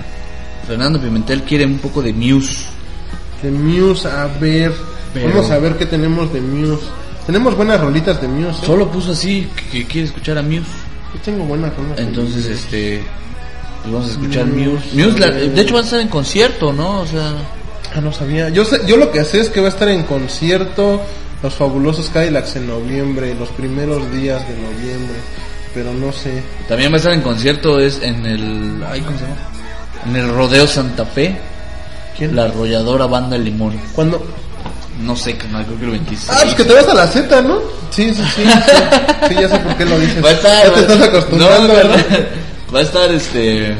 Fernando 0.67 0.99
Pimentel 0.99 1.43
quiere 1.43 1.65
un 1.65 1.79
poco 1.79 2.01
de 2.01 2.13
Muse. 2.13 2.65
De 3.41 3.51
Muse, 3.51 4.07
a 4.07 4.27
ver. 4.39 4.73
Pero- 5.13 5.27
Vamos 5.29 5.51
a 5.51 5.57
ver 5.59 5.77
qué 5.77 5.85
tenemos 5.85 6.31
de 6.33 6.41
Muse. 6.41 6.83
Tenemos 7.25 7.55
buenas 7.55 7.79
rolitas 7.79 8.21
de 8.21 8.27
Muse. 8.27 8.49
¿eh? 8.63 8.65
Solo 8.65 8.89
puso 8.91 9.11
así 9.11 9.47
que, 9.55 9.79
que 9.79 9.85
quiere 9.85 10.07
escuchar 10.07 10.37
a 10.37 10.41
Muse. 10.41 10.61
Yo 11.13 11.19
tengo 11.23 11.43
buenas 11.45 11.75
rolas. 11.75 11.99
Entonces, 11.99 12.45
este. 12.45 13.03
Pues 13.83 13.93
vamos 13.93 14.07
a 14.09 14.11
escuchar 14.11 14.45
Muse. 14.47 14.65
Muse. 14.93 15.05
Muse, 15.07 15.19
la- 15.19 15.31
de 15.31 15.61
hecho, 15.61 15.73
van 15.73 15.83
a 15.83 15.85
estar 15.85 15.99
en 15.99 16.07
concierto, 16.07 16.73
¿no? 16.73 17.01
O 17.01 17.05
sea. 17.07 17.33
Ah, 17.95 18.01
no 18.01 18.11
sabía. 18.11 18.49
Yo, 18.49 18.65
sé, 18.65 18.81
yo 18.87 18.97
lo 18.97 19.11
que 19.11 19.23
sé 19.23 19.39
es 19.39 19.49
que 19.49 19.61
va 19.61 19.67
a 19.67 19.69
estar 19.69 19.87
en 19.87 20.03
concierto 20.03 20.99
Los 21.43 21.53
Fabulosos 21.53 22.09
Cadillacs 22.09 22.55
en 22.55 22.67
noviembre, 22.67 23.35
los 23.35 23.49
primeros 23.49 24.09
días 24.11 24.41
de 24.47 24.55
noviembre. 24.55 25.15
Pero 25.75 25.93
no 25.93 26.11
sé. 26.11 26.41
También 26.67 26.91
va 26.91 26.95
a 26.95 26.97
estar 26.97 27.13
en 27.13 27.21
concierto 27.21 27.79
es 27.79 28.01
en 28.01 28.25
el. 28.25 28.83
Ay, 28.89 29.01
¿cómo 29.01 29.17
se 29.17 29.23
llama? 29.25 29.35
En 30.07 30.15
el 30.15 30.29
Rodeo 30.33 30.65
Santa 30.67 31.05
Fe. 31.05 31.37
¿Quién? 32.17 32.35
La 32.35 32.43
arrolladora 32.45 33.05
banda 33.07 33.37
Limón. 33.37 33.73
¿Cuándo? 33.93 34.23
No 35.01 35.15
sé, 35.15 35.35
canal, 35.37 35.65
creo 35.65 35.77
que 35.79 35.85
el 35.85 35.91
26. 35.91 36.29
Ah, 36.31 36.39
pues 36.43 36.55
que 36.55 36.63
te 36.65 36.73
vas 36.73 36.87
a 36.87 36.93
la 36.93 37.07
Z, 37.07 37.41
¿no? 37.41 37.59
Sí, 37.89 38.13
sí, 38.13 38.23
sí. 38.35 38.43
Sí, 38.43 38.49
Sí, 39.29 39.35
ya 39.41 39.49
sé 39.49 39.59
por 39.59 39.75
qué 39.75 39.85
lo 39.85 39.99
dices. 39.99 40.23
Va 40.23 40.29
a 40.29 40.31
estar. 40.33 40.65
Ya 40.65 40.73
te 40.73 40.79
estás 40.81 41.01
acostumbrando, 41.09 41.67
No, 41.67 41.73
¿verdad? 41.73 42.05
Va 42.73 42.79
a 42.79 42.81
estar 42.81 43.11
este. 43.11 43.75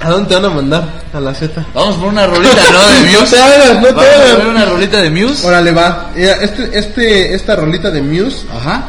¿A 0.00 0.10
dónde 0.10 0.28
te 0.28 0.34
van 0.36 0.44
a 0.44 0.48
mandar? 0.54 0.88
A 1.12 1.18
la 1.20 1.34
Z. 1.34 1.64
Vamos 1.74 1.96
por 1.96 2.08
una 2.08 2.26
rolita, 2.26 2.54
¿no? 2.72 2.78
De 2.78 3.00
No 3.12 3.20
Muse. 3.20 3.36
te 3.36 3.42
hagas, 3.42 3.74
no 3.74 3.86
te 3.88 3.92
Vamos 3.92 4.04
a 4.04 4.32
hagas. 4.32 4.46
una 4.46 4.64
rolita 4.64 4.98
de 5.02 5.10
Muse. 5.10 5.46
Órale, 5.46 5.72
va. 5.72 6.10
Este, 6.14 6.78
este, 6.78 7.34
esta 7.34 7.56
rolita 7.56 7.90
de 7.90 8.00
Muse 8.02 8.46
Ajá. 8.56 8.84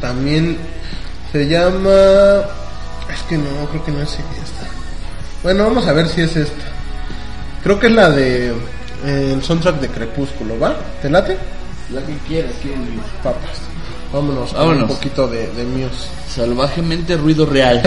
también 0.00 0.56
se 1.30 1.46
llama... 1.46 2.40
Es 3.12 3.22
que 3.28 3.36
no, 3.36 3.66
creo 3.70 3.84
que 3.84 3.92
no 3.92 4.00
es 4.02 4.10
esta. 4.12 4.66
Bueno, 5.42 5.64
vamos 5.64 5.86
a 5.86 5.92
ver 5.92 6.08
si 6.08 6.22
es 6.22 6.34
esta. 6.36 6.64
Creo 7.62 7.78
que 7.78 7.88
es 7.88 7.92
la 7.92 8.08
de... 8.10 8.54
eh, 9.06 9.32
el 9.34 9.42
soundtrack 9.42 9.80
de 9.80 9.88
Crepúsculo, 9.88 10.58
¿va? 10.58 10.76
¿Te 11.00 11.08
late? 11.08 11.38
La 11.92 12.04
que 12.04 12.16
quieras, 12.26 12.52
que 12.62 12.74
Papas. 13.22 13.60
Vámonos, 14.12 14.52
Vámonos. 14.52 14.82
un 14.82 14.88
poquito 14.88 15.28
de, 15.28 15.48
de 15.52 15.64
Muse. 15.64 16.08
Salvajemente 16.28 17.16
ruido 17.16 17.46
real. 17.46 17.80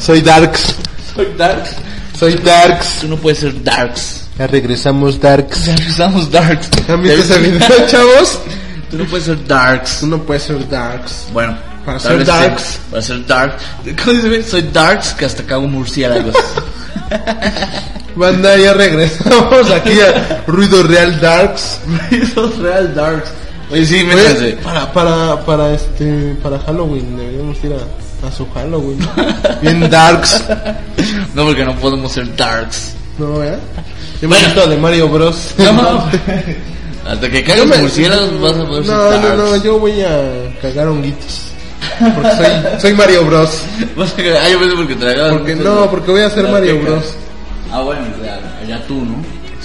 Soy 0.00 0.20
Darks. 0.20 0.74
Soy 1.14 1.26
Darks. 1.36 1.70
Soy 2.18 2.34
Darks. 2.34 2.98
Tú 3.00 3.08
no 3.08 3.16
puedes 3.16 3.38
ser 3.40 3.62
Darks. 3.62 4.24
Ya 4.38 4.46
regresamos 4.46 5.20
Darks. 5.20 5.66
Ya 5.66 5.72
empezamos 5.74 6.30
Darks. 6.30 6.70
¿Han 6.88 7.02
visto 7.02 7.20
ese 7.20 7.38
video, 7.38 7.86
chavos? 7.86 8.38
Tú 8.90 8.98
no 8.98 9.04
puedes 9.04 9.26
ser 9.26 9.46
Darks. 9.46 10.00
Tú 10.00 10.06
no 10.06 10.18
puedes 10.22 10.42
ser 10.44 10.68
Darks. 10.68 11.26
Bueno, 11.32 11.56
Para 11.84 11.98
ser 11.98 12.24
darks. 12.24 12.62
sí, 12.62 12.78
Para 12.90 13.02
ser 13.02 13.26
Darks. 13.26 13.62
¿Cómo 14.02 14.12
dice? 14.12 14.28
güey? 14.28 14.42
Soy 14.42 14.62
Darks 14.72 15.14
que 15.14 15.24
hasta 15.26 15.42
cago 15.44 15.66
murciélagos. 15.66 16.34
Banda, 18.16 18.56
ya 18.56 18.74
regresamos 18.74 19.70
aquí 19.70 19.98
a 20.00 20.42
Ruido 20.46 20.82
Real 20.82 21.20
Darks. 21.20 21.78
Esos 22.10 22.58
real 22.58 22.94
Darks. 22.94 23.30
Oye, 23.70 23.86
sí, 23.86 24.02
métanse. 24.02 24.52
para, 24.64 24.92
para, 24.92 25.44
para 25.46 25.74
este, 25.74 26.34
para 26.42 26.58
Halloween, 26.58 27.16
deberíamos 27.16 27.56
ir 27.62 27.72
a, 27.74 27.76
a 28.26 28.30
su 28.32 28.48
Halloween. 28.52 28.98
Bien 29.62 29.88
Darks. 29.90 30.44
No, 31.34 31.44
porque 31.46 31.64
no 31.64 31.74
podemos 31.76 32.12
ser 32.12 32.34
Darks. 32.36 32.94
No, 33.18 33.42
¿eh? 33.42 33.56
Yo 34.20 34.28
me 34.28 34.36
Bueno. 34.36 34.44
siento 34.52 34.66
de 34.70 34.76
Mario 34.76 35.08
Bros. 35.08 35.54
No. 35.58 36.04
Hasta 37.10 37.30
que 37.30 37.42
caigan 37.42 37.68
murciélagos 37.80 38.40
vas 38.40 38.52
a 38.56 38.66
poder 38.66 38.84
ser 38.84 38.94
No, 38.94 39.02
Darks. 39.10 39.28
no, 39.28 39.36
no, 39.36 39.56
yo 39.64 39.78
voy 39.78 40.00
a 40.02 40.58
cagar 40.60 40.88
honguitos. 40.88 41.46
Porque 42.14 42.30
soy, 42.36 42.80
soy 42.80 42.94
Mario 42.94 43.24
Bros. 43.24 43.62
ah, 43.98 44.48
yo 44.48 44.60
pensé 44.60 44.76
porque 44.76 44.94
tragabas. 44.96 45.32
Porque 45.32 45.56
mucho 45.56 45.74
no, 45.74 45.90
porque 45.90 46.10
voy 46.10 46.20
a 46.22 46.30
ser 46.30 46.44
las 46.44 46.52
Mario 46.52 46.74
quecas. 46.74 46.90
Bros. 46.90 47.04
Ah, 47.72 47.80
bueno, 47.82 48.02
ya, 48.22 48.66
ya 48.66 48.82
tú, 48.86 48.94
¿no? 49.04 49.14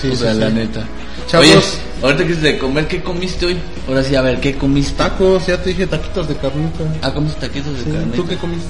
Sí, 0.01 0.09
o 0.11 0.15
sea, 0.15 0.33
sí, 0.33 0.39
la 0.39 0.47
sí. 0.47 0.53
neta. 0.53 0.81
Chavos. 1.27 1.45
Oye, 1.47 1.59
ahorita 2.03 2.25
que 2.27 2.33
es 2.33 2.41
de 2.41 2.57
comer, 2.57 2.87
¿qué 2.87 3.01
comiste 3.01 3.45
hoy? 3.47 3.57
Ahora 3.87 4.03
sí, 4.03 4.15
a 4.15 4.21
ver, 4.21 4.39
¿qué 4.39 4.55
comiste? 4.55 4.93
Tacos, 4.95 5.47
ya 5.47 5.57
te 5.61 5.69
dije 5.69 5.87
taquitos 5.87 6.27
de 6.27 6.35
carnita. 6.35 6.83
Ah, 7.01 7.11
comiste 7.13 7.47
taquitos 7.47 7.73
de 7.73 7.83
Sí, 7.83 7.89
carne. 7.91 8.15
¿Tú 8.15 8.25
qué 8.27 8.35
comiste? 8.37 8.69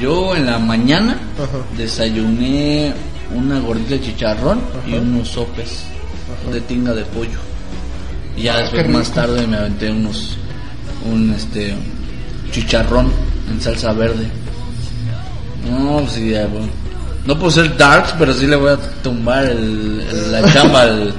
Yo 0.00 0.34
en 0.36 0.46
la 0.46 0.58
mañana 0.58 1.18
Ajá. 1.36 1.58
desayuné 1.76 2.92
una 3.34 3.58
gordita 3.60 3.90
de 3.90 4.00
chicharrón 4.02 4.60
y 4.86 4.94
unos 4.94 5.28
sopes 5.28 5.82
de 6.52 6.60
tinga 6.62 6.94
de 6.94 7.04
pollo. 7.06 7.38
Y 8.36 8.42
ya 8.42 8.58
después 8.58 8.82
Ah, 8.82 8.86
qué 8.86 8.92
más 8.92 9.10
tarde 9.12 9.46
me 9.46 9.56
aventé 9.56 9.90
unos 9.90 10.36
un 11.04 11.32
este 11.34 11.74
chicharrón 12.52 13.10
en 13.50 13.60
salsa 13.60 13.92
verde. 13.92 14.26
No, 15.68 15.98
pues 16.00 16.12
sí, 16.12 16.30
ya, 16.30 16.46
bueno. 16.46 16.68
No 17.26 17.38
puedo 17.38 17.50
ser 17.50 17.76
darks, 17.76 18.14
pero 18.18 18.32
sí 18.32 18.46
le 18.46 18.56
voy 18.56 18.70
a 18.70 18.76
tumbar 19.02 19.44
el, 19.44 20.00
el- 20.10 20.32
la 20.32 20.52
chamba 20.52 20.82
al, 20.82 21.12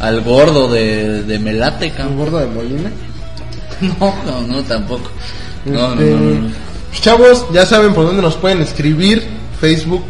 al 0.00 0.20
gordo 0.22 0.68
de, 0.68 1.22
de 1.24 1.38
Melate, 1.38 1.86
¿Un 1.86 1.92
cabrón. 1.96 2.16
gordo 2.18 2.38
de 2.38 2.46
Molina? 2.46 2.90
No, 3.80 4.12
no, 4.26 4.40
no, 4.46 4.62
tampoco. 4.64 5.08
No, 5.64 5.94
no, 5.94 6.00
Este, 6.02 6.10
no, 6.10 6.18
no, 6.20 6.30
no. 6.40 6.48
pues, 6.90 7.00
Chavos, 7.00 7.46
ya 7.52 7.64
saben 7.64 7.94
por 7.94 8.06
dónde 8.06 8.22
nos 8.22 8.34
pueden 8.36 8.60
escribir. 8.60 9.24
Facebook, 9.60 10.02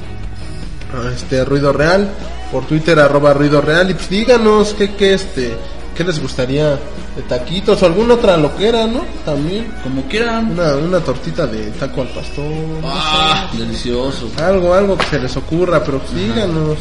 este 1.15 1.45
Ruido 1.45 1.73
Real, 1.73 2.09
por 2.53 2.65
Twitter 2.67 2.99
arroba 2.99 3.33
Ruido 3.35 3.61
Real 3.61 3.91
y 3.91 3.95
pues 3.95 4.09
díganos 4.11 4.75
qué, 4.75 4.95
qué 4.95 5.15
este 5.15 5.55
qué 5.97 6.05
les 6.05 6.21
gustaría 6.21 6.71
de 7.17 7.23
taquitos 7.29 7.83
o 7.83 7.87
alguna 7.87 8.15
otra 8.15 8.37
loquera, 8.37 8.87
¿no? 8.87 9.01
También 9.25 9.67
Como 9.83 10.03
quieran. 10.03 10.53
una, 10.53 10.77
una 10.77 11.01
tortita 11.01 11.47
de 11.47 11.71
taco 11.73 12.03
al 12.03 12.09
pastor, 12.09 12.45
no 12.45 12.81
Ah, 12.85 13.51
delicioso. 13.57 14.31
algo, 14.39 14.73
algo 14.75 14.97
que 14.97 15.05
se 15.07 15.19
les 15.19 15.37
ocurra, 15.37 15.83
pero 15.83 15.99
pues 15.99 16.15
díganos, 16.15 16.79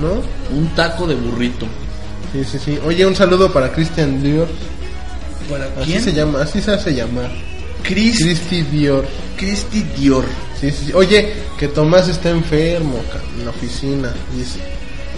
¿no? 0.00 0.56
Un 0.56 0.68
taco 0.76 1.06
de 1.06 1.14
burrito. 1.14 1.66
Sí, 2.32 2.44
sí, 2.44 2.58
sí. 2.64 2.78
Oye, 2.86 3.04
un 3.06 3.14
saludo 3.14 3.52
para 3.52 3.70
Christian 3.72 4.22
Dior. 4.22 4.48
¿Para 5.50 5.66
Así 5.82 5.98
se 6.00 6.12
llama, 6.12 6.42
así 6.42 6.60
se 6.60 6.72
hace 6.72 6.94
llamar. 6.94 7.30
Chris, 7.82 8.18
Christy 8.20 8.62
Dior. 8.62 9.04
Christy 9.36 9.82
Dior. 9.98 10.24
Sí, 10.60 10.70
sí, 10.70 10.86
sí. 10.86 10.92
Oye, 10.94 11.32
que 11.58 11.68
Tomás 11.68 12.08
está 12.08 12.30
enfermo 12.30 13.00
en 13.38 13.44
la 13.44 13.50
oficina, 13.50 14.12
dice. 14.36 14.60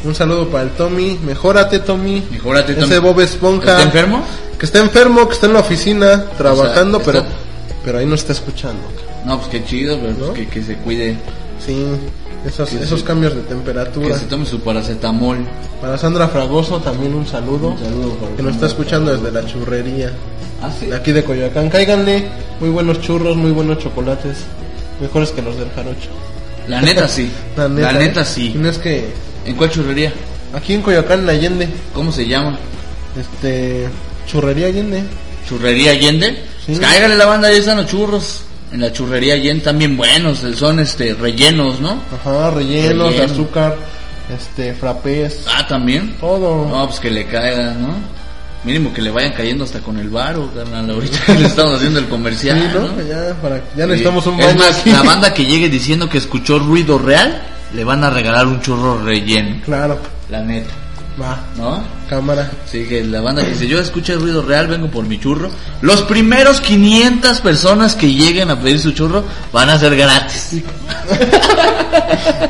Un 0.03 0.15
saludo 0.15 0.49
para 0.49 0.65
el 0.65 0.71
Tommy. 0.71 1.19
Mejórate, 1.25 1.79
Tommy. 1.79 2.23
Mejórate, 2.31 2.73
Ese 2.73 2.81
Tommy. 2.81 2.99
Bob 2.99 3.21
Esponja. 3.21 3.71
¿Está 3.73 3.83
enfermo? 3.85 4.25
Que 4.59 4.67
está 4.67 4.79
enfermo, 4.81 5.27
que 5.29 5.35
está 5.35 5.47
en 5.47 5.53
la 5.55 5.61
oficina 5.61 6.25
trabajando, 6.37 6.99
está- 6.99 7.13
pero 7.13 7.25
pero 7.85 7.99
ahí 7.99 8.07
no 8.07 8.15
está 8.15 8.33
escuchando. 8.33 8.83
No, 9.27 9.39
pues 9.39 9.49
qué 9.51 9.65
chido, 9.65 9.99
pero 10.01 10.15
pues 10.15 10.31
que, 10.31 10.47
que 10.49 10.63
se 10.65 10.75
cuide. 10.77 11.17
Sí, 11.65 11.85
esos, 12.47 12.69
Sí, 12.69 12.79
esos 12.81 13.01
sí. 13.01 13.07
cambios 13.07 13.35
de 13.35 13.43
Que 13.43 13.49
temperatura. 13.49 14.19
se 14.19 14.27
tome 14.27 14.45
su 14.47 14.61
paracetamol. 14.61 15.39
Para 15.81 15.97
Sandra 15.99 16.29
Fragoso 16.29 16.79
también 16.81 17.15
un 17.15 17.27
saludo. 17.27 17.69
Un 17.71 17.79
saludo 17.79 18.11
para 18.15 18.37
Que 18.37 18.43
nos 18.43 18.55
está 18.55 18.67
escuchando 18.67 19.17
desde 19.17 19.31
la 19.33 19.47
churrería. 19.47 20.13
Ah, 20.63 20.71
sí. 20.79 20.87
De 20.87 20.97
aquí 20.97 21.13
de 21.13 21.25
Coyoacán. 21.25 21.69
Cáiganle. 21.71 22.27
Muy 22.61 22.71
buenos 22.71 23.01
churros, 23.01 23.37
muy 23.37 23.51
buenos 23.51 23.79
chocolates. 23.79 24.39
Mejores 25.01 25.31
que 25.31 25.43
los 25.43 25.57
del 25.59 25.69
jarocho. 25.71 26.11
La 26.69 26.81
neta 26.81 27.07
sí. 27.09 27.31
La 27.57 27.69
neta, 27.69 28.23
¿eh? 28.23 28.25
sí. 28.25 28.53
Y 28.55 28.59
no 28.59 28.69
es 28.71 28.79
que 28.79 29.05
¿En 29.45 29.55
cuál 29.57 29.71
churrería? 29.71 30.13
aquí 30.55 30.73
en 30.75 30.83
Coyoacán, 30.83 31.21
en 31.21 31.29
Allende, 31.29 31.69
¿Cómo 31.93 32.11
se 32.13 32.27
llama? 32.27 32.57
este, 33.21 33.89
churrería 34.27 34.69
Allende. 34.69 35.03
¿Churrería 35.49 35.91
Allende? 35.93 36.29
Sí. 36.65 36.73
Pues 36.75 36.81
cáigale 36.81 37.17
la 37.17 37.27
banda, 37.27 37.49
ahí 37.49 37.59
están 37.59 37.77
los 37.77 37.87
churros. 37.87 38.41
En 38.75 38.81
la 38.81 38.93
churrería 38.93 39.35
Allende 39.35 39.63
también 39.63 39.97
buenos, 39.97 40.41
son 40.57 40.81
este 40.81 41.15
rellenos, 41.15 41.79
¿no? 41.81 42.03
Ajá, 42.13 42.51
rellenos, 42.51 43.13
Relleno. 43.15 43.33
azúcar, 43.33 43.77
este, 44.37 44.75
frappés, 44.75 45.45
Ah, 45.47 45.65
también. 45.69 46.17
todo. 46.21 46.67
No, 46.69 46.85
pues 46.89 46.99
que 46.99 47.09
le 47.09 47.25
caigan, 47.25 47.81
¿no? 47.81 47.95
Mínimo 48.65 48.93
que 48.93 49.01
le 49.01 49.11
vayan 49.13 49.33
cayendo 49.33 49.63
hasta 49.63 49.79
con 49.79 49.97
el 50.01 50.09
varo, 50.09 50.51
carnal. 50.53 50.91
Ahorita 50.91 51.21
que 51.25 51.35
le 51.39 51.47
estamos 51.47 51.75
haciendo 51.77 52.01
el 52.01 52.09
comercial, 52.09 52.59
sí, 52.61 52.69
¿no? 52.75 52.81
¿no? 52.89 53.03
Ya, 53.09 53.33
para, 53.41 53.63
ya 53.77 53.87
necesitamos 53.87 54.27
un 54.27 54.41
Es 54.41 54.57
más, 54.57 54.85
la 54.87 55.03
banda 55.05 55.33
que 55.35 55.45
llegue 55.45 55.69
diciendo 55.69 56.09
que 56.09 56.19
escuchó 56.19 56.59
ruido 56.59 56.99
real, 56.99 57.43
le 57.75 57.85
van 57.85 58.03
a 58.03 58.11
regalar 58.11 58.47
un 58.49 58.61
churro 58.61 59.01
relleno. 59.05 59.61
Claro, 59.65 59.99
La 60.31 60.41
neta, 60.43 60.71
va, 61.21 61.39
¿no? 61.57 61.83
cámara. 62.09 62.51
Así 62.65 62.85
que 62.85 63.03
la 63.03 63.21
banda 63.21 63.43
que 63.43 63.51
dice, 63.51 63.67
yo 63.67 63.81
escuché 63.81 64.15
ruido 64.15 64.43
real, 64.43 64.67
vengo 64.67 64.89
por 64.89 65.05
mi 65.07 65.19
churro. 65.19 65.51
Los 65.81 66.03
primeros 66.03 66.61
500 66.61 67.41
personas 67.41 67.95
que 67.95 68.13
lleguen 68.13 68.51
a 68.51 68.61
pedir 68.61 68.79
su 68.79 68.93
churro 68.93 69.25
van 69.53 69.71
a 69.71 69.79
ser 69.79 69.97
gratis. 69.97 70.63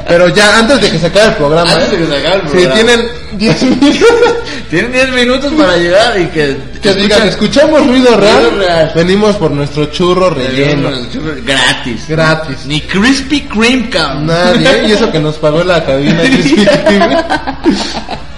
Pero 0.09 0.29
ya, 0.29 0.59
antes 0.59 0.81
de 0.81 0.91
que 0.91 0.99
se 0.99 1.07
acabe 1.07 1.29
el 1.29 1.35
programa, 1.35 1.71
Antes 1.73 1.91
de 1.91 1.97
¿eh? 1.97 1.99
que 2.01 2.07
se 2.07 2.17
acabe 2.17 2.62
el 2.65 2.73
tienen 2.73 3.09
10 3.39 3.62
minutos, 3.62 4.35
Tienen 4.71 4.93
10 4.93 5.12
minutos 5.12 5.53
para 5.53 5.77
llegar 5.77 6.21
y 6.21 6.27
que... 6.27 6.57
que 6.83 6.95
digan, 6.95 7.29
escuchamos 7.29 7.87
ruido 7.87 8.17
real, 8.17 8.51
Ruido 8.51 8.59
real. 8.59 8.93
venimos 8.95 9.37
por 9.37 9.51
nuestro 9.51 9.87
churro 9.87 10.31
relleno. 10.31 10.91
Churro 11.12 11.33
Gratis. 11.45 12.09
Gratis. 12.09 12.67
Ni 12.67 12.81
Krispy 12.81 13.43
Kreme, 13.43 13.89
cabrón. 13.89 14.27
Nadie, 14.27 14.69
¿eh? 14.69 14.89
y 14.89 14.93
eso 14.93 15.11
que 15.11 15.21
nos 15.21 15.37
pagó 15.37 15.62
la 15.62 15.85
cabina 15.85 16.23
Krispy 16.23 16.67
Kreme. 16.67 17.17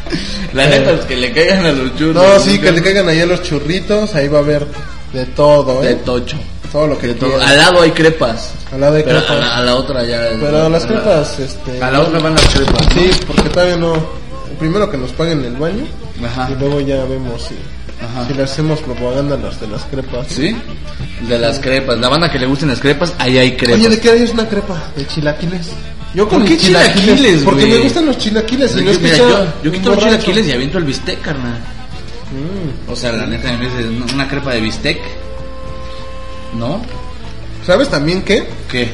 La 0.57 0.67
neta 0.67 0.91
es 0.93 1.05
que 1.05 1.17
le 1.17 1.33
caigan 1.33 1.67
a 1.67 1.73
los 1.73 1.95
churros. 1.97 2.15
No, 2.23 2.41
sí, 2.41 2.59
que 2.59 2.73
le 2.73 2.83
caigan 2.83 3.09
ahí 3.09 3.21
a 3.21 3.27
los 3.27 3.43
churritos, 3.43 4.15
ahí 4.15 4.27
va 4.29 4.39
a 4.39 4.43
haber 4.43 4.67
de 5.13 5.27
todo, 5.27 5.83
De 5.83 5.93
¿eh? 5.93 5.95
tocho. 6.05 6.37
Todo 6.73 6.89
lo 6.89 6.99
que 6.99 7.09
De 7.09 7.15
todo. 7.15 7.41
Al 7.41 7.57
lado 7.57 7.83
hay 7.83 7.91
crepas. 7.93 8.53
Al 8.73 8.81
lado 8.81 8.97
hay 8.97 9.03
Pero 9.05 9.19
crepas. 9.21 9.37
a 9.37 9.41
la, 9.41 9.57
a 9.59 9.63
la 9.63 9.75
otra 9.77 10.05
ya. 10.05 10.29
Pero 10.41 10.69
las 10.69 10.85
a 10.85 10.89
la- 10.89 10.93
crepas, 10.95 11.39
este... 11.39 11.83
A 11.83 11.91
la 11.91 12.01
otra 12.01 12.19
van 12.19 12.35
las 12.35 12.45
crepas. 12.49 12.87
Sí, 12.93 13.11
porque 13.27 13.49
todavía 13.51 13.77
no... 13.77 13.95
Primero 14.59 14.91
que 14.91 14.97
nos 14.97 15.11
paguen 15.13 15.45
el 15.45 15.55
baño 15.57 15.85
Ajá. 16.25 16.49
y 16.51 16.55
luego 16.59 16.81
ya 16.81 17.05
vemos 17.05 17.43
si, 17.43 17.55
Ajá. 18.07 18.27
si 18.29 18.35
le 18.35 18.43
hacemos 18.43 18.81
propaganda 18.81 19.35
a 19.35 19.39
las 19.39 19.61
de 19.61 19.67
las 19.69 19.83
crepas. 19.85 20.27
¿Sí? 20.29 20.57
De 21.29 21.39
las 21.39 21.59
crepas. 21.59 21.99
La 21.99 22.09
banda 22.09 22.31
que 22.31 22.39
le 22.39 22.47
gusten 22.47 22.69
las 22.69 22.81
crepas, 22.81 23.15
ahí 23.19 23.39
hay 23.39 23.57
crepas. 23.57 23.79
Oye, 23.79 23.89
¿de 23.89 24.01
qué 24.01 24.23
es 24.23 24.33
una 24.33 24.49
crepa? 24.49 24.91
¿De 24.97 25.07
chilaquiles? 25.07 25.69
Yo 26.15 26.29
¿Por 26.29 26.45
qué 26.45 26.57
chilaquiles, 26.57 27.43
Porque 27.43 27.67
me 27.67 27.79
gustan 27.79 28.07
los 28.07 28.17
chilaquiles 28.17 28.75
y 28.77 28.83
no 28.83 28.91
es 28.91 28.99
que 28.99 29.05
Mira, 29.05 29.17
yo, 29.19 29.47
yo 29.65 29.73
quito 29.73 29.91
los 29.95 30.03
chilaquiles 30.05 30.47
y 30.47 30.53
aviento 30.53 30.79
el 30.79 30.85
bistec, 30.85 31.21
carnal. 31.21 31.59
Mm. 32.33 32.91
O 32.91 32.97
sea, 32.97 33.13
la 33.13 33.27
neta, 33.27 33.53
en 33.53 33.61
vez 33.61 33.77
de 33.77 33.89
una- 34.15 34.27
crepa 34.29 34.53
de 34.55 34.61
bistec. 34.61 34.99
¿No? 36.59 36.81
¿Sabes 37.67 37.89
también 37.91 38.23
qué? 38.23 38.49
¿Qué? 38.71 38.91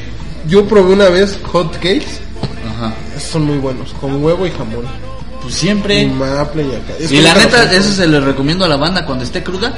Yo 0.47 0.65
probé 0.65 0.93
una 0.93 1.09
vez 1.09 1.39
hot 1.43 1.73
cakes. 1.75 2.19
Ajá. 2.75 2.93
Son 3.19 3.43
muy 3.45 3.57
buenos, 3.57 3.93
con 4.01 4.21
huevo 4.23 4.45
y 4.45 4.51
jamón. 4.51 4.85
Pues 5.43 5.55
siempre. 5.55 6.07
maple 6.07 6.63
y 6.63 6.69
acá. 6.75 6.93
Es 6.99 7.11
Y 7.11 7.21
la 7.21 7.33
neta, 7.35 7.63
eso 7.71 7.91
se 7.91 8.07
le 8.07 8.19
recomiendo 8.19 8.63
a 8.65 8.67
la 8.67 8.77
banda 8.77 9.05
cuando 9.05 9.23
esté 9.25 9.43
cruda. 9.43 9.73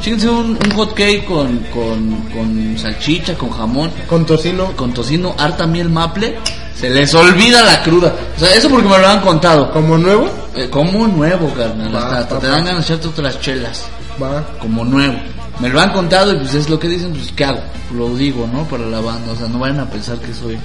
Chíquense 0.00 0.28
un, 0.28 0.50
un 0.64 0.70
hot 0.76 0.94
cake 0.94 1.24
con, 1.26 1.58
con, 1.74 2.16
con 2.32 2.78
salchicha, 2.78 3.34
con 3.34 3.50
jamón, 3.50 3.90
Con 4.08 4.24
tocino. 4.24 4.72
con 4.76 4.94
tocino, 4.94 5.34
harta 5.38 5.66
miel 5.66 5.88
maple. 5.90 6.38
Se 6.74 6.88
les 6.88 7.12
olvida 7.14 7.62
la 7.62 7.82
cruda. 7.82 8.14
O 8.36 8.38
sea, 8.40 8.54
eso 8.54 8.68
porque 8.70 8.88
me 8.88 8.96
lo 8.98 9.08
han 9.08 9.20
contado. 9.20 9.72
Como 9.72 9.98
nuevo, 9.98 10.30
Eh, 10.54 10.68
como 10.70 11.08
nuevo, 11.08 11.52
carnal. 11.54 11.92
Va, 11.94 12.18
Hasta, 12.18 12.38
te 12.38 12.46
dan 12.46 12.64
ganas 12.64 12.86
de 12.86 12.94
echarte 12.94 13.08
otras 13.08 13.40
chelas. 13.40 13.84
va. 14.22 14.44
Como 14.60 14.84
nuevo. 14.84 15.18
Me 15.58 15.68
lo 15.68 15.80
han 15.80 15.90
contado 15.92 16.32
y 16.32 16.36
pues 16.36 16.54
es 16.54 16.70
lo 16.70 16.78
que 16.78 16.86
dicen, 16.88 17.10
pues 17.12 17.32
¿qué 17.34 17.44
hago? 17.44 17.60
Lo 17.92 18.14
digo, 18.14 18.48
¿no? 18.52 18.62
Para 18.68 18.86
la 18.86 19.00
banda. 19.00 19.32
O 19.32 19.36
sea, 19.36 19.48
no 19.48 19.58
vayan 19.58 19.80
a 19.80 19.90
pensar 19.90 20.16
que 20.18 20.32
soy 20.32 20.56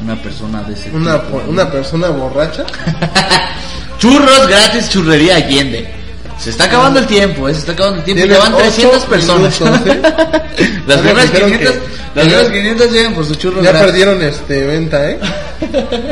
una 0.00 0.14
persona 0.22 0.62
de 0.62 0.74
ese 0.74 0.90
Una, 0.94 1.20
tipo. 1.20 1.42
una 1.48 1.68
persona 1.68 2.08
borracha. 2.10 2.64
Churros 3.98 4.46
gratis, 4.48 4.88
churrería 4.90 5.36
Allende. 5.36 5.94
Se 6.38 6.50
está 6.50 6.64
acabando 6.64 7.00
el 7.00 7.06
tiempo, 7.06 7.48
¿eh? 7.48 7.52
se 7.54 7.60
está 7.60 7.72
acabando 7.72 7.98
el 7.98 8.04
tiempo. 8.04 8.22
Tienes 8.22 8.38
Ya 8.38 8.44
van 8.50 8.56
300 8.58 8.96
ocho 9.00 9.08
personas. 9.10 9.60
minutos, 9.60 9.86
¿eh? 9.86 10.02
las 10.86 10.98
primeras 10.98 11.32
dijeron 11.32 11.50
500, 11.50 11.72
que- 11.74 11.80
las 12.14 12.24
primeras 12.26 12.48
500 12.52 12.92
llegan 12.92 13.14
por 13.14 13.24
su 13.26 13.34
churro 13.34 13.56
Ya 13.62 13.70
gratis. 13.70 13.86
perdieron 13.86 14.22
este 14.22 14.66
venta, 14.66 15.10
¿eh? 15.10 15.18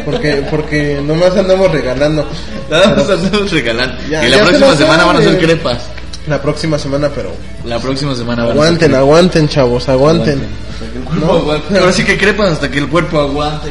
Porque, 0.05 0.45
porque 0.51 1.01
nomás 1.03 1.37
andamos 1.37 1.71
regalando. 1.71 2.29
Nada 2.69 2.89
más 2.97 3.09
andamos 3.09 3.51
regalando. 3.53 3.97
Ya- 4.11 4.27
y 4.27 4.31
la 4.31 4.39
se 4.39 4.43
próxima 4.45 4.77
semana 4.77 5.05
van 5.05 5.17
a 5.17 5.19
ser 5.21 5.29
saben. 5.33 5.45
crepas. 5.47 5.79
La 6.27 6.43
próxima 6.43 6.77
semana, 6.77 7.09
pero 7.15 7.31
La 7.65 7.79
próxima 7.79 8.13
semana 8.17 8.43
van 8.43 8.51
a 8.51 8.55
aguanten, 8.55 8.95
aguanten, 8.97 9.49
chavos, 9.49 9.89
aguanten. 9.89 10.45
Hasta 10.73 10.93
que 10.93 10.99
el 10.99 11.05
cuerpo 11.05 11.27
No. 11.27 11.33
aguante. 11.39 11.79
Ahora 11.79 11.93
sí 11.93 12.05
que 12.05 12.19
crepas 12.19 12.51
hasta 12.51 12.69
que 12.69 12.79
el 12.79 12.89
cuerpo 12.89 13.21
aguante. 13.21 13.69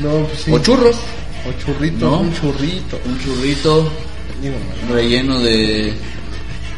No, 0.00 0.10
pues 0.26 0.42
sí. 0.44 0.52
O 0.52 0.58
churros. 0.58 0.96
O 1.46 1.52
churritos, 1.64 2.00
¿No? 2.00 2.20
un 2.20 2.34
churrito. 2.34 2.98
Un 3.04 3.18
churrito 3.20 3.90
relleno 4.90 5.38
de. 5.40 5.92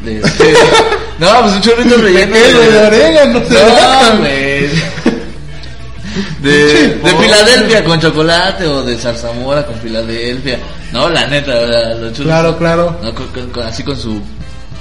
de 0.01 0.21
no, 1.19 1.41
pues 1.41 1.53
un 1.53 1.61
churrito 1.61 1.97
relleno 1.97 2.35
de. 2.35 2.71
de 2.71 2.87
orégano, 2.87 3.39
no, 3.39 4.13
no. 4.15 4.23
De, 6.41 6.95
de 7.03 7.15
Filadelfia 7.19 7.83
con 7.83 7.99
chocolate 7.99 8.65
o 8.65 8.81
de 8.83 8.97
zarzamora 8.97 9.65
con 9.65 9.75
Filadelfia. 9.75 10.59
No, 10.91 11.09
la 11.09 11.27
neta, 11.27 11.53
los 11.95 12.13
churros. 12.13 12.27
Claro, 12.27 12.57
claro. 12.57 12.97
No, 13.03 13.13
con, 13.13 13.27
con, 13.51 13.63
así 13.63 13.83
con 13.83 13.95
su 13.95 14.21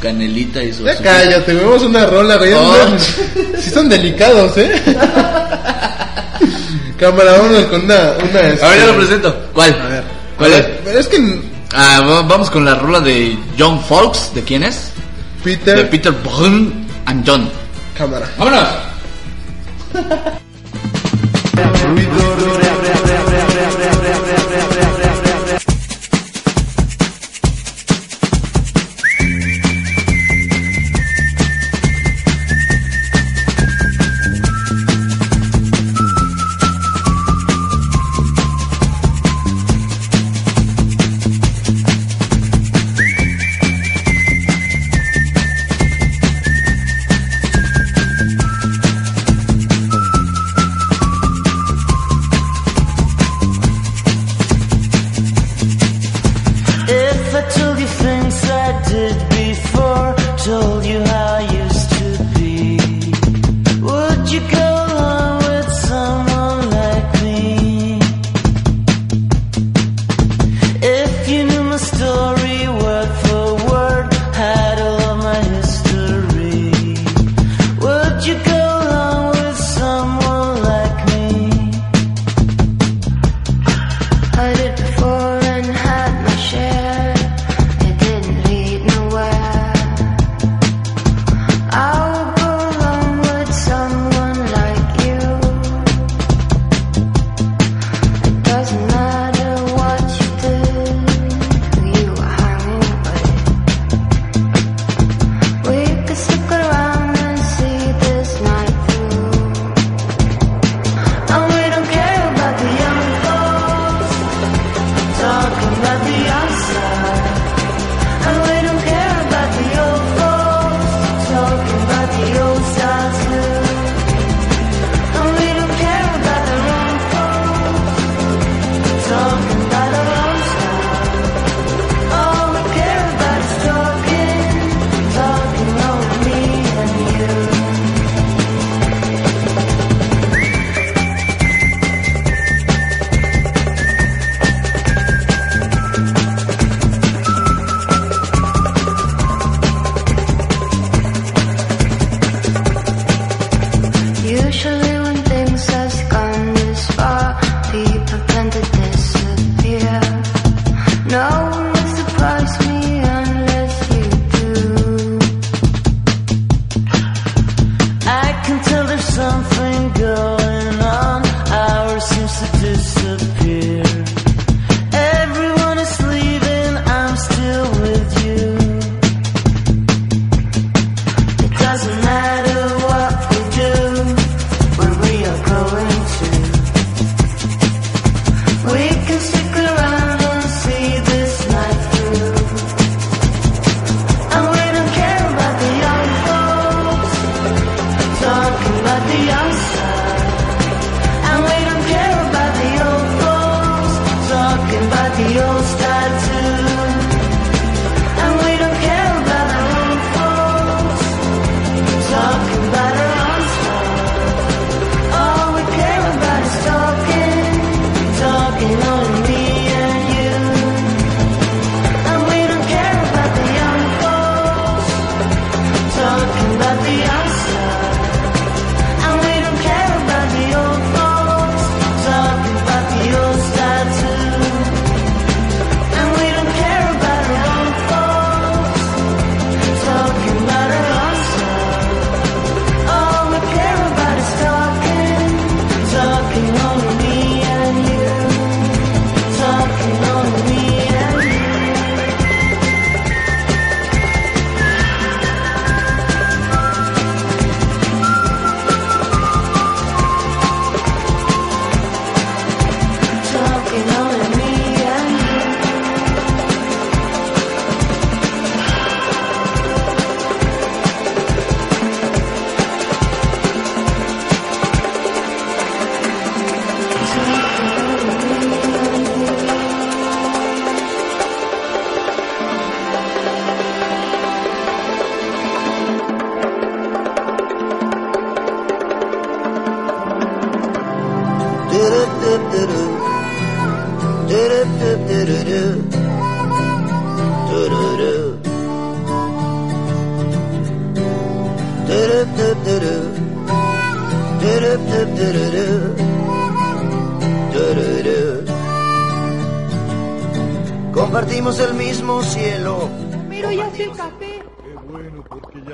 canelita 0.01 0.63
y 0.63 0.73
su. 0.73 0.85
Ya 0.85 0.97
su... 0.97 1.03
cállate, 1.03 1.55
vemos 1.55 1.83
una 1.83 2.07
rola, 2.07 2.37
güey. 2.37 2.53
Oh. 2.55 2.99
Si 2.99 3.63
sí 3.63 3.71
son 3.71 3.89
delicados, 3.89 4.57
¿eh? 4.57 4.83
Cámara, 6.99 7.33
vámonos 7.33 7.65
con 7.65 7.85
una. 7.85 7.95
una 7.95 8.41
Ahora 8.41 8.59
ya 8.61 8.75
este, 8.75 8.87
lo 8.87 8.97
presento. 8.97 9.37
¿Cuál? 9.53 9.81
A 9.81 9.89
ver. 9.89 10.05
¿Cuál 10.39 10.53
es? 10.53 11.09
Que. 11.09 11.41
Ah, 11.75 12.25
vamos 12.27 12.51
con 12.51 12.65
la 12.65 12.75
rola 12.75 13.01
de 13.01 13.37
John 13.59 13.83
Fox. 13.83 14.33
¿De 14.35 14.43
quién 14.43 14.63
es? 14.63 14.93
Peter. 15.45 15.77
De 15.77 15.85
Peter 15.85 16.13
Brun 16.13 16.87
and 17.07 17.29
John. 17.29 17.51
Cámara. 17.97 18.27
¡Vámonos! 18.39 18.69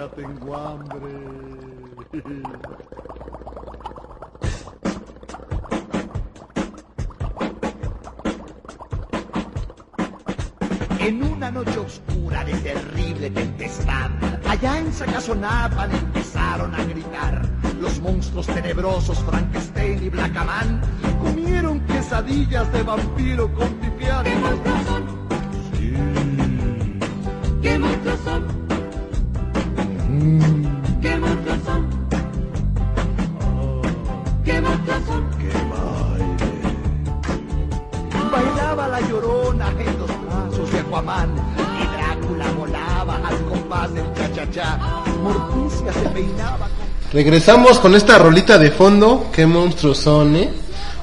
ya 0.02 0.08
tengo 0.16 0.56
hambre. 0.56 1.12
En 10.98 11.22
una 11.22 11.50
noche 11.50 11.78
oscura 11.78 12.44
de 12.44 12.54
terrible 12.54 13.30
tempestad, 13.30 14.10
allá 14.48 14.78
en 14.78 14.92
Sacazonapan 14.92 15.92
empezaron 15.92 16.74
a 16.74 16.84
gritar. 16.84 17.42
Los 17.80 18.00
monstruos 18.00 18.46
tenebrosos 18.46 19.18
Frankenstein 19.24 20.02
y 20.02 20.08
Blackaman 20.08 20.80
comieron 21.22 21.80
quesadillas 21.86 22.72
de 22.72 22.82
vampiro 22.82 23.52
con 23.54 23.68
pipián. 23.74 24.24
¿Qué 24.24 24.34
monstruos 24.36 24.82
son? 24.86 25.02
¿Qué 27.62 27.78
monstruos 27.78 28.20
son? 28.24 28.61
Regresamos 47.12 47.78
con 47.78 47.94
esta 47.94 48.16
rolita 48.18 48.58
de 48.58 48.70
fondo. 48.70 49.28
Qué 49.32 49.44
monstruos 49.44 49.98
son, 49.98 50.36
¿eh? 50.36 50.50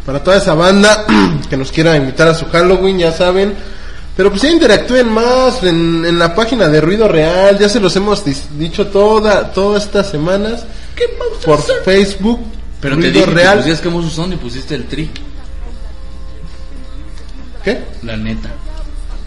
Para 0.05 0.24
toda 0.24 0.38
esa 0.38 0.53
banda 0.53 1.05
que 1.49 1.57
nos 1.57 1.72
quiera 1.72 1.95
invitar 1.95 2.30
a 2.30 2.34
su 2.34 2.45
Halloween, 2.45 2.99
ya 2.99 3.11
saben. 3.11 3.53
Pero 4.20 4.32
pues 4.32 4.41
ya 4.41 4.51
interactúen 4.51 5.07
más 5.09 5.63
en, 5.63 6.03
en 6.03 6.20
la 6.20 6.36
página 6.36 6.67
de 6.67 6.82
Ruido 6.82 7.07
Real. 7.07 7.57
Ya 7.57 7.70
se 7.70 7.80
los 7.80 7.95
hemos 7.95 8.26
dis- 8.26 8.49
dicho 8.57 8.88
toda, 8.88 9.49
todas 9.53 9.86
estas 9.86 10.09
semanas. 10.09 10.65
Por 11.45 11.63
Facebook. 11.86 12.41
Pero 12.82 12.95
te 12.97 13.01
Ruido 13.03 13.13
dije 13.13 13.26
que 13.28 13.32
Real. 13.32 13.57
pusieras 13.59 13.80
que 13.80 13.88
monstruos 13.89 14.15
son 14.15 14.34
y 14.34 14.36
pusiste 14.36 14.76
el 14.76 14.84
tri. 14.88 15.09
¿Qué? 17.63 17.80
La 18.03 18.17
neta. 18.17 18.49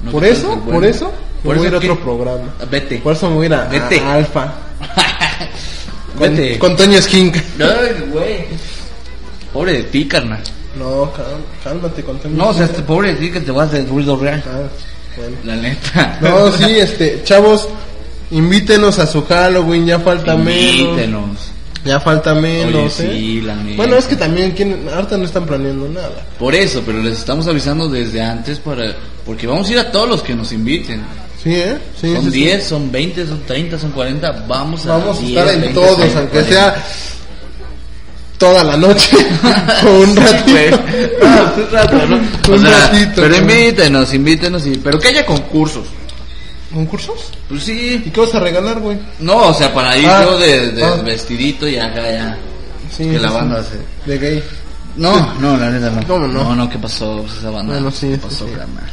No 0.04 0.10
¿Por 0.12 0.22
te 0.24 0.30
eso? 0.30 0.58
¿Por 0.60 0.84
eso? 0.84 1.10
Por 1.42 1.54
Me 1.54 1.58
voy 1.60 1.66
a 1.66 1.68
eso 1.68 1.68
ir 1.68 1.74
a 1.76 1.80
¿qué? 1.80 1.90
otro 1.90 2.04
programa. 2.04 2.54
Vete. 2.70 2.98
Por 2.98 3.12
eso 3.14 3.30
me 3.30 3.36
voy 3.36 3.44
a 3.44 3.46
ir 3.46 3.54
a, 3.54 3.64
Vete. 3.64 3.98
a 4.00 4.12
Alfa. 4.12 4.52
Con, 6.18 6.36
Vete. 6.36 6.58
con 6.58 6.76
Toño 6.76 7.00
Skink. 7.00 7.34
Ay, 7.58 8.04
güey. 8.10 8.44
Pobre 9.54 9.72
de 9.72 9.82
ti, 9.84 10.06
carnal. 10.06 10.42
No, 10.78 11.12
cálmate 11.62 12.02
con 12.02 12.18
Toño 12.18 12.36
No, 12.36 12.48
o 12.48 12.54
sea, 12.54 12.64
este 12.64 12.82
pobre 12.82 13.14
de 13.14 13.20
ti 13.20 13.30
que 13.30 13.40
te 13.40 13.50
vas 13.50 13.70
de 13.70 13.84
ruido 13.84 14.16
real. 14.16 14.42
Ah, 14.46 14.68
bueno. 15.16 15.36
La 15.44 15.56
neta. 15.56 16.18
No, 16.20 16.50
sí, 16.52 16.78
este, 16.78 17.22
chavos, 17.24 17.68
invítenos 18.30 18.98
a 18.98 19.06
su 19.06 19.24
Halloween, 19.24 19.86
ya 19.86 19.98
falta 19.98 20.36
menos. 20.36 20.76
Invítenos. 20.76 21.38
Ya 21.84 21.98
falta 21.98 22.32
menos, 22.34 23.00
Oye, 23.00 23.08
¿eh? 23.08 23.12
sí, 23.12 23.40
la. 23.40 23.56
Bueno, 23.76 23.96
es 23.96 24.06
que 24.06 24.14
también, 24.14 24.52
¿quién? 24.52 24.88
ahorita 24.88 25.18
no 25.18 25.24
están 25.24 25.44
planeando 25.46 25.88
nada. 25.88 26.24
Por 26.38 26.54
eso, 26.54 26.80
pero 26.86 27.02
les 27.02 27.18
estamos 27.18 27.48
avisando 27.48 27.88
desde 27.88 28.22
antes 28.22 28.60
para... 28.60 28.94
Porque 29.26 29.48
vamos 29.48 29.68
a 29.68 29.72
ir 29.72 29.78
a 29.80 29.90
todos 29.90 30.08
los 30.08 30.22
que 30.22 30.34
nos 30.34 30.52
inviten. 30.52 31.02
Sí, 31.42 31.54
¿eh? 31.56 31.76
Sí, 32.00 32.14
son 32.14 32.24
sí, 32.26 32.30
sí. 32.30 32.36
10, 32.44 32.64
son 32.64 32.92
20, 32.92 33.26
son 33.26 33.42
30, 33.42 33.78
son 33.78 33.90
40. 33.90 34.44
Vamos 34.46 34.86
a, 34.86 34.96
Vamos 34.96 35.18
a 35.18 35.20
10, 35.22 35.30
estar 35.30 35.54
en 35.54 35.60
20, 35.60 35.80
todos, 35.80 35.96
30, 35.96 36.18
aunque 36.20 36.32
40. 36.32 36.54
sea 36.54 36.84
toda 38.42 38.64
la 38.64 38.76
noche 38.76 39.16
o 39.86 40.00
un 40.00 40.14
Sí, 40.14 40.20
ratito. 40.20 40.50
güey. 40.50 40.70
Ah, 41.22 41.52
un 41.56 41.70
rato, 41.72 42.06
¿no? 42.08 42.16
O 42.16 42.52
Un 42.56 42.60
sea, 42.60 42.78
ratito, 42.88 43.12
Pero 43.22 43.28
güey. 43.28 43.40
invítenos, 43.40 44.14
invítenos. 44.14 44.66
Y, 44.66 44.70
pero 44.78 44.98
que 44.98 45.08
haya 45.08 45.24
concursos. 45.24 45.86
¿Concursos? 46.74 47.30
Pues 47.48 47.62
sí. 47.62 48.02
¿Y 48.04 48.10
qué 48.10 48.20
vas 48.20 48.34
a 48.34 48.40
regalar, 48.40 48.80
güey? 48.80 48.98
No, 49.20 49.48
o 49.48 49.54
sea, 49.54 49.72
para 49.72 49.96
ir 49.96 50.08
Ah, 50.08 50.22
yo 50.24 50.38
de, 50.38 50.72
de 50.72 50.84
ah. 50.84 50.96
vestidito 51.04 51.68
y 51.68 51.76
acá 51.78 52.02
ya. 52.10 52.36
Sí, 52.90 53.04
que 53.04 53.12
sí, 53.12 53.18
la 53.18 53.28
sí. 53.28 53.34
banda 53.34 53.62
se... 53.64 54.10
De 54.10 54.18
gay. 54.18 54.42
No, 54.96 55.34
no, 55.38 55.56
la 55.56 55.70
neta 55.70 55.90
no. 55.90 56.06
¿Cómo 56.06 56.26
no? 56.26 56.42
No, 56.44 56.54
no, 56.56 56.68
¿qué 56.68 56.78
pasó? 56.78 57.22
Pues 57.22 57.38
esa 57.38 57.50
banda. 57.50 57.74
Bueno, 57.74 57.90
sí, 57.92 58.08
¿Qué 58.08 58.14
sí, 58.16 58.20
pasó, 58.22 58.44
sí. 58.46 58.50
carnal? 58.52 58.90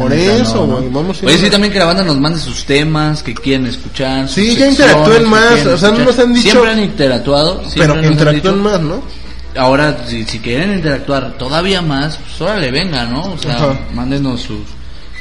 Por 0.00 0.12
eso, 0.12 0.54
no, 0.54 0.66
no. 0.66 0.76
güey, 0.78 0.88
vamos 0.90 1.16
a 1.16 1.20
ir 1.22 1.26
Oye, 1.28 1.36
a- 1.36 1.40
sí, 1.44 1.50
también 1.50 1.72
que 1.72 1.78
la 1.78 1.84
banda 1.86 2.04
nos 2.04 2.18
mande 2.18 2.38
sus 2.40 2.64
temas 2.64 3.22
que 3.22 3.34
quieren 3.34 3.66
escuchar. 3.66 4.26
sus 4.26 4.34
Sí, 4.34 4.56
ya 4.56 4.66
secciones 4.66 4.78
interactúen 4.80 5.22
que 5.22 5.28
más, 5.28 5.66
o 5.66 5.78
sea, 5.78 5.90
no 5.90 5.98
nos 6.00 6.18
han 6.18 6.34
dicho- 6.34 6.50
Siempre 6.50 6.70
han 6.70 6.80
interactuado. 6.82 7.60
siempre 7.70 7.80
Pero 7.86 8.00
que 8.00 8.06
interactúen 8.08 8.62
más, 8.62 8.80
¿no? 8.80 9.02
Ahora, 9.56 10.04
si, 10.08 10.24
si 10.24 10.40
quieren 10.40 10.72
interactuar 10.74 11.38
todavía 11.38 11.80
más, 11.80 12.16
pues 12.16 12.40
órale, 12.40 12.70
venga, 12.72 13.04
¿no? 13.04 13.22
O 13.34 13.38
sea, 13.38 13.54
Ajá. 13.56 13.78
mándenos 13.94 14.40
sus, 14.40 14.58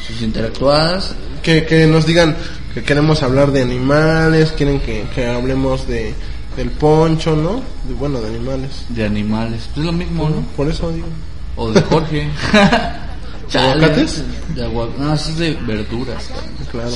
sus 0.07 0.21
interactuadas. 0.21 1.13
Que, 1.43 1.65
que 1.65 1.86
nos 1.88 2.05
digan 2.05 2.36
que 2.74 2.82
queremos 2.84 3.21
hablar 3.21 3.51
de 3.51 3.61
animales, 3.61 4.51
quieren 4.57 4.80
que, 4.80 5.05
que 5.13 5.28
hablemos 5.28 5.88
de 5.88 6.13
del 6.57 6.69
poncho, 6.71 7.36
¿no? 7.36 7.61
De- 7.88 7.93
bueno, 7.95 8.21
de 8.21 8.28
animales. 8.28 8.69
De 8.89 9.05
animales. 9.05 9.63
Pues 9.74 9.80
es 9.80 9.86
lo 9.86 9.91
mismo, 9.91 10.30
¿no? 10.30 10.41
Por 10.55 10.67
eso 10.69 10.91
digo. 10.91 11.07
O 11.55 11.71
de 11.71 11.82
Jorge. 11.82 12.28
¿Aguacates? 13.54 14.24
De 14.56 14.64
agua... 14.64 14.89
No, 14.98 15.14
eso 15.14 15.30
es 15.30 15.38
de 15.38 15.54
verduras. 15.66 16.30
Claro. 16.72 16.89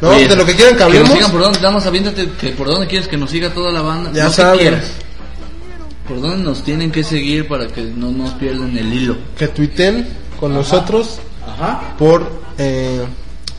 No, 0.00 0.08
Oye, 0.10 0.26
de 0.28 0.36
lo 0.36 0.44
que 0.44 0.54
quieran 0.56 0.76
que 0.76 0.82
hablemos. 0.82 1.08
nos 1.08 1.16
sigan 1.18 1.30
por 1.32 1.40
dónde, 1.42 1.58
nada 1.60 1.70
más 1.74 1.86
aviéntate 1.86 2.28
que 2.40 2.48
por 2.50 2.66
dónde 2.66 2.86
quieres 2.86 3.06
que 3.08 3.16
nos 3.16 3.30
siga 3.30 3.50
toda 3.54 3.70
la 3.70 3.82
banda. 3.82 4.10
Ya 4.12 4.24
Lo 4.24 4.30
que 4.30 4.36
saben. 4.36 4.58
quieras. 4.60 4.84
Por 6.08 6.20
dónde 6.20 6.38
nos 6.44 6.62
tienen 6.64 6.90
que 6.90 7.04
seguir 7.04 7.46
para 7.48 7.68
que 7.68 7.82
no 7.82 8.10
nos 8.10 8.30
pierdan 8.32 8.76
el 8.76 8.92
hilo. 8.92 9.16
que 9.38 9.48
tuiten 9.48 10.08
con 10.40 10.52
nosotros 10.54 11.20
Ajá. 11.46 11.94
por 11.96 12.28
eh, 12.58 13.04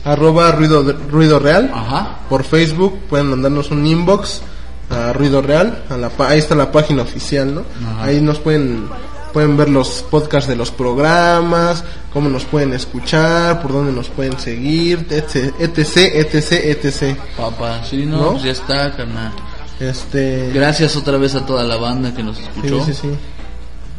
arroba 0.04 0.52
ruido, 0.52 0.82
ruido 1.10 1.38
real. 1.38 1.70
Ajá. 1.74 2.18
Por 2.28 2.44
Facebook 2.44 2.98
pueden 3.08 3.28
mandarnos 3.28 3.70
un 3.70 3.86
inbox 3.86 4.42
a 4.90 5.14
Ruido 5.14 5.40
Real. 5.40 5.84
A 5.88 5.96
la, 5.96 6.10
pa- 6.10 6.28
ahí 6.28 6.38
está 6.38 6.54
la 6.54 6.70
página 6.70 7.02
oficial, 7.02 7.54
¿no? 7.54 7.64
Ajá. 7.90 8.04
Ahí 8.04 8.20
nos 8.20 8.38
pueden 8.38 8.86
pueden 9.34 9.56
ver 9.56 9.68
los 9.68 10.04
podcasts 10.10 10.48
de 10.48 10.54
los 10.54 10.70
programas, 10.70 11.82
cómo 12.12 12.28
nos 12.30 12.44
pueden 12.44 12.72
escuchar, 12.72 13.60
por 13.60 13.72
dónde 13.72 13.92
nos 13.92 14.08
pueden 14.08 14.38
seguir, 14.38 15.06
etc, 15.10 15.52
etc, 15.58 15.96
etc, 16.14 16.52
etc. 16.52 17.18
Papá, 17.36 17.82
sí, 17.84 18.06
no, 18.06 18.18
¿No? 18.18 18.30
pues 18.32 18.44
ya 18.44 18.52
está, 18.52 18.96
carnal. 18.96 19.32
Este, 19.80 20.52
Gracias 20.54 20.94
otra 20.94 21.18
vez 21.18 21.34
a 21.34 21.44
toda 21.44 21.64
la 21.64 21.76
banda 21.76 22.14
que 22.14 22.22
nos 22.22 22.36
sí, 22.36 22.44
escuchó. 22.44 22.84
sí, 22.84 22.94
sí. 22.94 23.08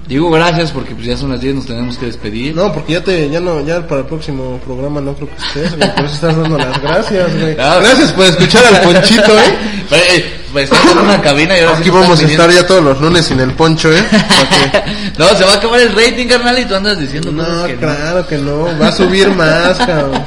Digo 0.07 0.29
gracias 0.29 0.71
porque 0.71 0.93
pues 0.93 1.07
ya 1.07 1.17
son 1.17 1.31
las 1.31 1.41
10, 1.41 1.55
nos 1.55 1.65
tenemos 1.65 1.97
que 1.97 2.05
despedir. 2.05 2.55
No, 2.55 2.71
porque 2.71 2.93
ya 2.93 3.03
te, 3.03 3.29
ya 3.29 3.41
no, 3.41 3.59
ya 3.61 3.85
para 3.87 4.01
el 4.01 4.07
próximo 4.07 4.57
programa 4.63 5.01
no 5.01 5.15
creo 5.15 5.27
que 5.29 5.35
estés, 5.35 5.75
güey, 5.75 5.95
por 5.95 6.05
eso 6.05 6.13
estás 6.13 6.37
dando 6.37 6.57
las 6.57 6.81
gracias, 6.81 7.39
güey. 7.41 7.55
Ah, 7.59 7.79
Gracias 7.81 8.11
por 8.13 8.25
escuchar 8.25 8.63
al 8.67 8.81
Ponchito, 8.81 9.37
eh. 9.37 10.41
En 10.61 10.97
una 10.97 11.21
cabina 11.21 11.57
y 11.57 11.61
ahora 11.61 11.75
sí 11.75 11.81
Aquí 11.81 11.89
vamos 11.89 12.21
a 12.21 12.25
estar 12.25 12.49
ya 12.51 12.65
todos 12.65 12.83
los 12.83 13.01
lunes 13.01 13.25
sin 13.25 13.39
el 13.39 13.51
Poncho, 13.53 13.91
eh. 13.91 14.03
No, 15.17 15.27
se 15.29 15.43
va 15.43 15.53
a 15.53 15.55
acabar 15.55 15.79
el 15.79 15.93
rating, 15.93 16.27
carnal, 16.27 16.57
y 16.59 16.65
tú 16.65 16.75
andas 16.75 16.99
diciendo 16.99 17.31
No, 17.31 17.65
que 17.65 17.73
no. 17.73 17.79
claro 17.79 18.27
que 18.27 18.37
no, 18.37 18.79
va 18.79 18.87
a 18.87 18.91
subir 18.91 19.29
más, 19.29 19.77
cabrón. 19.77 20.23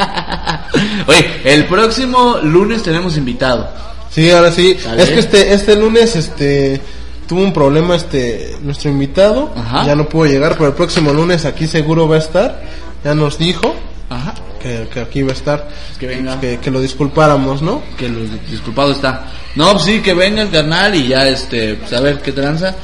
Oye, 1.07 1.41
el 1.45 1.65
próximo 1.67 2.39
lunes 2.43 2.83
tenemos 2.83 3.17
invitado. 3.17 3.69
Sí, 4.11 4.31
ahora 4.31 4.53
sí. 4.53 4.77
Es 4.97 5.09
que 5.11 5.19
este, 5.19 5.53
este 5.53 5.77
lunes, 5.77 6.17
este, 6.17 6.81
tuvo 7.27 7.43
un 7.43 7.53
problema, 7.53 7.97
este, 7.97 8.57
nuestro 8.63 8.91
invitado. 8.91 9.53
Ajá. 9.57 9.87
Ya 9.87 9.95
no 9.95 10.09
pudo 10.09 10.27
llegar, 10.27 10.55
pero 10.55 10.69
el 10.69 10.75
próximo 10.75 11.13
lunes 11.13 11.45
aquí 11.45 11.67
seguro 11.67 12.09
va 12.09 12.17
a 12.17 12.21
estar. 12.21 12.63
Ya 13.05 13.15
nos 13.15 13.39
dijo 13.39 13.75
Ajá. 14.11 14.35
que, 14.61 14.89
que 14.93 15.01
aquí 15.01 15.23
va 15.23 15.31
a 15.31 15.35
estar. 15.35 15.69
Que 15.99 16.07
venga. 16.07 16.41
Que, 16.41 16.59
que 16.59 16.71
lo 16.71 16.81
disculpáramos, 16.81 17.63
¿no? 17.63 17.83
Que 17.97 18.09
los 18.09 18.31
disculpado 18.51 18.93
está. 18.93 19.27
No, 19.55 19.73
pues 19.73 19.85
sí, 19.85 20.01
que 20.01 20.15
venga 20.15 20.43
el 20.43 20.51
carnal 20.51 20.95
y 20.95 21.09
ya, 21.09 21.29
este, 21.29 21.75
pues 21.75 21.93
a 21.93 22.01
ver 22.01 22.21
qué 22.21 22.33
tranza. 22.33 22.75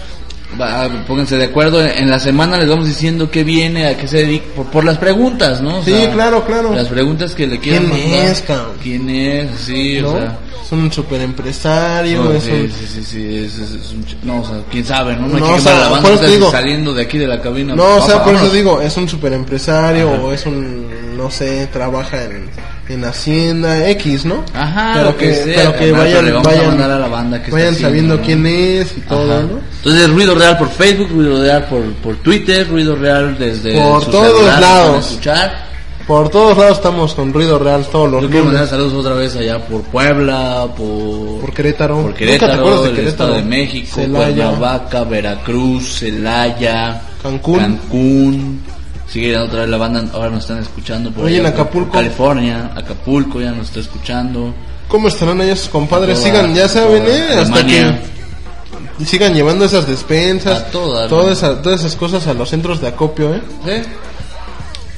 Va, 0.60 0.88
pónganse 1.06 1.36
de 1.36 1.44
acuerdo. 1.44 1.82
En 1.84 2.10
la 2.10 2.18
semana 2.20 2.56
les 2.58 2.68
vamos 2.68 2.86
diciendo 2.86 3.30
qué 3.30 3.44
viene, 3.44 3.86
a 3.86 3.96
qué 3.96 4.06
se 4.08 4.18
dedica, 4.18 4.46
por, 4.56 4.66
por 4.66 4.84
las 4.84 4.98
preguntas, 4.98 5.60
¿no? 5.60 5.78
O 5.78 5.82
Sí, 5.82 5.90
sea, 5.92 6.12
claro, 6.12 6.44
claro. 6.44 6.72
Las 6.74 6.88
preguntas 6.88 7.34
que 7.34 7.46
le 7.46 7.58
quieran 7.58 7.86
¿Quién 7.86 8.10
mandar. 8.10 8.30
es, 8.32 8.40
cabrón? 8.42 8.72
¿Quién 8.82 9.10
es? 9.10 9.50
Sí, 9.60 9.98
¿No? 10.00 10.08
o 10.10 10.18
sea. 10.18 10.38
es 10.64 10.72
un 10.72 10.92
super 10.92 11.20
empresario, 11.20 12.24
No, 12.24 12.32
es 12.32 12.42
sí, 12.44 12.50
un... 12.50 12.70
sí, 12.70 12.86
sí, 12.86 13.02
sí, 13.04 13.36
es, 13.36 13.58
es- 13.58 13.70
es 13.72 13.92
un 13.92 14.04
no, 14.22 14.40
o 14.40 14.44
sea, 14.46 14.56
quién 14.70 14.84
sabe, 14.84 15.14
¿no? 15.16 15.26
No 15.28 15.34
hay 15.36 15.40
No, 15.40 15.46
que 15.48 15.52
o 15.54 15.58
sea, 15.58 15.76
a 15.76 15.80
la 15.80 15.88
banda, 15.88 16.08
por 16.08 16.12
eso 16.18 16.26
digo- 16.32 16.50
saliendo 16.50 16.94
de 16.94 17.02
aquí 17.02 17.18
de 17.18 17.26
la 17.26 17.40
cabina. 17.40 17.74
No, 17.74 17.96
o 17.96 18.00
sea, 18.02 18.14
Papá, 18.14 18.24
por 18.24 18.34
eso 18.34 18.44
vámonos. 18.44 18.52
digo, 18.52 18.80
es 18.80 18.96
un 18.96 19.08
super 19.08 19.32
empresario 19.32 20.10
o 20.10 20.32
es 20.32 20.46
un, 20.46 21.16
no 21.16 21.30
sé, 21.30 21.68
trabaja 21.72 22.24
en, 22.24 22.48
en 22.88 23.04
Hacienda 23.04 23.88
X, 23.90 24.24
¿no? 24.26 24.44
Ajá, 24.54 24.92
pero 24.94 25.04
lo 25.06 25.16
que, 25.16 25.28
que, 25.28 25.34
sea, 25.34 25.54
pero 25.54 25.78
que 25.78 25.92
vayan, 25.92 26.12
pero 26.12 26.22
le 26.22 26.32
vamos 26.32 26.46
a 26.46 26.50
vayan, 26.50 26.68
mandar 26.68 26.90
a 26.90 26.98
la 26.98 27.08
banda 27.08 27.38
que 27.38 27.44
está 27.44 27.56
vayan 27.56 27.74
haciendo, 27.74 27.88
sabiendo 27.88 28.16
¿no? 28.16 28.22
quién 28.22 28.46
es 28.46 28.96
y 28.96 29.00
todo, 29.00 29.32
Ajá. 29.32 29.42
¿no? 29.42 29.60
Entonces, 29.78 30.10
ruido 30.10 30.34
real 30.34 30.58
por 30.58 30.68
Facebook, 30.70 31.08
ruido 31.10 31.40
real 31.42 31.64
por, 31.66 31.82
por 31.94 32.16
Twitter, 32.16 32.68
ruido 32.68 32.94
real 32.96 33.36
desde 33.38 33.80
Por 33.80 34.04
todos 34.10 34.36
celular, 34.36 34.60
lados. 34.60 35.10
escuchar. 35.10 35.64
Por 36.06 36.28
todos 36.28 36.58
lados 36.58 36.76
estamos 36.76 37.14
con 37.14 37.32
ruido 37.32 37.58
real 37.58 37.86
todos 37.90 38.10
los 38.10 38.20
Yo 38.24 38.28
quiero 38.28 38.44
mandar 38.44 38.66
saludos 38.68 38.92
otra 38.92 39.14
vez 39.14 39.34
allá 39.36 39.58
por 39.64 39.80
Puebla, 39.84 40.66
por, 40.76 41.40
Por 41.40 41.54
Querétaro. 41.54 41.94
por 41.94 42.04
¿Nunca 42.04 42.18
te 42.18 42.24
Querétaro, 42.26 42.82
de 42.82 42.90
Querétaro? 42.90 43.08
Estado 43.08 43.34
de 43.36 43.42
México, 43.42 43.88
Celaya. 43.94 44.26
Cuernavaca, 44.26 45.04
Veracruz, 45.04 46.00
Celaya, 46.00 47.00
Cancún. 47.22 47.58
Cancún. 47.58 48.62
Sigue 49.08 49.36
otra 49.36 49.60
vez 49.60 49.68
la 49.68 49.76
banda, 49.76 50.04
ahora 50.12 50.30
nos 50.30 50.40
están 50.40 50.58
escuchando 50.58 51.10
por 51.12 51.26
Oye, 51.26 51.38
allá 51.38 51.48
en 51.48 51.54
por 51.54 51.60
Acapulco. 51.62 51.92
California, 51.92 52.70
Acapulco 52.74 53.40
ya 53.40 53.52
nos 53.52 53.68
está 53.68 53.80
escuchando. 53.80 54.54
¿Cómo 54.88 55.08
estarán 55.08 55.40
allá 55.40 55.54
sus 55.56 55.68
compadres? 55.68 56.18
Toda- 56.18 56.30
Sigan, 56.30 56.54
ya 56.54 56.68
saben, 56.68 57.04
toda 57.04 57.16
¿eh? 57.16 57.38
Hasta 57.38 57.66
que 57.66 57.94
sigan 59.04 59.34
llevando 59.34 59.64
esas 59.64 59.86
despensas, 59.86 60.58
A 60.62 60.66
todas, 60.66 61.10
esas, 61.38 61.62
todas 61.62 61.80
esas 61.80 61.96
cosas 61.96 62.26
a 62.26 62.34
los 62.34 62.48
centros 62.48 62.80
de 62.80 62.88
acopio, 62.88 63.34
¿eh? 63.34 63.42
¿Sí? 63.64 63.82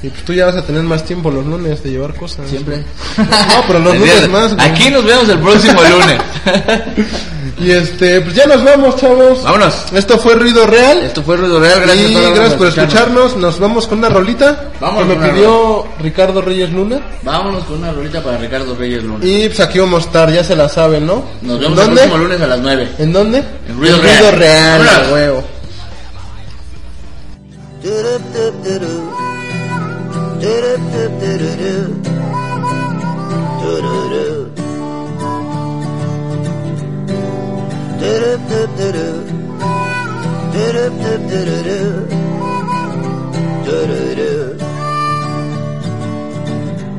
Y 0.02 0.11
pues 0.11 0.24
tú 0.24 0.32
ya 0.34 0.44
vas 0.46 0.57
a 0.57 0.62
tener 0.62 0.82
más 0.82 1.04
tiempo 1.04 1.30
los 1.30 1.44
lunes 1.46 1.82
de 1.82 1.90
llevar 1.90 2.14
cosas. 2.14 2.48
Siempre. 2.48 2.84
No, 3.18 3.24
pero 3.66 3.78
los 3.80 3.94
Es 3.94 4.00
lunes 4.00 4.28
más, 4.28 4.54
güey. 4.54 4.68
Aquí 4.68 4.90
nos 4.90 5.04
vemos 5.04 5.28
el 5.28 5.38
próximo 5.40 5.80
lunes. 5.82 6.20
Y 7.59 7.70
este, 7.70 8.20
pues 8.20 8.34
ya 8.34 8.44
nos 8.46 8.62
vamos, 8.62 8.96
chavos. 8.96 9.42
Vámonos. 9.42 9.90
Esto 9.94 10.18
fue 10.18 10.34
Ruido 10.34 10.66
Real. 10.66 10.98
Esto 10.98 11.22
fue 11.22 11.38
Ruido 11.38 11.59
Real, 11.59 11.80
gracias, 11.80 12.11
y 12.11 12.14
todos 12.14 12.34
gracias 12.34 12.54
por 12.54 12.66
escucharnos. 12.68 12.92
escucharnos. 12.94 13.36
Nos 13.38 13.59
vamos 13.59 13.86
con 13.86 13.98
una 13.98 14.09
rolita 14.11 14.64
Vamos 14.78 15.07
que 15.07 15.14
me 15.16 15.28
pidió 15.30 15.86
Ricardo 16.00 16.42
Reyes 16.42 16.70
Luna. 16.70 17.00
Vámonos 17.22 17.64
con 17.64 17.78
una 17.78 17.92
rolita 17.92 18.22
para 18.22 18.36
Ricardo 18.36 18.76
Reyes 18.76 19.02
Lunes. 19.04 19.26
Y 19.26 19.46
pues 19.48 19.61
aquí 19.61 19.78
vamos 19.78 20.02
a 20.04 20.07
estar, 20.07 20.30
ya 20.30 20.44
se 20.44 20.54
la 20.54 20.68
saben, 20.68 21.07
¿no? 21.07 21.24
Nos 21.40 21.57
¿En 21.57 21.61
vemos 21.62 21.78
el 21.80 21.90
próximo 21.94 22.18
lunes 22.18 22.40
a 22.42 22.46
las 22.46 22.59
9. 22.61 22.88
¿En 22.98 23.12
dónde? 23.12 23.38
En 23.68 23.78
Ruido 23.78 23.96
En 23.96 24.02
Real. 24.02 24.36
Real, 24.36 24.78
Vámonos. 24.78 25.09
a 25.09 25.12
huevo. 25.14 25.44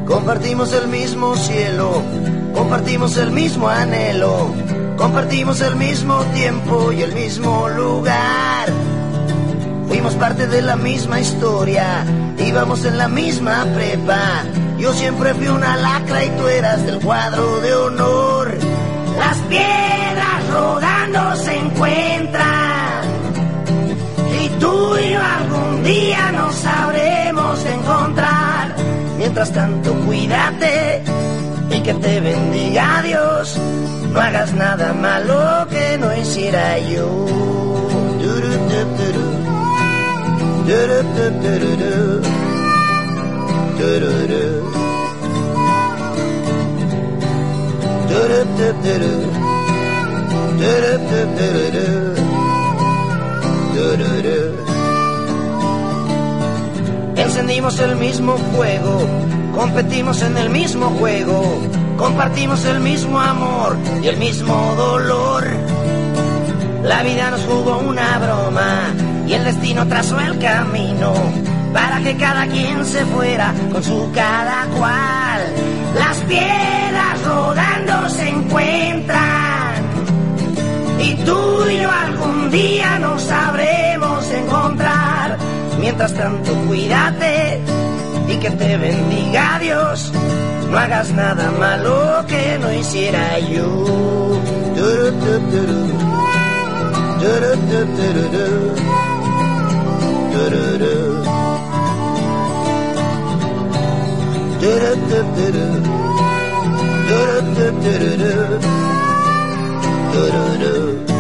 Compartimos 0.06 0.74
el 0.74 0.88
mismo 0.88 1.36
cielo, 1.36 2.02
compartimos 2.54 3.18
el 3.18 3.32
mismo 3.32 3.70
anhelo, 3.70 4.54
compartimos 4.98 5.62
el 5.62 5.76
mismo 5.78 6.24
tiempo 6.34 6.92
y 6.92 7.02
el 7.02 7.14
mismo 7.14 7.70
lugar. 7.70 8.68
Fuimos 9.88 10.16
parte 10.16 10.48
de 10.48 10.62
la 10.62 10.76
misma 10.76 11.22
historia, 11.22 12.06
íbamos 12.46 12.84
en 12.84 12.98
la 12.98 13.08
misma 13.08 13.66
prepa. 13.74 14.44
Yo 14.78 14.92
siempre 14.94 15.34
fui 15.34 15.48
una 15.48 15.78
lacra 15.78 16.26
y 16.26 16.30
tú 16.32 16.48
eras 16.48 16.86
del 16.86 17.00
cuadro 17.00 17.62
de 17.62 17.74
honor. 17.74 18.67
Las 19.18 19.38
piedras 19.50 20.48
rodando 20.52 21.36
se 21.36 21.58
encuentran 21.58 23.02
y 24.42 24.50
tú 24.60 24.98
y 24.98 25.12
yo 25.12 25.20
algún 25.22 25.84
día 25.84 26.32
nos 26.32 26.56
sabremos 26.56 27.66
encontrar. 27.66 28.76
Mientras 29.18 29.52
tanto, 29.52 29.94
cuídate 30.06 31.04
y 31.70 31.80
que 31.82 31.94
te 31.94 32.20
bendiga 32.20 33.02
Dios. 33.04 33.58
No 34.14 34.20
hagas 34.22 34.54
nada 34.54 34.94
malo 34.94 35.68
que 35.70 35.98
no 35.98 36.16
hiciera 36.16 36.80
yo. 36.80 37.28
Encendimos 57.16 57.80
el 57.80 57.96
mismo 57.98 58.38
fuego, 58.38 59.00
competimos 59.54 60.22
en 60.22 60.38
el 60.38 60.50
mismo 60.50 60.86
juego, 60.92 61.44
compartimos 61.98 62.64
el 62.66 62.80
mismo 62.80 63.20
amor 63.20 63.78
y 64.02 64.08
el 64.08 64.18
mismo 64.18 64.74
dolor. 64.78 65.46
La 66.84 67.04
vida 67.04 67.30
nos 67.32 67.42
jugó 67.42 67.80
una 67.80 68.20
broma 68.20 68.94
y 69.28 69.34
el 69.34 69.44
destino 69.44 69.86
trazó 69.88 70.20
el 70.20 70.40
camino 70.40 71.14
para 71.74 72.00
que 72.00 72.16
cada 72.16 72.48
quien 72.48 72.86
se 72.86 73.06
fuera 73.06 73.54
con 73.72 73.84
su 73.84 74.10
cada 74.14 74.66
cual. 74.78 75.42
Las 76.00 76.18
piedras 76.20 76.87
rodando 77.88 78.10
se 78.10 78.30
encuentran 78.30 79.84
y 81.00 81.16
tú 81.26 81.70
y 81.70 81.82
yo 81.82 81.92
algún 81.92 82.52
día 82.52 83.00
nos 83.00 83.22
sabremos 83.22 84.32
encontrar. 84.32 85.38
Mientras 85.80 86.14
tanto, 86.14 86.54
cuídate 86.68 87.62
y 88.28 88.36
que 88.38 88.50
te 88.52 88.78
bendiga 88.78 89.60
Dios. 89.60 90.12
No 90.70 90.78
hagas 90.78 91.12
nada 91.12 91.52
malo 91.52 92.26
que 92.28 92.58
no 92.60 92.74
hiciera 92.74 93.40
yo. 93.40 94.38
dürürü 107.58 108.60
dürürü 110.14 111.17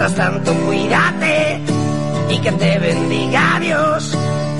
Mientras 0.00 0.16
tanto, 0.16 0.54
cuídate 0.64 1.60
y 2.30 2.38
que 2.38 2.52
te 2.52 2.78
bendiga 2.78 3.58
Dios. 3.60 4.16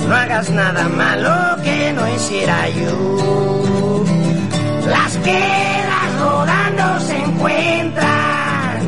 No 0.07 0.15
hagas 0.15 0.51
nada 0.51 0.87
malo 0.87 1.63
que 1.63 1.91
no 1.93 2.07
hiciera 2.13 2.69
yo. 2.69 4.03
Las 4.87 5.17
piedras 5.17 6.19
rodando 6.19 6.99
se 7.07 7.17
encuentran. 7.17 8.87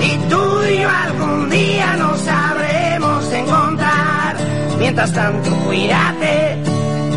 Y 0.00 0.30
tú 0.30 0.62
y 0.70 0.80
yo 0.80 0.88
algún 0.88 1.50
día 1.50 1.96
nos 1.96 2.20
sabremos 2.20 3.32
encontrar. 3.32 4.36
Mientras 4.78 5.12
tanto, 5.12 5.50
cuídate 5.66 6.56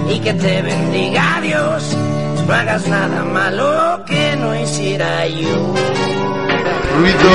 y 0.10 0.20
que 0.20 0.34
te 0.34 0.64
bendiga 0.64 1.42
Dios. 1.44 1.96
No 2.48 2.54
hagas 2.56 2.88
nada 2.88 3.24
malo 3.24 4.04
que 4.08 4.36
no 4.36 4.60
hiciera 4.60 5.28
yo. 5.28 6.41
ruido. 6.98 7.32